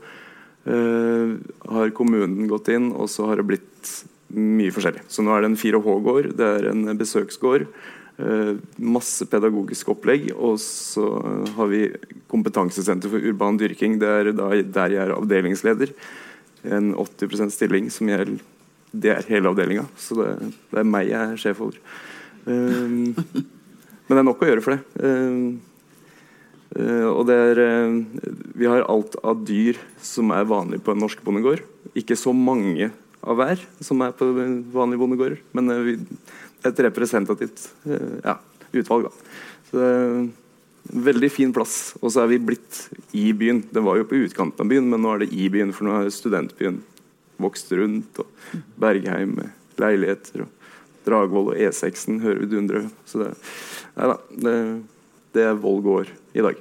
[0.67, 1.35] eh,
[1.77, 3.93] har kommunen gått inn, og så har det blitt
[4.33, 5.05] mye forskjellig.
[5.13, 7.69] Så nå er det en 4H-gård, det er en besøksgård.
[8.23, 10.31] Eh, masse pedagogisk opplegg.
[10.37, 11.07] Og så
[11.57, 11.87] har vi
[12.33, 13.99] Kompetansesenter for urban dyrking.
[14.01, 15.93] Det er der jeg er avdelingsleder.
[16.65, 18.39] En 80% stilling som jeg
[18.93, 19.87] det er hele avdelinga.
[19.97, 20.31] Så det,
[20.71, 21.79] det, er meg jeg er sjef over.
[22.45, 24.83] Um, men det er nok å gjøre for det.
[25.01, 25.47] Um,
[26.77, 27.97] uh, og det er uh,
[28.59, 31.65] Vi har alt av dyr som er vanlig på en norsk bondegård.
[31.99, 32.91] Ikke så mange
[33.23, 34.29] av hver som er på
[34.75, 35.97] vanlige bondegårder, men uh, vi,
[36.63, 37.65] et representativt
[38.23, 38.37] ja,
[38.71, 39.09] utvalg.
[39.09, 39.35] Da.
[39.67, 40.23] Så det er
[40.83, 41.93] Veldig fin plass.
[42.03, 43.61] Og så er vi blitt i byen.
[43.71, 46.01] Det var jo på utkanten av byen, men nå er det i byen, for nå
[46.01, 46.81] er studentbyen
[47.41, 48.21] vokst rundt.
[48.23, 50.45] Og Bergheim med leiligheter.
[50.47, 52.85] og Dragvoll og E6-en hører vi dundre.
[53.09, 53.33] Så det,
[53.97, 54.57] nei da, det,
[55.37, 56.61] det er Voll gård i dag.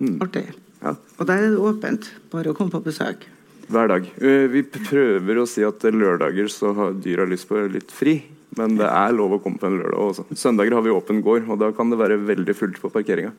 [0.00, 0.16] Mm.
[0.24, 0.46] Artig.
[0.80, 0.96] Ja.
[1.18, 2.10] Og der er det åpent.
[2.32, 3.26] Bare å komme på besøk.
[3.70, 4.06] Hver dag.
[4.18, 8.18] Eh, vi prøver å si at lørdager så har dyra lyst på litt fri.
[8.58, 10.24] Men det er lov å komme på en lørdag også.
[10.34, 13.30] Søndager har vi åpen gård, og da kan det være veldig fullt på parkeringa.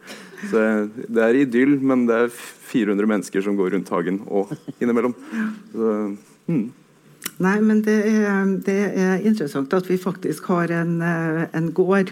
[0.47, 2.35] Så det er idyll, men det er
[2.71, 5.15] 400 mennesker som går rundt hagen og innimellom.
[5.73, 5.95] Så,
[6.47, 6.69] hmm.
[7.41, 12.11] Nei, men det er, det er, interessant at vi faktisk har en, eh, en gård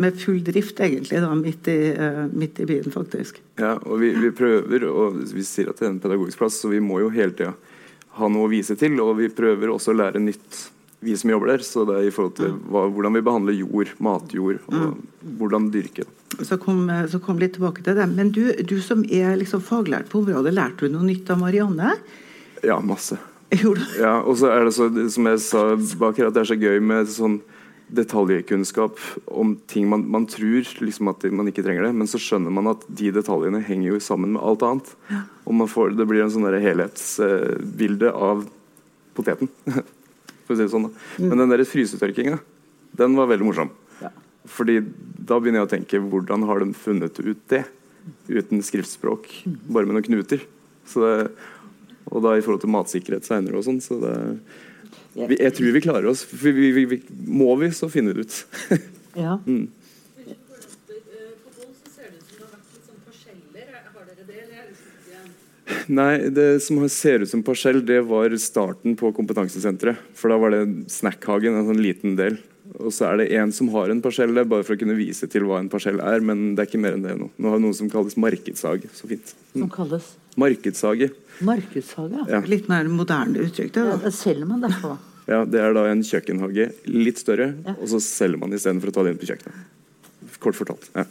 [0.00, 3.38] med full drift, egentlig, da, midt, i, eh, midt i byen, faktisk.
[3.60, 6.72] Ja, og vi, vi, prøver, og vi sier at det er en pedagogisk plass, så
[6.72, 7.54] vi må jo hele tida
[8.18, 8.98] ha noe å vise til.
[9.04, 10.58] Og vi prøver også å lære nytt
[11.02, 11.64] vi som jobber der.
[11.66, 15.32] Så det er i forhold til hva, hvordan vi behandler jord, matjord, og mm.
[15.40, 16.06] hvordan dyrke.
[16.40, 18.08] Så kom, så kom, litt tilbake til det.
[18.14, 21.96] Men du, du som er liksom faglært på området, lærte du noe nytt av Marianne?
[22.64, 23.18] Ja, masse.
[23.52, 25.64] Ja, og så er det så, som jeg sa
[26.00, 27.42] bak her, at det er så gøy med sånn
[27.92, 28.96] detaljkunnskap
[29.26, 32.70] om ting man, man tror liksom at man ikke trenger det, men så skjønner man
[32.72, 34.94] at de detaljene henger jo sammen med alt annet.
[35.12, 35.20] Ja.
[35.44, 38.46] Og får, det blir en sånn helhetsbilde av
[39.18, 39.52] poteten.
[40.46, 40.88] for å si det sånn.
[40.90, 41.28] Mm.
[41.28, 42.40] Men den der frysetørkinga,
[43.00, 43.72] den var veldig morsom.
[44.02, 44.10] Ja.
[44.50, 44.80] Fordi
[45.22, 47.64] da begynner jeg å tenke hvordan har de funnet ut det?
[48.26, 49.58] Uten skriftspråk, mm.
[49.70, 50.42] bare med noen knuter.
[50.92, 51.12] Det,
[52.10, 53.78] og da i forhold til matsikkerhet seinere og sånn.
[53.84, 54.16] Så det,
[55.14, 56.24] vi, jeg tror vi klarer oss.
[56.26, 56.98] Vi, vi,
[57.28, 58.82] må vi, så finner vi det ut.
[59.20, 59.38] ja.
[59.46, 59.68] mm.
[65.98, 70.00] Nei, det som ser ut som parsell, det var starten på kompetansesenteret.
[70.18, 72.38] For da var det snackhagen, en sånn liten del.
[72.80, 75.28] Og så er det en som har en parsell der, bare for å kunne vise
[75.30, 76.24] til hva en parsell er.
[76.24, 77.28] Men det er ikke mer enn det nå.
[77.36, 78.90] Nå har vi noe som kalles markedshage.
[78.96, 79.34] Så fint.
[79.52, 79.64] Mm.
[79.64, 80.10] Som kalles?
[80.40, 81.10] Markedshage.
[81.44, 82.42] Markedshage, ja.
[82.48, 83.74] Litt mer moderne uttrykk.
[83.74, 83.88] Da.
[83.92, 85.00] Ja, det selger man derfor.
[85.30, 87.76] Ja, det er da en kjøkkenhage litt større, ja.
[87.76, 90.32] og så selger man istedenfor å ta det inn på kjøkkenet.
[90.42, 90.88] Kort fortalt.
[90.96, 91.04] Ja.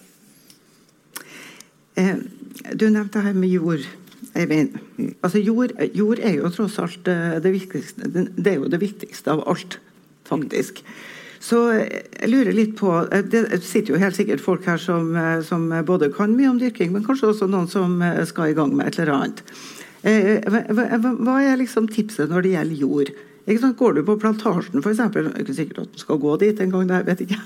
[1.96, 2.20] Eh,
[2.76, 3.88] du nevnte her med jord.
[4.38, 4.78] Eivind.
[5.22, 9.34] Altså jord, jord, er jo tross alt eh, det viktigste Det er jo det viktigste
[9.34, 9.80] av alt,
[10.28, 10.80] faktisk.
[11.42, 15.42] Så jeg lurer litt på eh, Det sitter jo helt sikkert folk her som, eh,
[15.44, 18.00] som både kan mye om dyrking, men kanskje også noen som
[18.30, 19.46] skal i gang med et eller annet.
[20.02, 23.16] Hva er liksom tipset når det gjelder jord?
[23.78, 27.04] Går du på plantasjen f.eks., er sikkert at du skal gå dit en gang, det
[27.10, 27.42] vet ikke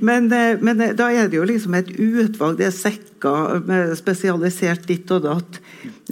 [0.00, 0.28] men,
[0.64, 5.60] men, da er det jo liksom et utvalg, det er sekker spesialisert ditt og datt.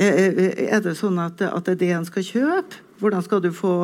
[0.00, 2.82] Er det sånn at, at det er det en skal kjøpe?
[2.96, 3.74] Hvordan skal du få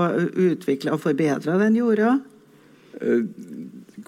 [0.41, 2.15] utvikla og forbedra den jorda?
[3.01, 3.27] Eh,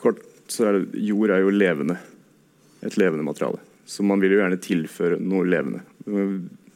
[0.00, 1.98] kort så er det Jord er jo levende.
[2.84, 3.60] Et levende materiale.
[3.84, 5.84] Så man vil jo gjerne tilføre noe levende.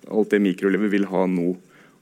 [0.09, 1.56] Alt det mikrolivet vil ha noe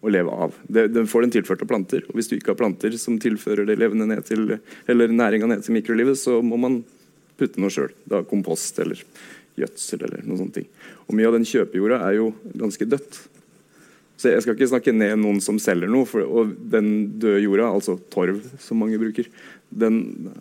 [0.05, 0.55] å leve av.
[0.63, 2.05] Det, den får den tilført av planter.
[2.07, 5.65] og Hvis du ikke har planter som tilfører det levende ned til, eller næringa ned
[5.67, 6.83] til mikrolivet, så må man
[7.41, 7.93] putte noe sjøl.
[8.31, 9.01] Kompost eller
[9.57, 10.69] gjødsel eller noen sånne ting.
[11.07, 13.21] Og Mye av den kjøpejorda er jo ganske dødt.
[14.17, 16.09] Så Jeg skal ikke snakke ned noen som selger noe.
[16.09, 19.29] For, og den døde jorda, altså torv som mange bruker,
[19.69, 20.33] den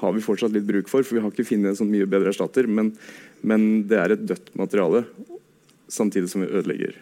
[0.00, 1.06] har vi fortsatt litt bruk for.
[1.06, 2.66] For vi har ikke funnet en sånn mye bedre erstatter.
[2.66, 2.92] Men,
[3.46, 5.04] men det er et dødt materiale,
[5.92, 6.98] samtidig som vi ødelegger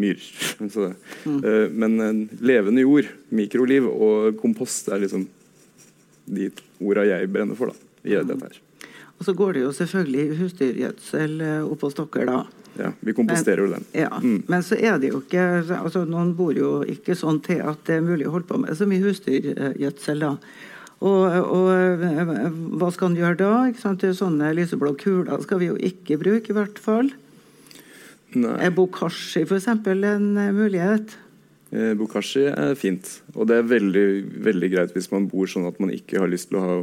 [0.00, 0.20] myr.
[0.72, 0.92] Så,
[1.28, 1.38] mm.
[1.44, 5.28] uh, men uh, levende jord, mikroliv og kompost er liksom
[6.32, 6.48] de
[6.80, 7.72] orda jeg brenner for.
[7.72, 8.58] da, i gjør dette her.
[9.18, 12.40] Og så går det jo selvfølgelig husdyrgjødsel uh, oppå stokker da.
[12.80, 13.84] Ja, vi komposterer jo den.
[13.94, 14.44] Ja, mm.
[14.48, 15.44] Men så er det jo ikke
[15.76, 18.78] altså Noen bor jo ikke sånn til at det er mulig å holde på med
[18.78, 20.24] så mye husdyrgjødsel.
[20.24, 20.36] da.
[21.02, 22.04] Og, og,
[22.78, 23.52] hva skal en gjøre da?
[23.70, 24.06] Ikke sant?
[24.16, 27.10] Sånne lyseblå kuler skal vi jo ikke bruke, i hvert fall.
[28.38, 28.54] Nei.
[28.64, 29.68] Er bokashi f.eks.
[29.68, 31.16] en eh, mulighet?
[31.74, 33.10] Eh, bokashi er fint.
[33.34, 34.06] Og det er veldig,
[34.46, 36.78] veldig greit hvis man bor sånn at man ikke har lyst til å ha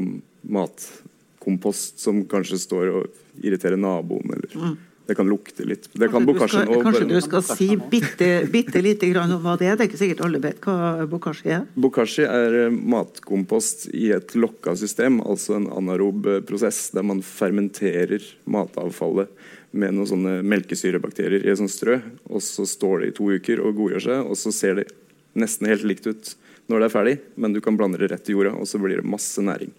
[1.39, 3.07] matkompost som kanskje står og
[3.41, 4.31] irriterer naboen.
[4.33, 4.49] eller...
[4.55, 4.77] Mm.
[5.09, 5.89] Det kan lukte litt.
[5.93, 9.55] Det kan kanskje, du skal, kanskje du skal si bitte, bitte lite grann om hva
[9.57, 9.75] det er?
[9.75, 11.63] Det er ikke sikkert alle vet hva bokashi er?
[11.73, 18.21] Bokashi er eh, matkompost i et lokka system, altså en anarob prosess der man fermenterer
[18.45, 19.33] matavfallet
[19.71, 21.97] med noen sånne melkesyrebakterier i et sånt strø.
[22.29, 24.91] Og så står det i to uker og godgjør seg, og så ser det
[25.33, 26.35] nesten helt likt ut
[26.69, 29.01] når det er ferdig, men du kan blande det rett i jorda, og så blir
[29.01, 29.73] det masse næring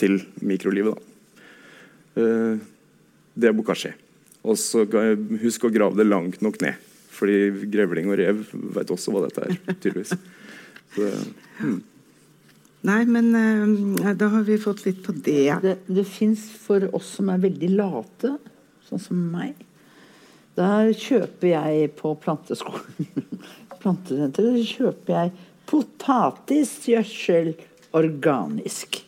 [0.00, 0.96] til mikrolivet.
[0.96, 2.22] da.
[2.22, 2.62] Eh,
[3.34, 3.92] det er bokashi.
[4.40, 4.86] Og så
[5.42, 6.80] husk å grave det langt nok ned.
[7.12, 8.42] Fordi grevling og rev
[8.76, 10.16] vet også hva dette er, tydeligvis.
[10.90, 11.06] Så,
[11.60, 11.76] hmm.
[12.88, 15.52] Nei, men eh, da har vi fått litt på det.
[15.62, 18.32] Det, det fins for oss som er veldig late,
[18.88, 19.60] sånn som meg.
[20.58, 23.12] Der kjøper jeg på planteskolen
[23.80, 25.30] plantesenteret kjøper jeg
[25.70, 27.54] potetgjødsel
[27.96, 29.00] organisk.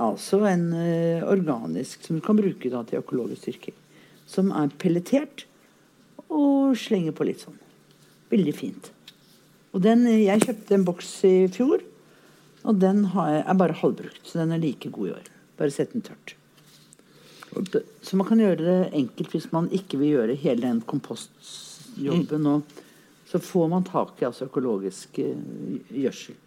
[0.00, 3.76] Altså en uh, organisk som du kan bruke da, til økologisk styrking.
[4.30, 5.44] Som er pelletert
[6.30, 7.58] og slenger på litt sånn.
[8.30, 8.90] Veldig fint.
[9.74, 11.82] Og den, eh, jeg kjøpte en boks i fjor,
[12.64, 14.22] og den jeg, er bare halvbrukt.
[14.26, 15.30] Så den er like god i år.
[15.58, 16.34] Bare sett den tørt.
[18.02, 22.46] Så man kan gjøre det enkelt hvis man ikke vil gjøre hele den kompostjobben.
[22.46, 22.62] Og
[23.30, 25.34] så får man tak i altså økologisk eh,
[25.90, 26.38] gjødsel.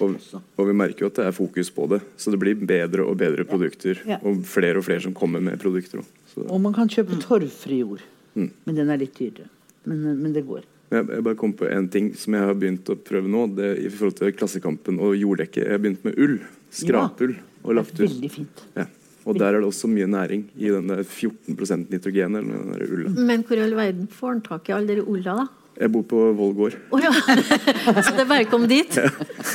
[0.00, 0.16] Og,
[0.56, 3.18] og vi merker jo at det er fokus på det, så det blir bedre og
[3.20, 4.00] bedre produkter.
[4.08, 4.16] Ja.
[4.24, 6.00] Og flere og flere som kommer med produkter.
[6.00, 6.26] også.
[6.32, 8.04] Så, Og man kan kjøpe torvfri jord.
[8.34, 8.50] Mm.
[8.64, 9.50] Men den er litt dyrere.
[9.84, 10.62] Men, men det går.
[10.90, 13.44] jeg, jeg bare kom på en ting som jeg har begynt å prøve nå.
[13.56, 15.64] Det, I forhold til Klassekampen og jorddekke.
[15.66, 16.38] Jeg har begynt med ull.
[16.70, 18.06] Skrapull og lagt ut.
[18.06, 18.64] Veldig fint.
[18.78, 18.86] Ja.
[19.28, 22.84] Og der er det også mye næring i den der 14% nitrogen eller den der
[22.94, 23.10] ulla.
[23.28, 25.48] Men hvor i all verden får han tak i all den ulla, da?
[25.80, 26.74] Jeg bor på Voll gård.
[26.92, 27.10] Å ja.
[28.04, 28.98] Så det bare kom dit?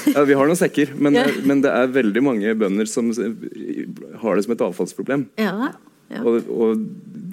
[0.09, 1.25] Ja, vi har noen sekker, men, Ja.
[1.45, 5.27] men det er veldig mange bønder som har det som et avfallsproblem.
[5.37, 5.69] Ja,
[6.09, 6.21] ja.
[6.21, 6.81] Og, og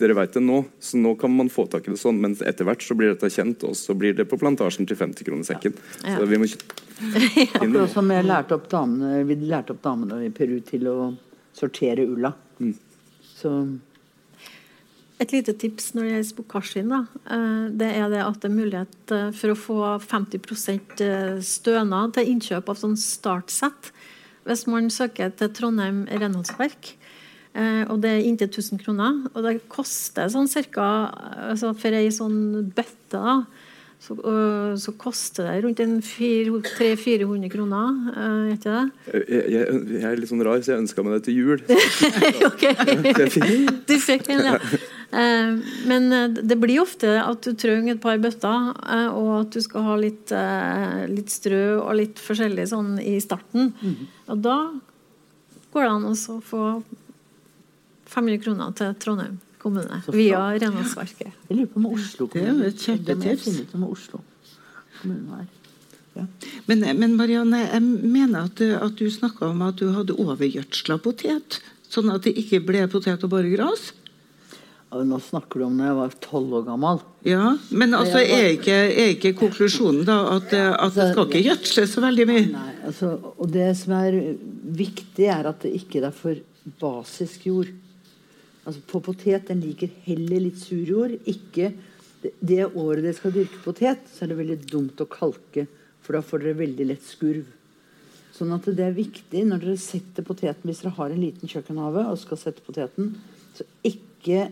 [0.01, 2.64] dere vet det nå, så nå kan man få tak i det sånn, men etter
[2.69, 5.77] hvert så blir dette kjent, og så blir det på plantasjen til 50 kroner sekken.
[6.05, 6.16] Ja.
[6.16, 6.48] Så vi må
[7.62, 10.97] Akkurat som jeg lærte opp damene, vi lærte opp damene i Peru til å
[11.56, 12.32] sortere ulla.
[12.62, 12.73] Mm.
[13.36, 13.52] Så
[15.23, 18.57] Et lite tips når det gjelder bokasjen, da, eh, det er det at det er
[18.57, 23.93] mulighet eh, for å få 50 eh, stønad til innkjøp av sånn startsett
[24.43, 26.97] hvis man søker til Trondheim renholdsverk.
[27.53, 29.19] Og det er inntil 1000 kroner.
[29.36, 30.86] Og det koster sånn cirka
[31.53, 33.35] altså For ei sånn bøtte da,
[34.03, 37.89] så, øh, så koster det rundt 300-400 kroner.
[38.16, 38.90] Øh, ikke det?
[39.28, 41.62] jeg, jeg, jeg er litt sånn rar, så jeg ønska meg det til jul.
[42.51, 42.65] Ok.
[43.86, 44.59] Du fikk den, ja.
[45.12, 49.51] Eh, Men eh, det blir ofte at du trenger et par bøtter, eh, og at
[49.52, 50.32] du skal ha litt,
[51.12, 53.72] litt strø og litt forskjellig sånn i starten.
[54.28, 54.56] Og da
[55.72, 56.64] går det an å få
[58.12, 61.30] 500 kroner til Trondheim kommune via renholdsverket.
[61.48, 63.44] jeg lurer på om Oslo Det er kommune- det må jeg kjempetips.
[63.44, 64.20] finne ut om Oslo
[65.01, 65.47] kommune er.
[66.14, 66.26] Ja.
[66.68, 70.98] Men, men Marianne, jeg mener at, du- at du snakka om at du hadde overgjødsla
[71.01, 71.60] potet.
[71.89, 73.93] Sånn at det ikke ble potet og bare gras.
[74.93, 76.98] Nå snakker du om når jeg var tolv år gammel.
[77.24, 81.44] Ja, Men altså, er ikke, er ikke konklusjonen da at, eh, at det skal ikke
[81.47, 82.43] gjødsle så veldig mye?
[82.52, 84.19] Nei, altså, og det som er
[84.82, 86.36] viktig, er at det ikke er for
[86.82, 87.73] basisk jord.
[88.66, 91.16] Altså På potet den liker heller litt sur jord.
[91.24, 91.73] Ikke
[92.23, 95.66] det, det året dere skal dyrke potet, så er det veldig dumt å kalke,
[96.05, 97.48] for da får dere veldig lett skurv.
[98.32, 102.06] Sånn at det er viktig når dere setter poteten Hvis dere har en liten kjøkkenhave
[102.09, 103.10] og skal sette poteten,
[103.52, 104.47] så ikke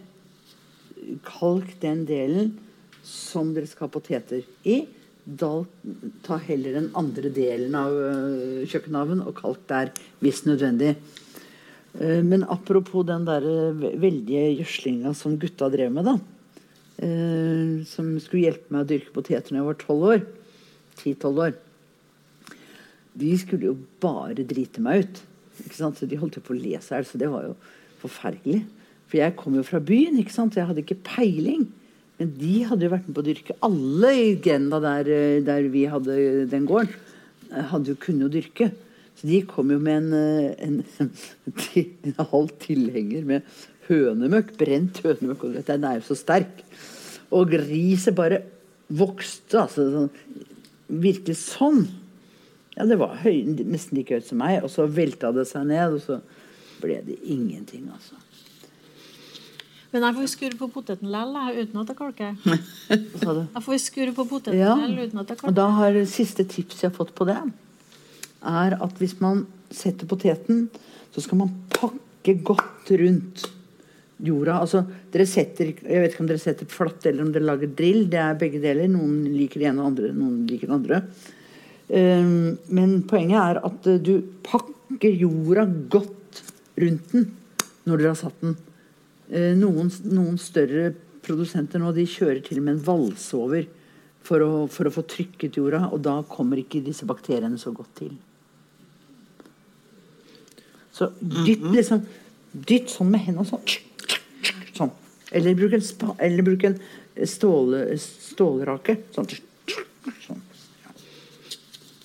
[1.26, 2.54] kalk den delen
[3.06, 4.82] som dere skal ha poteter i.
[5.24, 5.50] Da
[6.26, 10.94] ta heller den andre delen av øh, kjøkkenhaven og kalk der hvis nødvendig.
[11.98, 16.18] Eh, men apropos den der øh, veldige gjødslinga som gutta drev med, da.
[17.02, 20.24] eh, som skulle hjelpe meg å dyrke poteter når jeg var tolv år.
[21.00, 21.56] Ti-tolv år.
[23.20, 25.22] De skulle jo bare drite meg ut.
[25.64, 25.98] Ikke sant?
[25.98, 27.56] Så de holdt jo på å le seg i hjel, så det var jo
[28.00, 28.62] forferdelig.
[29.10, 30.56] For jeg kom jo fra byen, ikke sant?
[30.56, 31.66] jeg hadde ikke peiling.
[32.20, 33.56] Men de hadde jo vært med på å dyrke.
[33.66, 36.94] Alle i grenda der, eh, der vi hadde den gården,
[37.50, 38.70] eh, hadde jo kunnet å dyrke.
[39.16, 40.84] Så de kom jo med en, eh, en,
[42.04, 43.42] en, halv tilhenger med
[43.88, 45.44] hønemøkk, brent hønemøkk.
[45.48, 46.62] Og den er jo så sterk.
[47.32, 48.44] Og riset bare
[48.88, 49.64] vokste.
[49.64, 50.10] altså sånn,
[50.90, 51.86] Virkelig sånn.
[52.76, 54.62] Ja, det var høy, nesten like høyt som meg.
[54.62, 56.20] Og så velta det seg ned, og så
[56.80, 58.16] ble det ingenting, altså.
[59.90, 62.36] Men jeg får skurre på poteten likevel, uten at jeg kalker.
[63.56, 64.76] Jeg får skurre på poteten Ja.
[64.76, 67.38] uten at jeg Og da har siste tips jeg har fått på det,
[68.46, 70.68] er at hvis man setter poteten,
[71.14, 73.48] så skal man pakke godt rundt
[74.22, 74.60] jorda.
[74.62, 78.04] Altså, dere setter, jeg vet ikke om dere setter flatt eller om dere lager drill.
[78.12, 78.88] Det er begge deler.
[78.92, 81.02] Noen liker det ene og andre, noen liker det andre.
[81.90, 86.42] Um, men poenget er at du pakker jorda godt
[86.78, 87.30] rundt den
[87.88, 88.54] når dere har satt den.
[89.30, 90.90] Uh, noen, noen større
[91.24, 93.68] produsenter nå de kjører til og med en valse over
[94.26, 97.94] for å, for å få trykket jorda, og da kommer ikke disse bakteriene så godt
[98.02, 98.16] til.
[100.92, 102.02] Så dytt liksom
[102.50, 103.62] Dytt sånn med hendene sånn.
[104.74, 104.90] sånn.
[105.30, 106.74] Eller bruk en, spa, eller bruk en
[107.30, 108.96] ståle, stålrake.
[109.14, 109.28] Sånn.
[110.24, 110.40] sånn.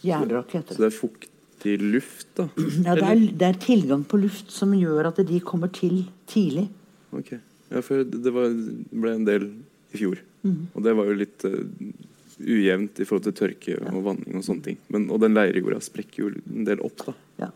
[0.06, 0.84] Jernrake heter Så det.
[0.84, 2.46] det er fuktig luft, da?
[2.86, 6.68] Ja, det, er, det er tilgang på luft som gjør at de kommer til tidlig.
[7.16, 7.36] Ok.
[7.72, 8.52] Ja, for det, var,
[8.92, 9.48] ble en del
[9.94, 10.22] i fjor.
[10.46, 10.68] Mm.
[10.74, 11.62] Og det var jo litt uh,
[12.40, 14.80] ujevnt i forhold til tørke og vanning og sånne ting.
[14.94, 17.16] Men, og den leirjorda sprekker jo en del opp, da.
[17.46, 17.52] Ja.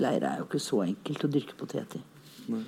[0.00, 2.02] Leire er jo ikke så enkelt å dyrke potet i.
[2.52, 2.62] Nei.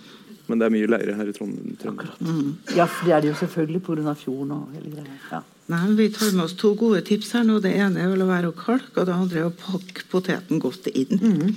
[0.47, 1.77] Men det er mye leire her i Trondheim.
[1.81, 2.55] Trondheim.
[2.77, 4.15] Ja, for det er det jo selvfølgelig pga.
[4.15, 5.19] fjorden og hele greia.
[5.31, 5.43] Ja.
[5.73, 7.61] Nei, Vi tar med oss to gode tips her nå.
[7.65, 10.61] Det ene er vel å være å kalke, og det andre er å pakke poteten
[10.61, 11.55] godt inn.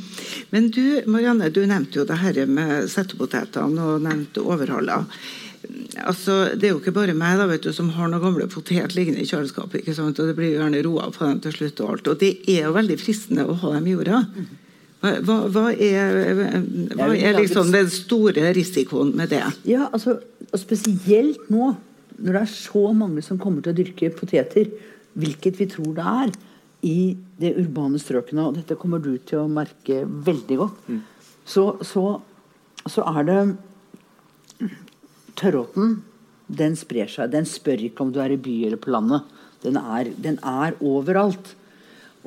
[0.54, 5.02] Men du Marianne, du nevnte jo det her med settepotetene og nevnte overhalla.
[6.08, 8.96] Altså, Det er jo ikke bare meg da, vet du, som har noen gamle potet
[8.96, 9.82] liggende i kjøleskapet.
[9.82, 10.20] ikke sant?
[10.20, 11.82] Og Det blir jo gjerne roa på dem til slutt.
[11.84, 12.08] Og alt.
[12.08, 14.24] Og det er jo veldig fristende å ha dem i jorda.
[14.24, 14.46] Hva,
[15.02, 16.16] hva, hva er,
[16.98, 19.44] hva er liksom den store risikoen med det?
[19.70, 20.18] Ja, altså,
[20.48, 21.76] og spesielt nå,
[22.18, 24.72] når det er så mange som kommer til å dyrke poteter,
[25.18, 26.34] hvilket vi tror det er,
[26.88, 30.92] i de urbane strøkene, og dette kommer du til å merke veldig godt,
[31.48, 32.04] så, så,
[32.86, 33.40] så er det
[35.38, 36.00] Tørråten,
[36.48, 37.30] den sprer seg.
[37.34, 39.28] Den spør ikke om du er i by eller på landet.
[39.62, 41.54] Den er, den er overalt.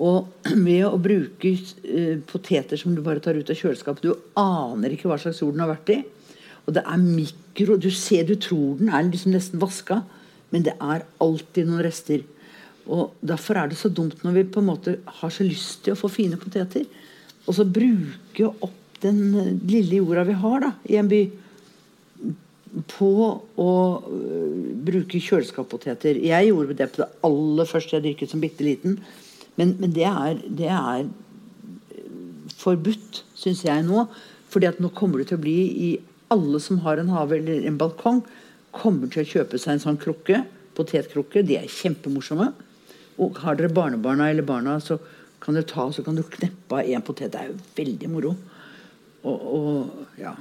[0.01, 0.31] Og
[0.67, 5.11] ved å bruke eh, poteter som du bare tar ut av kjøleskapet Du aner ikke
[5.11, 6.01] hva slags jord den har vært i.
[6.67, 10.03] Og det er mikro Du ser, du tror den er liksom nesten vaska,
[10.51, 12.25] men det er alltid noen rester.
[12.91, 15.95] Og Derfor er det så dumt når vi på en måte har så lyst til
[15.95, 16.87] å få fine poteter,
[17.47, 21.23] og så bruke opp den eh, lille jorda vi har da, i en by
[22.91, 23.11] på
[23.59, 23.71] å
[24.07, 26.21] øh, bruke kjøleskapspoteter.
[26.23, 29.01] Jeg gjorde det på det aller første jeg dyrket som bitte liten.
[29.61, 34.07] Men, men det, er, det er øh, forbudt, syns jeg nå.
[34.51, 35.91] fordi at nå kommer det til å bli i
[36.31, 38.21] Alle som har en hage eller en balkong,
[38.71, 40.45] kommer til å kjøpe seg en sånn krukke.
[40.79, 41.43] Potetkrukke.
[41.43, 42.53] De er kjempemorsomme.
[43.21, 45.01] Og har dere barnebarna eller barna, så
[45.43, 47.33] kan dere ta så kan du kneppe av én potet.
[47.33, 48.37] Det er jo veldig moro.
[49.27, 50.37] Og, og, ja.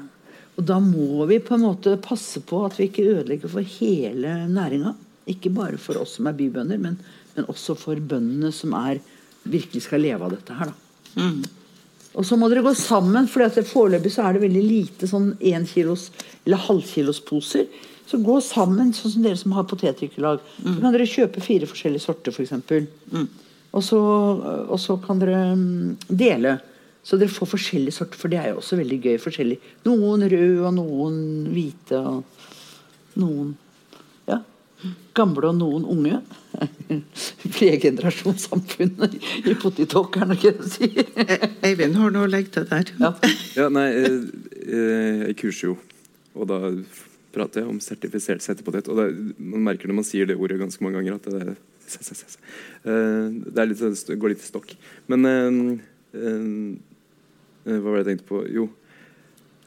[0.56, 4.36] og da må vi på en måte passe på at vi ikke ødelegger for hele
[4.54, 4.94] næringa.
[5.34, 7.02] Ikke bare for oss som er bybønder, men,
[7.40, 9.00] men også for bøndene som er,
[9.50, 10.74] virkelig skal leve av dette her.
[10.74, 11.26] Da.
[12.18, 15.32] Og så må dere gå sammen, for foreløpig så er det veldig lite sånn
[15.70, 16.10] kilos
[16.44, 17.70] eller halvkilos poser.
[18.10, 20.42] Så gå sammen, sånn som dere som har potetdyrkelag.
[20.58, 22.36] Så kan dere kjøpe fire forskjellige sorter, f.eks.
[22.36, 22.88] For eksempel.
[23.72, 24.00] og, så,
[24.66, 26.58] og så kan dere mm, dele.
[27.06, 29.16] Så dere får forskjellige sorter, for det er jo også veldig gøy.
[29.22, 29.60] forskjellig.
[29.86, 31.22] Noen røde, og noen
[31.54, 33.54] hvite, og noen
[34.28, 34.42] ja,
[35.14, 36.24] gamle og noen unge.
[37.60, 39.16] Flergenerasjonssamfunnet
[39.46, 41.06] i potetåkeren, ikke det du sier?
[41.66, 42.92] Eivind har noe å legge til der.
[43.00, 43.12] Ja.
[43.58, 44.20] Ja, nei, eh,
[44.66, 45.76] eh, jeg kurser jo,
[46.36, 46.60] og da
[47.36, 48.90] prater jeg om sertifisert settepotet.
[48.90, 49.08] Og det,
[49.38, 51.58] man merker når man sier det ordet ganske mange ganger, at det, er-
[51.90, 54.76] Eh, det er litt, det går litt i stokk.
[55.10, 55.48] Men eh,
[56.14, 56.44] eh,
[57.66, 58.44] eh, hva var det jeg tenkte på?
[58.54, 58.68] Jo,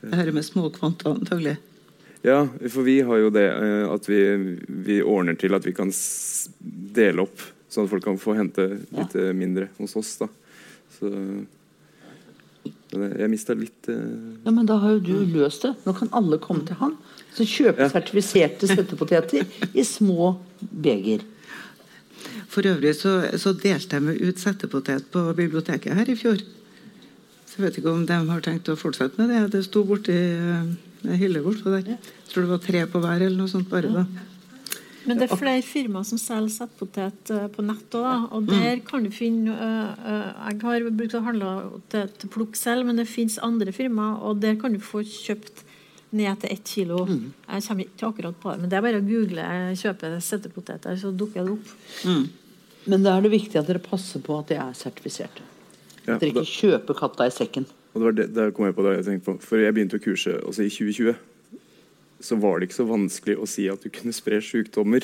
[0.02, 1.56] Det her med små kvanta, antagelig.
[2.22, 4.20] Ja, for vi har jo det eh, at vi,
[4.86, 5.90] vi ordner til at vi kan
[6.94, 7.42] dele opp,
[7.72, 9.32] sånn at folk kan få hente litt ja.
[9.34, 10.12] mindre hos oss.
[10.20, 10.28] da.
[10.98, 11.10] Så
[12.92, 14.36] jeg- jeg mista litt uh...
[14.44, 15.72] Ja, men da har jo du løst det.
[15.86, 16.94] Nå kan alle komme til han.
[17.34, 17.88] Så kjøpe Ja.
[17.88, 21.24] sertifiserte settepoteter i små beger.
[22.52, 26.36] For øvrig så, så delte jeg med ut settepotet på biblioteket her i fjor.
[27.48, 29.40] Så jeg vet ikke om de har tenkt å fortsette med det.
[29.56, 30.14] Det sto borti
[31.04, 31.94] eh, er hylle bortpå der.
[31.94, 34.06] Jeg tror det var tre på hver eller noe sånt bare da.
[35.02, 38.28] Men det er flere firmaer som selger settpotet eh, på nett òg.
[38.36, 41.54] Og der kan du finne eh, eh, Jeg har brukt å handle
[41.92, 45.64] til, til plukk selv, men det fins andre firmaer, og der kan du få kjøpt
[46.12, 47.02] ned til ett kilo.
[47.08, 49.46] Jeg kommer ikke akkurat på det, men det er bare å google
[49.80, 51.70] 'kjøpe settepoteter', så dukker det opp.
[52.84, 55.40] Men da er det viktig at dere passer på at de er sertifiserte.
[56.04, 57.64] ja, At dere ikke kjøper katta i sekken.
[57.92, 59.34] Og det var det, det kom jeg på da jeg tenkte på.
[59.44, 61.14] For jeg begynte å kurse også i 2020.
[62.22, 65.02] Så var det ikke så vanskelig å si at du kunne spre sykdommer.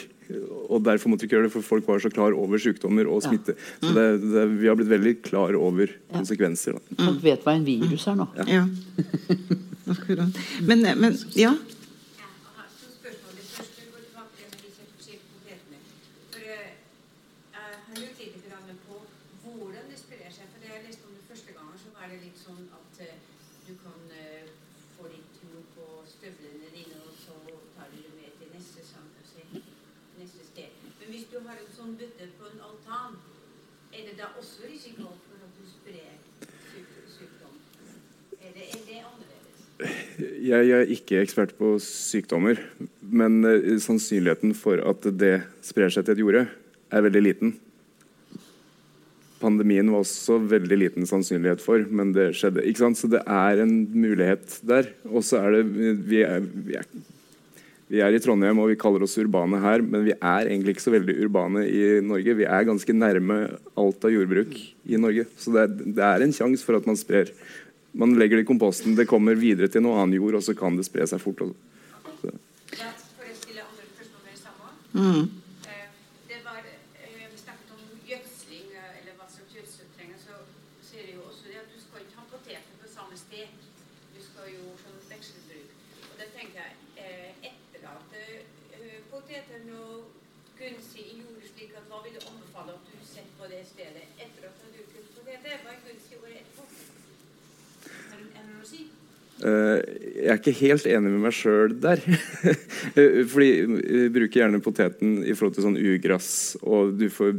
[0.71, 3.23] Og derfor måtte vi ikke gjøre det, for folk var så klar over sykdommer og
[3.25, 3.29] Ja.
[3.29, 3.57] smitte.
[3.83, 6.79] Så det, det, vi har blitt veldig klar over konsekvenser.
[6.79, 6.81] Da.
[7.09, 8.29] Folk vet hva en virus er nå.
[8.47, 8.65] Ja.
[9.93, 10.39] Akkurat.
[10.63, 11.53] Men, men ja.
[12.79, 15.79] Spørsmålet først går tilbake til de sertifiserte potetene.
[16.31, 16.71] For eh,
[17.51, 19.03] jeg har lurt litt grann på
[19.59, 20.47] hvordan det sprer seg.
[20.55, 23.17] For da jeg leste om det første gangen, så var det litt sånn at eh,
[23.67, 24.45] du kan eh,
[24.99, 27.37] få litt jord på støvlene dine, og så
[27.79, 29.65] tar du det med til neste, sam- altså,
[30.21, 30.77] neste sted.
[31.01, 33.17] Men hvis du har en sånn bøtte på en altan,
[33.95, 36.13] er det da også risiko for at du sprer
[36.45, 37.57] syk- sykdom?
[38.43, 39.47] Er det, er det annerledes?
[40.49, 42.61] Jeg er ikke ekspert på sykdommer,
[43.03, 46.45] men eh, sannsynligheten for at det sprer seg til et jorde,
[46.89, 47.53] er veldig liten.
[49.43, 52.65] Pandemien var også veldig liten sannsynlighet for, men det skjedde.
[52.65, 52.99] ikke sant?
[52.99, 54.91] Så det er en mulighet der.
[55.13, 55.63] Og så er det
[56.09, 56.89] vi er, vi, er,
[57.93, 60.87] vi er i Trondheim og vi kaller oss urbane her, men vi er egentlig ikke
[60.89, 62.39] så veldig urbane i Norge.
[62.41, 63.39] Vi er ganske nærme
[63.79, 64.57] alt av jordbruk
[64.89, 65.29] i Norge.
[65.39, 67.31] Så det er, det er en sjanse for at man sprer.
[67.93, 70.77] Man legger det i komposten, det kommer videre til noe annen jord, og så kan
[70.77, 71.41] det spre seg fort.
[71.41, 72.33] også.
[72.79, 74.67] Ja, får jeg stille andre spørsmål med det samme?
[74.93, 75.25] Mm.
[75.73, 75.87] Eh,
[76.29, 80.35] Det var, eh, vi snakket om gjødsling, eh, eller hva slags gjødsel trenger, så
[80.91, 83.49] ser jeg jo også det at du skal ikke ha poteter på samme sted.
[84.15, 85.69] Du skal jo sånn vekselbruk.
[86.13, 88.21] Og da tenker jeg, eh, etterlate
[88.77, 90.05] eh, poteter noe
[90.61, 94.05] gunstig i jordet, slik at hva vil du anbefale at du setter på det stedet
[94.19, 95.55] etter at du har dyrket poteter?
[95.65, 96.65] Hva er gunstig året etterpå?
[97.89, 98.83] Er det er det noe å si?
[98.85, 102.01] Eh, jeg er ikke helt enig med meg sjøl der.
[103.31, 106.31] Fordi jeg bruker gjerne poteten i forhold til sånn ugress,
[106.67, 107.37] og du, får,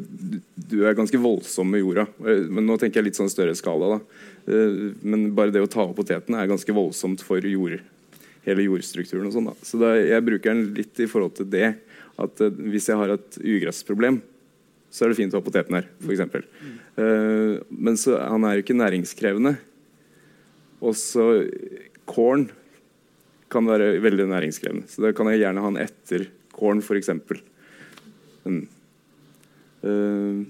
[0.55, 2.07] du, er ganske voldsom med jorda.
[2.23, 3.97] Eh, Men nå tenker jeg litt sånn større skala.
[3.97, 4.23] da.
[4.47, 7.81] Eh, Men bare det å ta opp poteten er ganske voldsomt for jord,
[8.47, 9.27] hele jordstrukturen.
[9.27, 9.57] og sånn da.
[9.59, 11.73] Så da, jeg bruker den litt i forhold til det.
[12.19, 14.21] At eh, hvis jeg har et ugressproblem,
[14.89, 16.45] så er det fint å ha poteten her, f.eks.
[16.97, 19.51] Uh, men så, han er jo ikke næringskrevende.
[20.81, 21.25] Og så
[22.09, 22.49] Kålen
[23.49, 24.89] kan være veldig næringskrevende.
[24.89, 27.11] Så da kan jeg gjerne ha den etter korn, f.eks.
[28.45, 28.63] Mm.
[29.81, 30.41] Eh,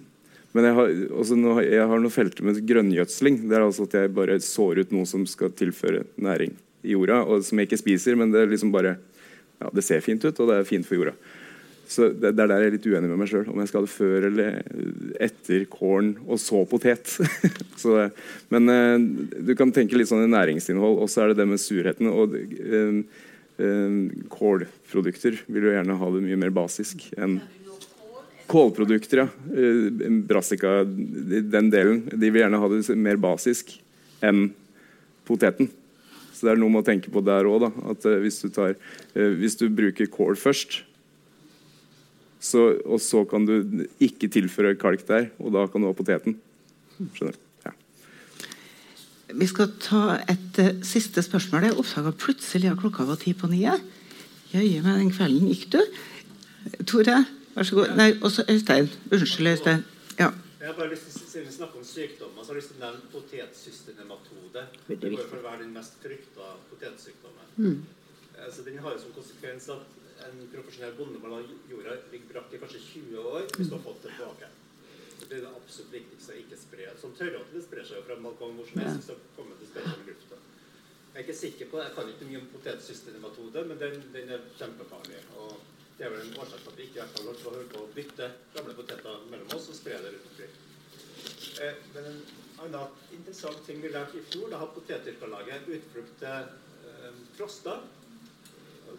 [0.58, 3.44] men jeg har, også noe, jeg har noe felter med grønngjødsling.
[3.46, 7.22] Det er altså at jeg bare sår ut noe som skal tilføre næring i jorda,
[7.28, 8.96] og som jeg ikke spiser, men det er liksom bare
[9.60, 11.14] ja, det ser fint ut, og det er fint for jorda.
[11.90, 13.48] Så det, det er der jeg er litt uenig med meg sjøl.
[13.50, 14.58] Om jeg skal ha det før eller
[15.26, 17.16] etter korn og så potet.
[17.82, 17.96] så,
[18.54, 18.98] men uh,
[19.50, 21.00] du kan tenke litt sånn i næringsinnhold.
[21.02, 22.12] Og så er det det med surheten.
[22.14, 23.00] Og eh,
[23.64, 27.40] uh, kålprodukter vil jo gjerne ha det mye mer basisk enn
[28.50, 29.26] Kålprodukter, ja.
[30.26, 32.00] Brassica, den delen.
[32.10, 33.76] De vil gjerne ha det mer basisk
[34.26, 34.48] enn
[35.30, 35.70] poteten.
[36.34, 37.68] Så det er noe med å tenke på der òg.
[38.24, 38.42] Hvis,
[39.14, 40.80] hvis du bruker kål først,
[42.50, 46.38] så, og så kan du ikke tilføre kalk der, og da kan du ha poteten.
[46.98, 47.46] Skjønner du?
[47.68, 47.74] Ja.
[49.40, 51.70] Vi skal ta et uh, siste spørsmål.
[51.70, 53.62] Jeg oppdaga plutselig at klokka var ti på ni.
[54.50, 55.82] Jøye meg, den kvelden gikk du.
[56.90, 57.22] Tore,
[57.54, 57.94] vær så god.
[58.00, 58.90] Nei, også Øystein.
[59.12, 59.86] Unnskyld, Øystein.
[60.18, 60.32] Ja.
[60.60, 62.80] Jeg har bare lyst til, Siden vi snakker om sykdommer, så har jeg lyst til
[62.80, 64.64] å nevne potetsystematode.
[64.90, 67.52] Det går for å være den mest frykta potetsykdommen.
[67.62, 67.76] Mm.
[68.34, 72.54] Eh, Så den har jo som konsekvens at en profesjonell bonde mellom jorda ligger brakk
[72.54, 74.52] i kanskje 20 år hvis du har fått det tilbake.
[75.20, 76.88] Så Det er det absolutt viktigste å ikke spre.
[77.02, 79.68] Som tørråte det sprer seg jo fra en balkong hvor som helst, så kommer det
[79.68, 80.40] til å spre i lufta.
[81.10, 84.48] Jeg er ikke sikker på, jeg kan ikke mye om potetsystemattode, men den, den er
[84.60, 85.22] kjempefarlig.
[85.42, 85.56] Og
[85.98, 87.82] det er vel en årsak til at vi ikke i hvert fall har holdt på
[87.84, 90.60] å bytte gamle poteter mellom oss og spre det rundt omkring.
[91.66, 92.22] Eh, men en
[92.64, 96.54] annen interessant ting vi lærte i fjor, da har Potetdyrkerlaget utflukt til
[96.88, 97.80] eh, Frosta,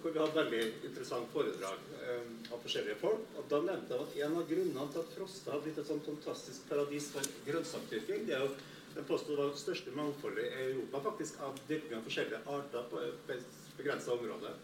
[0.00, 3.24] hvor vi hadde veldig interessant foredrag eh, av forskjellige folk.
[3.40, 6.06] Og da nevnte jeg at en av grunnene til at Frosta har blitt et sånt
[6.08, 8.52] fantastisk paradis for grønnsakdyrking, det er jo
[8.94, 13.02] den påstod var det største mangfoldet i Europa faktisk av dyrking av forskjellige arter på
[13.36, 13.44] et
[13.78, 14.54] begrensa område.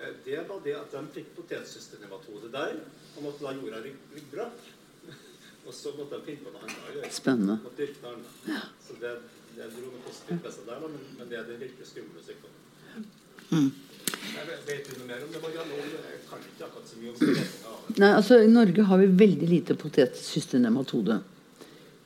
[0.00, 2.80] Eh, Det var det at de fikk potetsystemattode der,
[3.16, 4.70] og måtte la jorda ligge brakk.
[5.66, 7.10] Og så måtte de finne på noe annet å gjøre.
[7.12, 7.58] Spennende.
[8.84, 9.12] Så det,
[9.56, 12.60] det dro noe positivt med seg der, men, men det er den virkelig skumle sykdommen.
[13.50, 13.70] Mm.
[17.94, 21.20] Nei, altså I Norge har vi veldig lite potetsystemattode.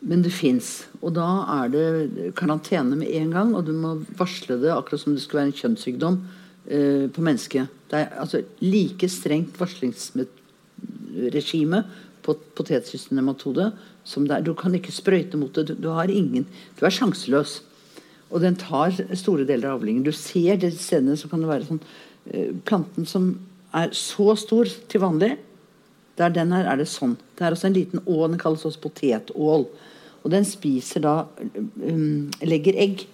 [0.01, 0.87] Men det fins.
[1.03, 5.15] Og da er det karantene med en gang, og du må varsle det akkurat som
[5.15, 6.17] det skulle være en kjønnssykdom
[6.71, 7.65] eh, på mennesket.
[7.91, 11.81] Det er altså like strengt varslingsregime
[12.23, 13.73] på potetsystemattode
[14.07, 14.43] som det er.
[14.47, 15.63] Du kan ikke sprøyte mot det.
[15.71, 16.45] Du, du har ingen
[16.79, 17.53] Du er sjanseløs.
[18.29, 20.05] Og den tar store deler av avlingen.
[20.05, 21.87] Du ser det stedene så kan det være sånn
[22.69, 23.31] Planten som
[23.77, 25.37] er så stor til vanlig,
[26.19, 27.17] der den er, er det sånn.
[27.37, 29.69] Det er også en liten å, den kalles også potetål.
[30.25, 33.05] Og den spiser da um, Legger egg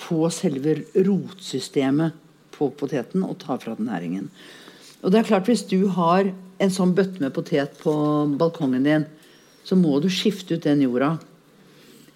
[0.00, 2.16] på selve rotsystemet
[2.56, 4.30] på poteten og tar fra den næringen.
[5.04, 7.92] Og det er klart Hvis du har en sånn bøtte med potet på
[8.40, 9.04] balkongen din,
[9.66, 11.16] så må du skifte ut den jorda.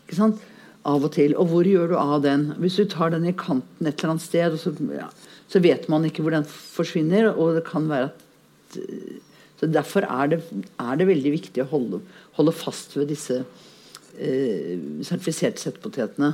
[0.07, 0.41] Ikke sant?
[0.89, 1.35] Av og til.
[1.37, 2.55] Og hvor gjør du av den?
[2.62, 5.11] Hvis du tar den i kanten et eller annet sted, og så, ja,
[5.51, 7.33] så vet man ikke hvor den forsvinner.
[7.35, 8.79] Og det kan være at
[9.61, 10.39] Så Derfor er det,
[10.81, 11.99] er det veldig viktig å holde,
[12.39, 13.43] holde fast ved disse
[14.17, 16.31] eh, sertifiserte settepotetene.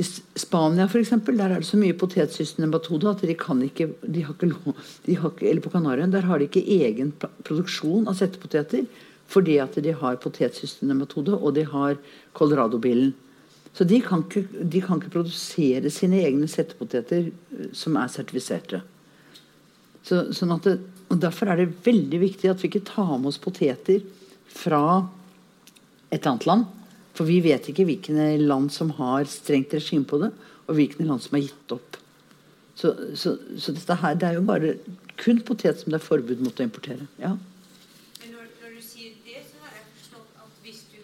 [0.00, 4.24] I Spania for eksempel, der er det så mye potetsystemmetode at de kan ikke, de
[4.26, 4.74] har ikke
[5.06, 8.86] de har ikke, Eller på Kanarien der har de ikke egen produksjon av settepoteter
[9.30, 11.98] fordi at de har potetsystemmetode og de har
[12.34, 13.12] Colorado-bilen.
[13.76, 18.82] Så de kan, ikke, de kan ikke produsere sine egne settepoteter eh, som er sertifiserte.
[20.06, 20.78] Så, sånn det,
[21.10, 24.02] og Derfor er det veldig viktig at vi ikke tar med oss poteter
[24.50, 24.82] fra
[26.10, 26.68] et annet land.
[27.14, 30.30] For vi vet ikke hvilke land som har strengt regime på det,
[30.66, 31.98] og hvilke land som har gitt opp.
[32.78, 34.76] Så, så, så dette her, det er jo bare
[35.20, 37.08] kun potet som det er forbud mot å importere.
[37.20, 37.34] Ja.
[38.22, 41.02] Men når, når du sier det, så har jeg forstått at hvis du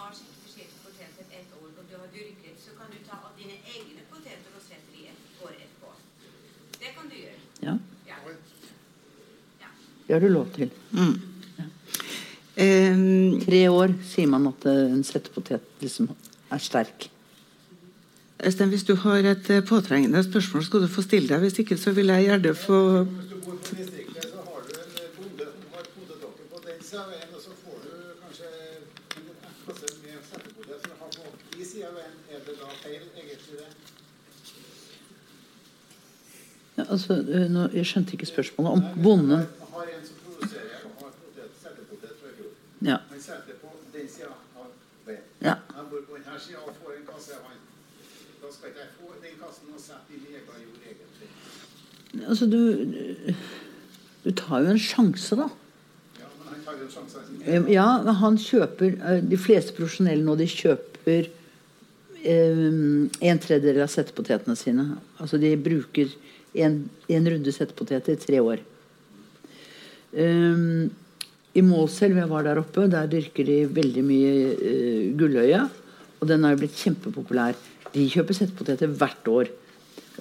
[0.00, 3.60] har sertifiserte poteter et år, og du har dyrket, så kan du ta av dine
[3.60, 5.94] egne poteter og sette de et år etterpå.
[6.80, 7.38] Det kan du gjøre.
[7.68, 7.76] Ja.
[8.08, 8.18] Ja.
[10.12, 10.70] Det har du lov til.
[10.92, 11.20] Mm.
[12.60, 16.10] Um, Tre år sier man at eh, en settepotet liksom
[16.52, 17.06] er sterk.
[18.44, 21.40] Øystein, hvis du har et eh, påtrengende spørsmål, skal du få stille deg.
[21.46, 22.82] Hvis ikke, så vil jeg gjerne få
[36.92, 39.30] altså, eh, nå, jeg skjønte ikke spørsmålet om bonden.
[39.72, 42.50] Har en som produserer og har potet, settepotet fra i fjor.
[42.84, 42.98] Ja.
[43.10, 44.70] Han setter på den siden av
[45.06, 45.24] veien.
[45.44, 45.56] Ja.
[45.76, 47.60] Jeg bor på denne siden og får en kasse av han.
[48.42, 51.28] Da skal ikke jeg få den kassen og sette i egen jord, egentlig.
[52.28, 52.62] Altså, du,
[54.24, 55.46] du tar jo en sjanse, da.
[56.18, 57.22] Ja, men han tar jo en sjanse.
[57.70, 61.30] Ja, men han kjøper eh, De fleste profesjonelle nå, de kjøper
[62.22, 62.66] eh,
[63.30, 64.88] en tredjedel av settepotetene sine.
[65.22, 66.10] Altså de bruker
[66.52, 68.66] en, en runde settepoteter i tre år.
[70.12, 70.90] Um,
[71.52, 75.62] I Målselv, jeg var der oppe, der dyrker de veldig mye uh, gulløye.
[76.22, 77.58] Og den har jo blitt kjempepopulær.
[77.92, 79.50] De kjøper settepoteter hvert år.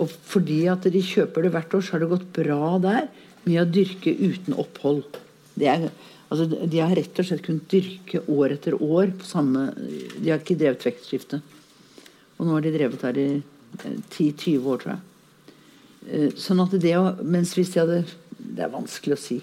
[0.01, 3.07] Og fordi at de kjøper det hvert år, så har det gått bra der
[3.45, 5.05] med å dyrke uten opphold.
[5.55, 5.87] Det er,
[6.31, 10.39] altså, de har rett og slett kunnet dyrke år etter år på samme De har
[10.39, 11.41] ikke drevet vekstskifte.
[12.37, 15.01] Og nå har de drevet der i eh, 10-20 år, tror jeg.
[16.09, 17.99] Eh, Sånn at det å Mens hvis de hadde
[18.41, 19.37] Det er vanskelig å si.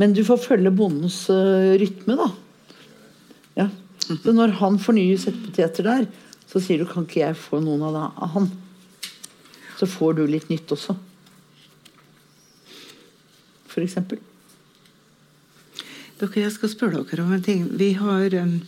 [0.00, 2.28] Men du får følge bondens uh, rytme, da.
[3.58, 3.68] Ja.
[4.08, 6.06] Så når han fornyer settepoteter der,
[6.48, 8.50] så sier du kan ikke jeg få noen av, det, av han?
[9.78, 10.96] Så får du litt nytt også.
[13.72, 14.20] For eksempel.
[16.20, 17.64] Dere, jeg skal spørre dere om en ting.
[17.80, 18.58] Vi har, um,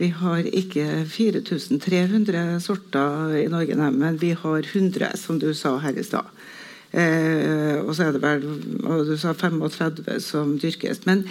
[0.00, 5.76] vi har ikke 4300 sorter i Norge, nei, men vi har 100, som du sa
[5.84, 6.35] her i stad.
[6.92, 8.44] Eh, og så er det vel
[8.86, 11.02] og du sa 35 som dyrkes.
[11.08, 11.24] Men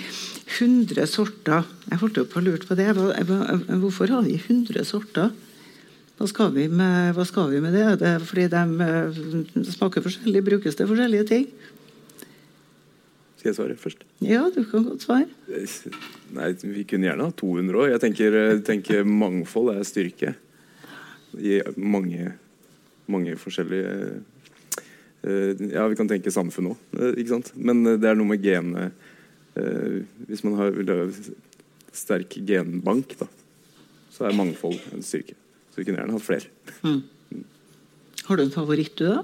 [0.60, 2.92] 100 sorter Jeg holdt på å lure på det.
[2.94, 5.32] Hvorfor har vi 100 sorter?
[6.16, 7.86] Hva skal vi med, hva skal vi med det?
[8.08, 9.18] Er fordi de eh,
[9.68, 10.44] smaker forskjellig?
[10.46, 11.50] Brukes det forskjellige ting?
[13.36, 14.06] Skal jeg svare først?
[14.26, 15.28] Ja, du kan godt svare.
[16.34, 17.90] Nei, vi kunne gjerne ha 200 òg.
[17.92, 20.32] Jeg tenker, tenker mangfold er styrke.
[21.36, 22.32] I mange,
[23.12, 24.24] mange forskjellige eh,
[25.26, 26.82] Ja, vi kan tenke samfunn òg,
[27.30, 27.52] sant.
[27.56, 28.90] Men eh, det er noe med genene
[29.58, 30.76] eh, Hvis man har
[31.96, 33.28] sterk genbank, da,
[34.12, 35.38] så er mangfold en styrke.
[35.72, 36.52] Så vi kunne gjerne hatt flere.
[36.84, 37.02] Mm.
[38.26, 39.24] Har du en favoritt, du, da?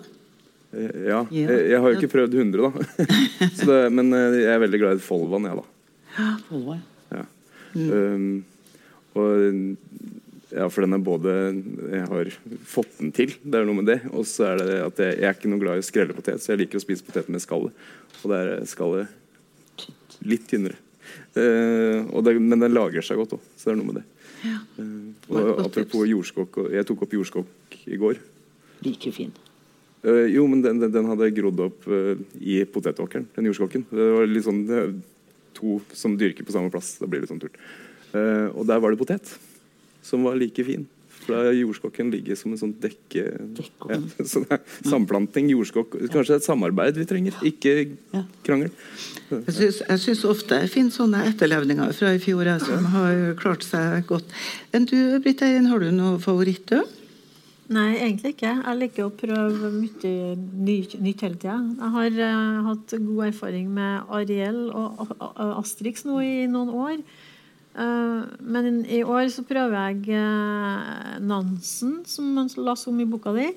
[0.71, 1.21] Eh, Ja.
[1.31, 1.47] Ja.
[1.51, 3.05] Jeg, jeg har jo ikke prøvd 100, da.
[3.59, 6.31] så det, men eh, jeg er veldig glad i Folvan, jeg, da.
[6.49, 6.79] Volvo,
[7.11, 7.25] Ja.
[7.71, 8.43] Um,
[9.15, 9.43] og
[10.51, 11.33] ja, for den er både
[11.93, 12.31] Jeg har
[12.67, 13.99] fått den til, det er noe med det.
[14.11, 16.43] Og så er det at jeg, jeg er ikke noe glad i å skrelle potet,
[16.43, 17.85] så jeg liker å spise potet med skallet.
[18.21, 19.87] Og der er skallet
[20.27, 20.77] litt tynnere.
[22.11, 24.07] Og det, men den lagrer seg godt òg, så det er noe med det.
[24.41, 28.19] Uh, Det og apropos jordskokk, jeg tok opp jordskokk i går.
[28.85, 29.31] Like fin.
[30.01, 33.85] Uh, jo, men den, den, den hadde grodd opp uh, i potetåkeren, den jordskokken.
[33.91, 34.81] Det var litt sånn det
[35.57, 36.95] to som dyrker på samme plass.
[36.99, 37.59] Da blir det litt sånn turt.
[38.15, 39.35] Uh, og der var det potet,
[40.05, 40.87] som var like fin.
[41.21, 43.23] For da jordskokken ligger som en sånn dekke...
[43.91, 43.97] Ja,
[44.31, 47.75] sånn er samplanting, jordskokk Kanskje et samarbeid vi trenger, ikke
[48.47, 48.71] krangel.
[49.29, 53.21] Jeg syns, jeg syns ofte jeg finner sånne etterlevninger fra i fjor jeg, som har
[53.37, 54.33] klart seg godt.
[54.73, 56.65] Men du, Britt Eirin, har du noe favoritt?
[56.73, 56.97] du?
[57.71, 58.49] Nei, egentlig ikke.
[58.57, 60.73] Jeg liker å prøve mye ny,
[61.05, 61.53] nytt hele tida.
[61.79, 66.73] Jeg har uh, hatt god erfaring med Ariel og A- A- Astrix nå i noen
[66.75, 66.97] år.
[67.71, 73.31] Eh, men i år så prøver jeg eh, Nansen, som man las om i boka
[73.35, 73.47] di.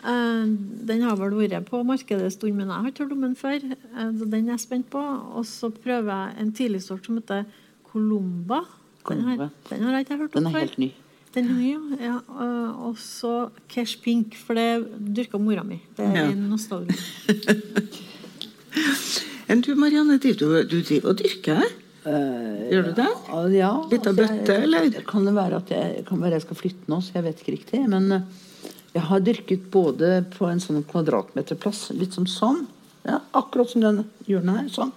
[0.00, 0.46] Eh,
[0.88, 3.60] Den har vel vært på markedet en stund, men jeg har hørt om den før.
[3.60, 5.02] Så Den er jeg spent på.
[5.36, 7.44] Og så prøver jeg en tidlig sort som heter
[7.92, 8.62] Columba.
[9.08, 10.90] Den har, den har jeg ikke hørt Den er helt ny.
[11.34, 12.16] Den er ny, ja.
[12.84, 15.80] Og så Cash Pink, for det dyrka mora mi.
[15.96, 16.30] Det er Ja.
[16.30, 16.96] en nostalgi.
[19.50, 21.64] Du, Marianne, du, du driver og dyrker?
[22.04, 23.08] Gjør du det?
[23.28, 24.88] Eh, Ja, Litt av altså, bøtte, eller?
[25.08, 27.56] Kan det være at jeg, kan være jeg skal flytte nå, så jeg vet ikke
[27.56, 27.78] riktig.
[27.92, 28.24] Men eh,
[28.96, 32.60] jeg har dyrket både på en sånn kvadratmeterplass, litt som sånn.
[33.06, 33.98] Ja, akkurat som den
[34.28, 34.68] hjørnet her.
[34.72, 34.92] Sånn.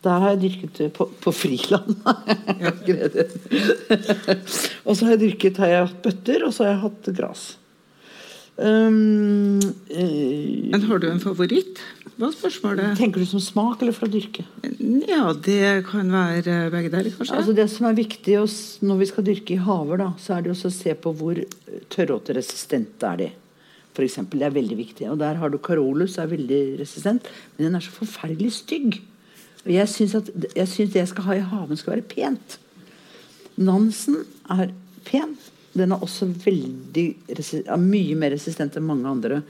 [0.00, 1.90] Der har jeg dyrket på, på friland.
[4.86, 7.42] og så har jeg dyrket har jeg hatt bøtter, og så har jeg hatt gras.
[8.60, 11.80] Um, Men har du en favoritt?
[12.20, 12.98] Hva spørsmålet?
[12.98, 14.44] Tenker du som smak eller for å dyrke?
[15.08, 17.38] Ja, det kan være begge deler, kanskje.
[17.38, 18.36] Altså det som er viktig
[18.84, 21.40] når vi skal dyrke i haver, da, så er det også å se på hvor
[21.94, 23.30] tørråteresistente er de.
[23.96, 25.08] For eksempel, det er veldig viktig.
[25.08, 29.00] Og der har du Carolus, er veldig resistent, men den er så forferdelig stygg.
[29.64, 32.60] Og jeg syns at jeg synes det jeg skal ha i haven, skal være pent.
[33.60, 34.20] Nansen
[34.52, 34.70] er
[35.08, 35.34] pen.
[35.76, 39.42] Den er også veldig er mye mer resistent enn mange andre.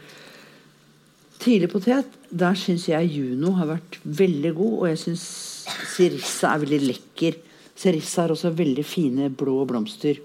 [1.40, 5.22] Tidlig potet, der syns jeg Juno har vært veldig god, og jeg syns
[5.94, 7.38] Sirissa er veldig lekker.
[7.80, 10.20] Sirissa har også veldig fine blå blomster.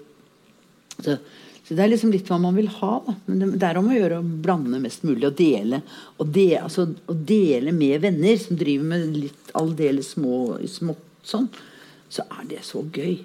[0.98, 1.16] Så,
[1.64, 2.90] så det er liksom litt hva man vil ha.
[3.06, 3.14] Da.
[3.30, 5.80] Men det, det er om å gjøre å blande mest mulig og dele.
[6.20, 11.48] Og de, altså, å dele med venner som driver med litt aldeles små, smått sånn,
[12.12, 13.16] så er det så gøy.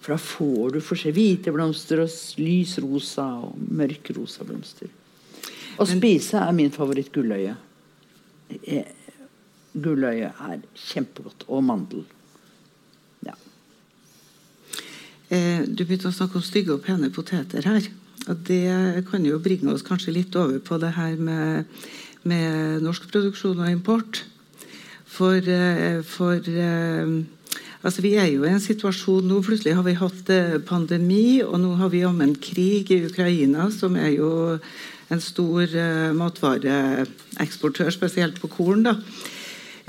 [0.00, 1.12] For da får du forskjell.
[1.14, 2.10] hvite blomster og
[2.40, 4.88] lys rosa og mørk rosa blomster.
[5.78, 7.56] Å spise er min favoritt gulløye.
[8.66, 8.96] Eh,
[9.70, 11.44] Gulløye er kjempegodt.
[11.48, 12.04] Og mandel.
[15.30, 17.86] Eh, Du begynte å snakke om stygge og pene poteter her.
[18.28, 21.64] Og det kan jo bringe oss kanskje litt over på det her med,
[22.24, 24.24] med norsk produksjon og import.
[25.06, 27.14] For, eh, for eh,
[27.82, 31.58] altså vi er jo i en situasjon nå Plutselig har vi hatt eh, pandemi, og
[31.62, 34.30] nå har vi jammen krig i Ukraina, som er jo
[35.10, 38.84] en stor uh, matvareeksportør, spesielt på korn.
[38.86, 38.94] da.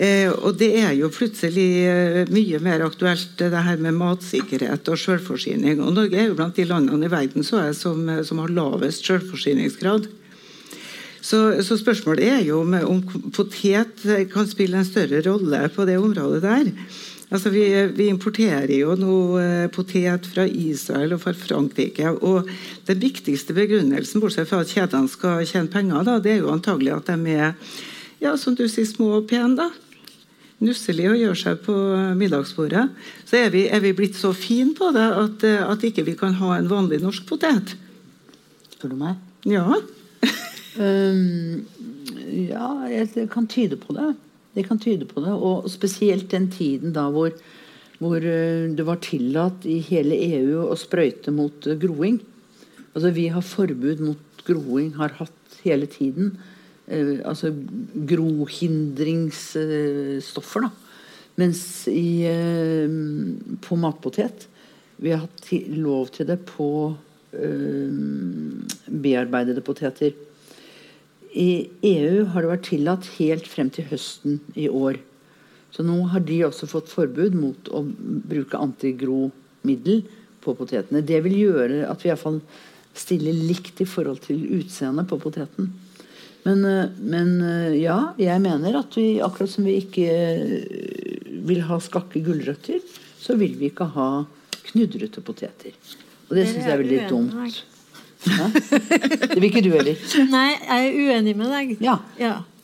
[0.02, 4.98] Eh, og det er jo plutselig eh, mye mer aktuelt det her med matsikkerhet og
[4.98, 5.82] selvforsyning.
[5.84, 9.06] Og Norge er jo blant de landene i verden jeg, som, eh, som har lavest
[9.06, 10.08] selvforsyningsgrad.
[11.22, 13.04] Så, så spørsmålet er jo om, om
[13.36, 14.02] potet
[14.32, 16.72] kan spille en større rolle på det området der.
[17.32, 17.64] Altså vi,
[17.96, 22.10] vi importerer jo nå eh, potet fra Israel og fra Frankrike.
[22.20, 22.50] Og
[22.90, 26.92] den viktigste begrunnelsen, bortsett fra at kjedene skal tjene penger, da, det er jo antagelig
[26.98, 27.54] at de er
[28.22, 29.56] ja, som du sier, små og pene.
[29.58, 29.70] da.
[30.62, 31.74] Nusselig å gjøre seg på
[32.20, 32.84] middagsbordet.
[33.26, 36.18] Så er vi, er vi blitt så fine på det at, eh, at ikke vi
[36.20, 37.78] kan ha en vanlig norsk potet.
[38.76, 39.24] Spør du meg?
[39.48, 39.66] Ja.
[40.72, 41.66] Um,
[42.48, 44.14] ja, det kan tyde på det.
[44.56, 45.32] Det kan tyde på det.
[45.32, 47.32] Og spesielt den tiden da hvor,
[48.00, 52.20] hvor eh, det var tillatt i hele EU å sprøyte mot eh, groing.
[52.92, 56.38] Altså Vi har forbud mot groing, har hatt hele tiden.
[56.92, 57.54] Eh, altså
[58.10, 60.72] grohindringsstoffer, da.
[61.40, 62.92] Mens i, eh,
[63.64, 64.52] på matpotet
[65.02, 66.96] Vi har hatt lov til det på
[67.34, 67.90] eh,
[68.86, 70.12] bearbeidede poteter.
[71.32, 75.00] I EU har det vært tillatt helt frem til høsten i år.
[75.72, 80.04] Så nå har de også fått forbud mot å bruke antigromiddel
[80.44, 81.04] på potetene.
[81.06, 82.42] Det vil gjøre at vi iallfall
[82.98, 85.72] stiller likt i forhold til utseendet på poteten.
[86.44, 91.62] Men, eh, men eh, ja, jeg mener at vi, akkurat som vi ikke eh, vil
[91.70, 92.82] ha skakke gulrøtter,
[93.22, 94.10] så vil vi ikke ha
[94.72, 95.76] knudrete poteter.
[96.30, 97.62] Og det syns jeg er veldig dumt.
[98.26, 100.00] Det vil ikke du heller.
[100.32, 101.76] Nei, jeg er uenig med deg.
[101.84, 102.00] Ja.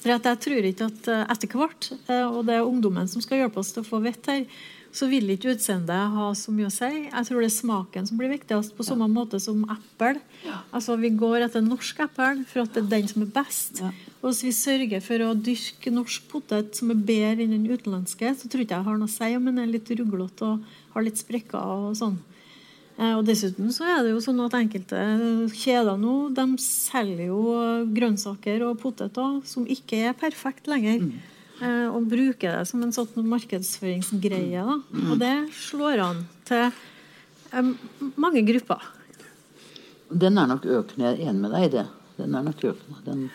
[0.03, 3.23] for at jeg tror ikke at eh, etter hvert, eh, og det er ungdommen som
[3.23, 4.43] skal hjelpe oss til å få vett her,
[4.97, 6.88] så vil ikke utseendet ha så mye å si.
[7.09, 10.21] Jeg tror det er smaken som blir viktigst, på samme måte som eple.
[10.73, 13.81] Altså, vi går etter norsk eple for at det er den som er best.
[14.21, 18.31] Og hvis vi sørger for å dyrke norsk potet som er bedre enn den utenlandske,
[18.39, 20.65] så tror ikke jeg har noe å si om den er litt ruglete og
[20.95, 22.17] har litt sprekker og sånn.
[22.98, 24.99] Eh, Og dessuten så er det jo sånn at enkelte
[25.53, 27.41] kjeder nå de selger jo
[27.94, 31.03] grønnsaker og poteter som ikke er perfekt lenger.
[31.06, 31.18] Mm.
[31.57, 34.61] Og bruker det som en sånn markedsføringsgreie.
[34.61, 34.76] Da.
[34.94, 35.07] Mm.
[35.10, 37.72] Og det slår an til eh,
[38.14, 38.84] mange grupper.
[40.10, 41.10] Den er nok økende.
[41.10, 41.88] Jeg er enig med deg i det.
[42.18, 43.02] Den er nok økende.
[43.06, 43.26] Den,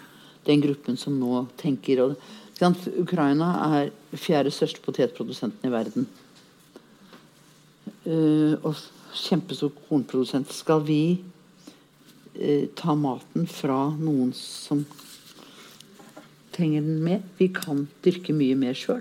[0.47, 2.31] den gruppen som nå tenker og?
[2.63, 3.49] Ukraina
[3.81, 6.05] er fjerde største potetprodusenten i verden.
[8.07, 8.77] Uh, og
[9.15, 10.53] kjempestor kornprodusent.
[10.53, 11.19] Skal vi
[12.35, 14.85] eh, ta maten fra noen som
[16.53, 17.21] trenger den mer.
[17.39, 19.01] Vi kan dyrke mye mer sjøl.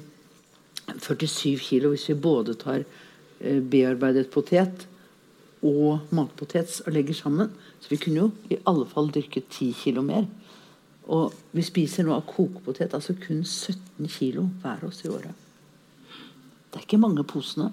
[1.01, 4.87] 47 kilo hvis vi både tar eh, bearbeidet potet
[5.65, 7.53] og matpotet og legger sammen.
[7.81, 10.27] Så vi kunne jo i alle fall dyrket 10 kilo mer.
[11.13, 15.33] Og vi spiser nå av kokepotet altså kun 17 kilo hver oss i året.
[16.71, 17.71] Det er ikke mange posene.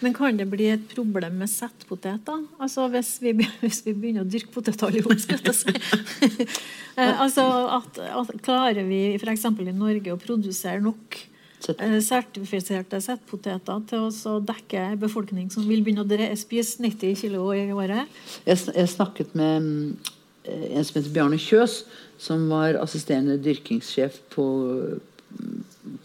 [0.00, 2.36] Men kan det bli et problem med settpotet, da?
[2.62, 3.32] Altså hvis vi,
[3.62, 6.50] hvis vi begynner å dyrke potet alle sammen, skal jeg si.
[6.96, 7.42] Eh, altså
[7.76, 9.42] at, at klarer vi f.eks.
[9.44, 11.18] i Norge å produsere nok
[11.60, 17.66] sertifiserte settpoteter til å dekke en befolkning som vil begynne å spise 90 kilo i
[17.72, 18.06] året?
[18.46, 19.96] Jeg, jeg snakket med mm,
[20.46, 21.84] en som heter Bjarne Kjøs,
[22.22, 24.46] som var assisterende dyrkingssjef på,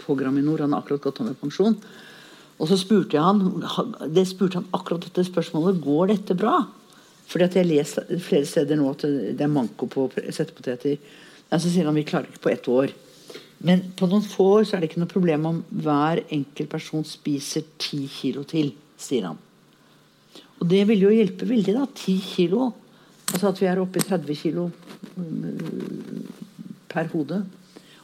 [0.02, 0.64] på Graminor.
[0.64, 1.78] Han har akkurat gått av med pensjon.
[2.62, 3.64] Og så spurte jeg han,
[4.14, 6.60] det spurte han akkurat dette spørsmålet går dette bra.
[7.32, 11.00] Fordi at jeg lest flere steder nå at det er manko på settepoteter.
[11.52, 12.94] Ja, så sier han vi klarer ikke på ett år.
[13.68, 17.06] Men på noen få år så er det ikke noe problem om hver enkelt person
[17.06, 19.40] spiser ti kilo til, sier han.
[20.62, 21.88] Og det vil jo hjelpe veldig, da.
[21.98, 22.72] Ti kilo.
[23.32, 24.68] Altså at vi er oppe i 30 kilo
[25.16, 26.26] mm,
[26.92, 27.42] per hode.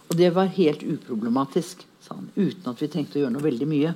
[0.07, 2.29] Og det var helt uproblematisk, sa han.
[2.37, 3.93] Uten at vi trengte å gjøre noe veldig mye.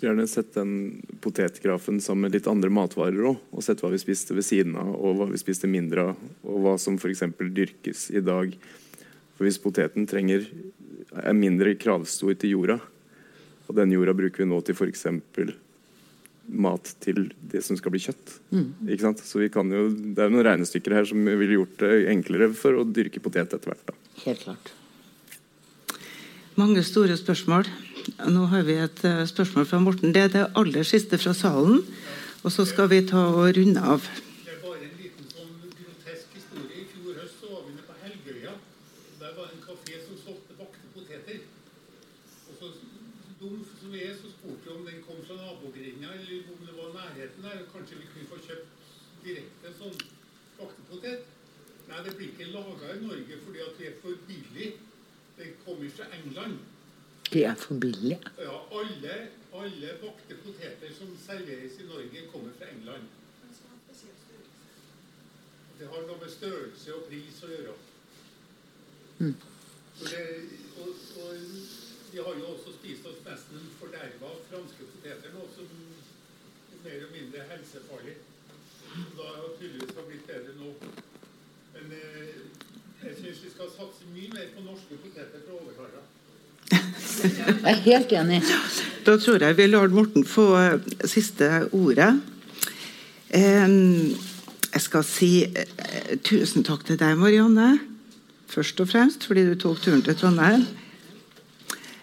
[0.00, 3.40] Skulle gjerne sett den potetgrafen sammen med litt andre matvarer òg.
[3.52, 6.22] Og sett hva vi spiste ved siden av, og hva vi spiste mindre av.
[6.40, 7.20] Og hva som f.eks.
[7.36, 8.54] dyrkes i dag.
[9.36, 10.46] For hvis poteten trenger,
[11.12, 12.78] er mindre kravstor til jorda,
[13.66, 15.04] og den jorda bruker vi nå til f.eks.
[16.48, 17.20] mat til
[17.52, 18.34] det som skal bli kjøtt.
[18.56, 18.64] Mm.
[18.88, 19.20] Ikke sant?
[19.20, 22.48] Så vi kan jo, Det er jo noen regnestykker her som ville gjort det enklere
[22.56, 23.84] for å dyrke potet etter hvert.
[23.92, 24.00] da.
[24.24, 24.72] Helt klart.
[26.56, 27.68] Mange store spørsmål.
[28.08, 30.14] Nå har vi et eh, spørsmål fra Morten.
[30.14, 31.82] Det er det aller siste fra salen.
[32.44, 34.06] Og så skal vi ta og runde av.
[34.44, 36.84] Det er bare en liten sånn grotesk historie.
[36.84, 38.54] I fjor høst så var vi på Helgøya.
[39.20, 41.44] Der var det en kafé som solgte bakte poteter.
[42.48, 42.72] Og så
[43.42, 46.78] dum som vi er, så spurte vi om den kom fra nabogrinda, eller om det
[46.80, 47.62] var nærheten der.
[47.74, 48.90] Kanskje vi kunne få kjøpt
[49.28, 50.02] direkte sånn
[50.56, 51.28] bakte potet.
[51.90, 54.74] Nei, det blir ikke laga i Norge fordi at det er for billig.
[55.36, 56.60] Det kommer fra England.
[57.32, 58.18] Det er for billig.
[58.38, 59.16] Ja, alle,
[59.54, 63.06] alle bakte poteter som serveres i Norge, kommer fra England.
[65.78, 67.76] Det har noe med størrelse og pris å gjøre.
[69.20, 69.36] Mm.
[70.00, 70.24] For det,
[70.82, 70.90] og,
[71.22, 71.30] og
[72.12, 77.14] vi har jo også spist oss nesten forderva franske poteter nå, som er mer eller
[77.14, 78.16] mindre helsefarlig.
[79.16, 80.74] Da har tydeligvis har blitt bedre nå.
[81.76, 82.40] Men eh,
[83.04, 86.19] jeg syns vi skal satse mye mer på norske poteter overklare det.
[86.70, 88.40] Jeg er helt enig.
[89.04, 92.12] Da tror jeg vi lar Morten få eh, siste ordet.
[93.30, 97.74] Jeg skal si eh, tusen takk til deg, Marianne.
[98.50, 100.66] Først og fremst fordi du tok turen til Trondheim.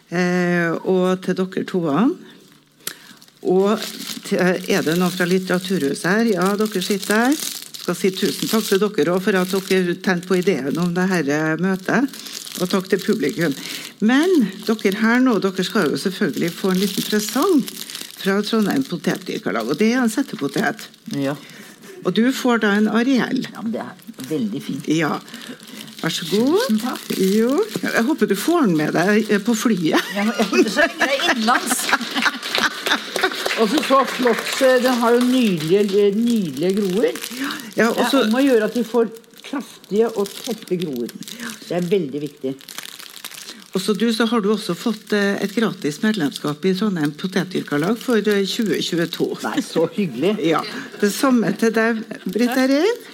[0.10, 2.16] Eh, og til dere toene.
[3.48, 3.78] Og
[4.34, 6.32] er det noen fra Litteraturhuset her?
[6.34, 7.38] Ja, dere sitter der.
[7.88, 11.38] skal si tusen takk til dere òg for at dere tente på ideen om dette
[11.64, 12.10] møtet.
[12.62, 13.54] Og takk til publikum.
[14.02, 17.60] Men dere her nå, dere skal jo selvfølgelig få en liten presang
[18.18, 19.68] fra Trondheim Potetdyrkerlag.
[19.70, 20.88] Og det er en settepotet.
[21.14, 21.36] Ja.
[22.06, 23.44] Og du får da en Ariel.
[23.54, 24.88] Ja, men det er veldig fint.
[24.90, 25.16] Ja.
[26.02, 26.58] Vær så god.
[26.64, 27.06] Tusen takk.
[27.18, 27.52] Jo.
[27.84, 30.02] Jeg håper du får den med deg eh, på flyet.
[30.14, 31.86] Det er innenlands.
[33.62, 34.50] Og så flott.
[34.62, 37.18] eh, Den har jo nydelige, nydelige groer.
[37.78, 39.10] Ja, og det så- er om å gjøre at de får
[39.48, 41.14] kraftige og tette groer.
[41.68, 42.56] Det er veldig viktig.
[43.76, 48.00] Og så du, så har du også fått eh, et gratis medlemskap i Trondheim potetdyrkarlag
[48.02, 49.28] for eh, 2022.
[49.44, 50.34] Nei, så hyggelig.
[50.54, 50.64] Ja.
[50.98, 53.06] Det samme til deg, Britt Erin.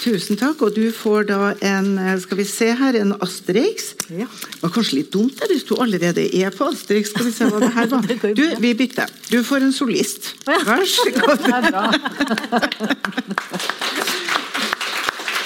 [0.00, 0.60] Tusen takk.
[0.66, 3.92] Og du får da en eh, skal vi se her, en Asterix.
[4.08, 4.26] Ja.
[4.26, 7.14] Det var kanskje litt dumt det, hvis du allerede er på Asterix.
[7.14, 8.02] Skal vi se hva det her var.
[8.40, 9.08] Du, vi bytter.
[9.30, 10.34] Du får en solist.
[10.48, 11.38] Vær så god.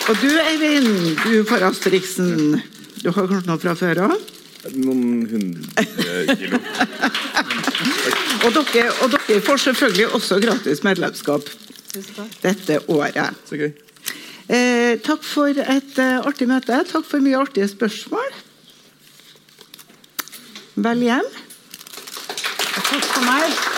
[0.09, 2.61] Og du, Eivind, du får Asterixen.
[3.03, 4.15] Du har kanskje noe fra før òg?
[4.75, 5.85] Noen hundre
[6.39, 6.59] kilo.
[8.47, 11.49] Og dere, og dere får selvfølgelig også gratis medlemskap
[12.45, 13.35] dette året.
[13.49, 13.73] Så gøy.
[14.49, 16.79] Eh, takk for et eh, artig møte.
[16.93, 18.31] Takk for mye artige spørsmål.
[20.87, 21.35] Vel hjem.
[22.79, 23.78] Takk for meg.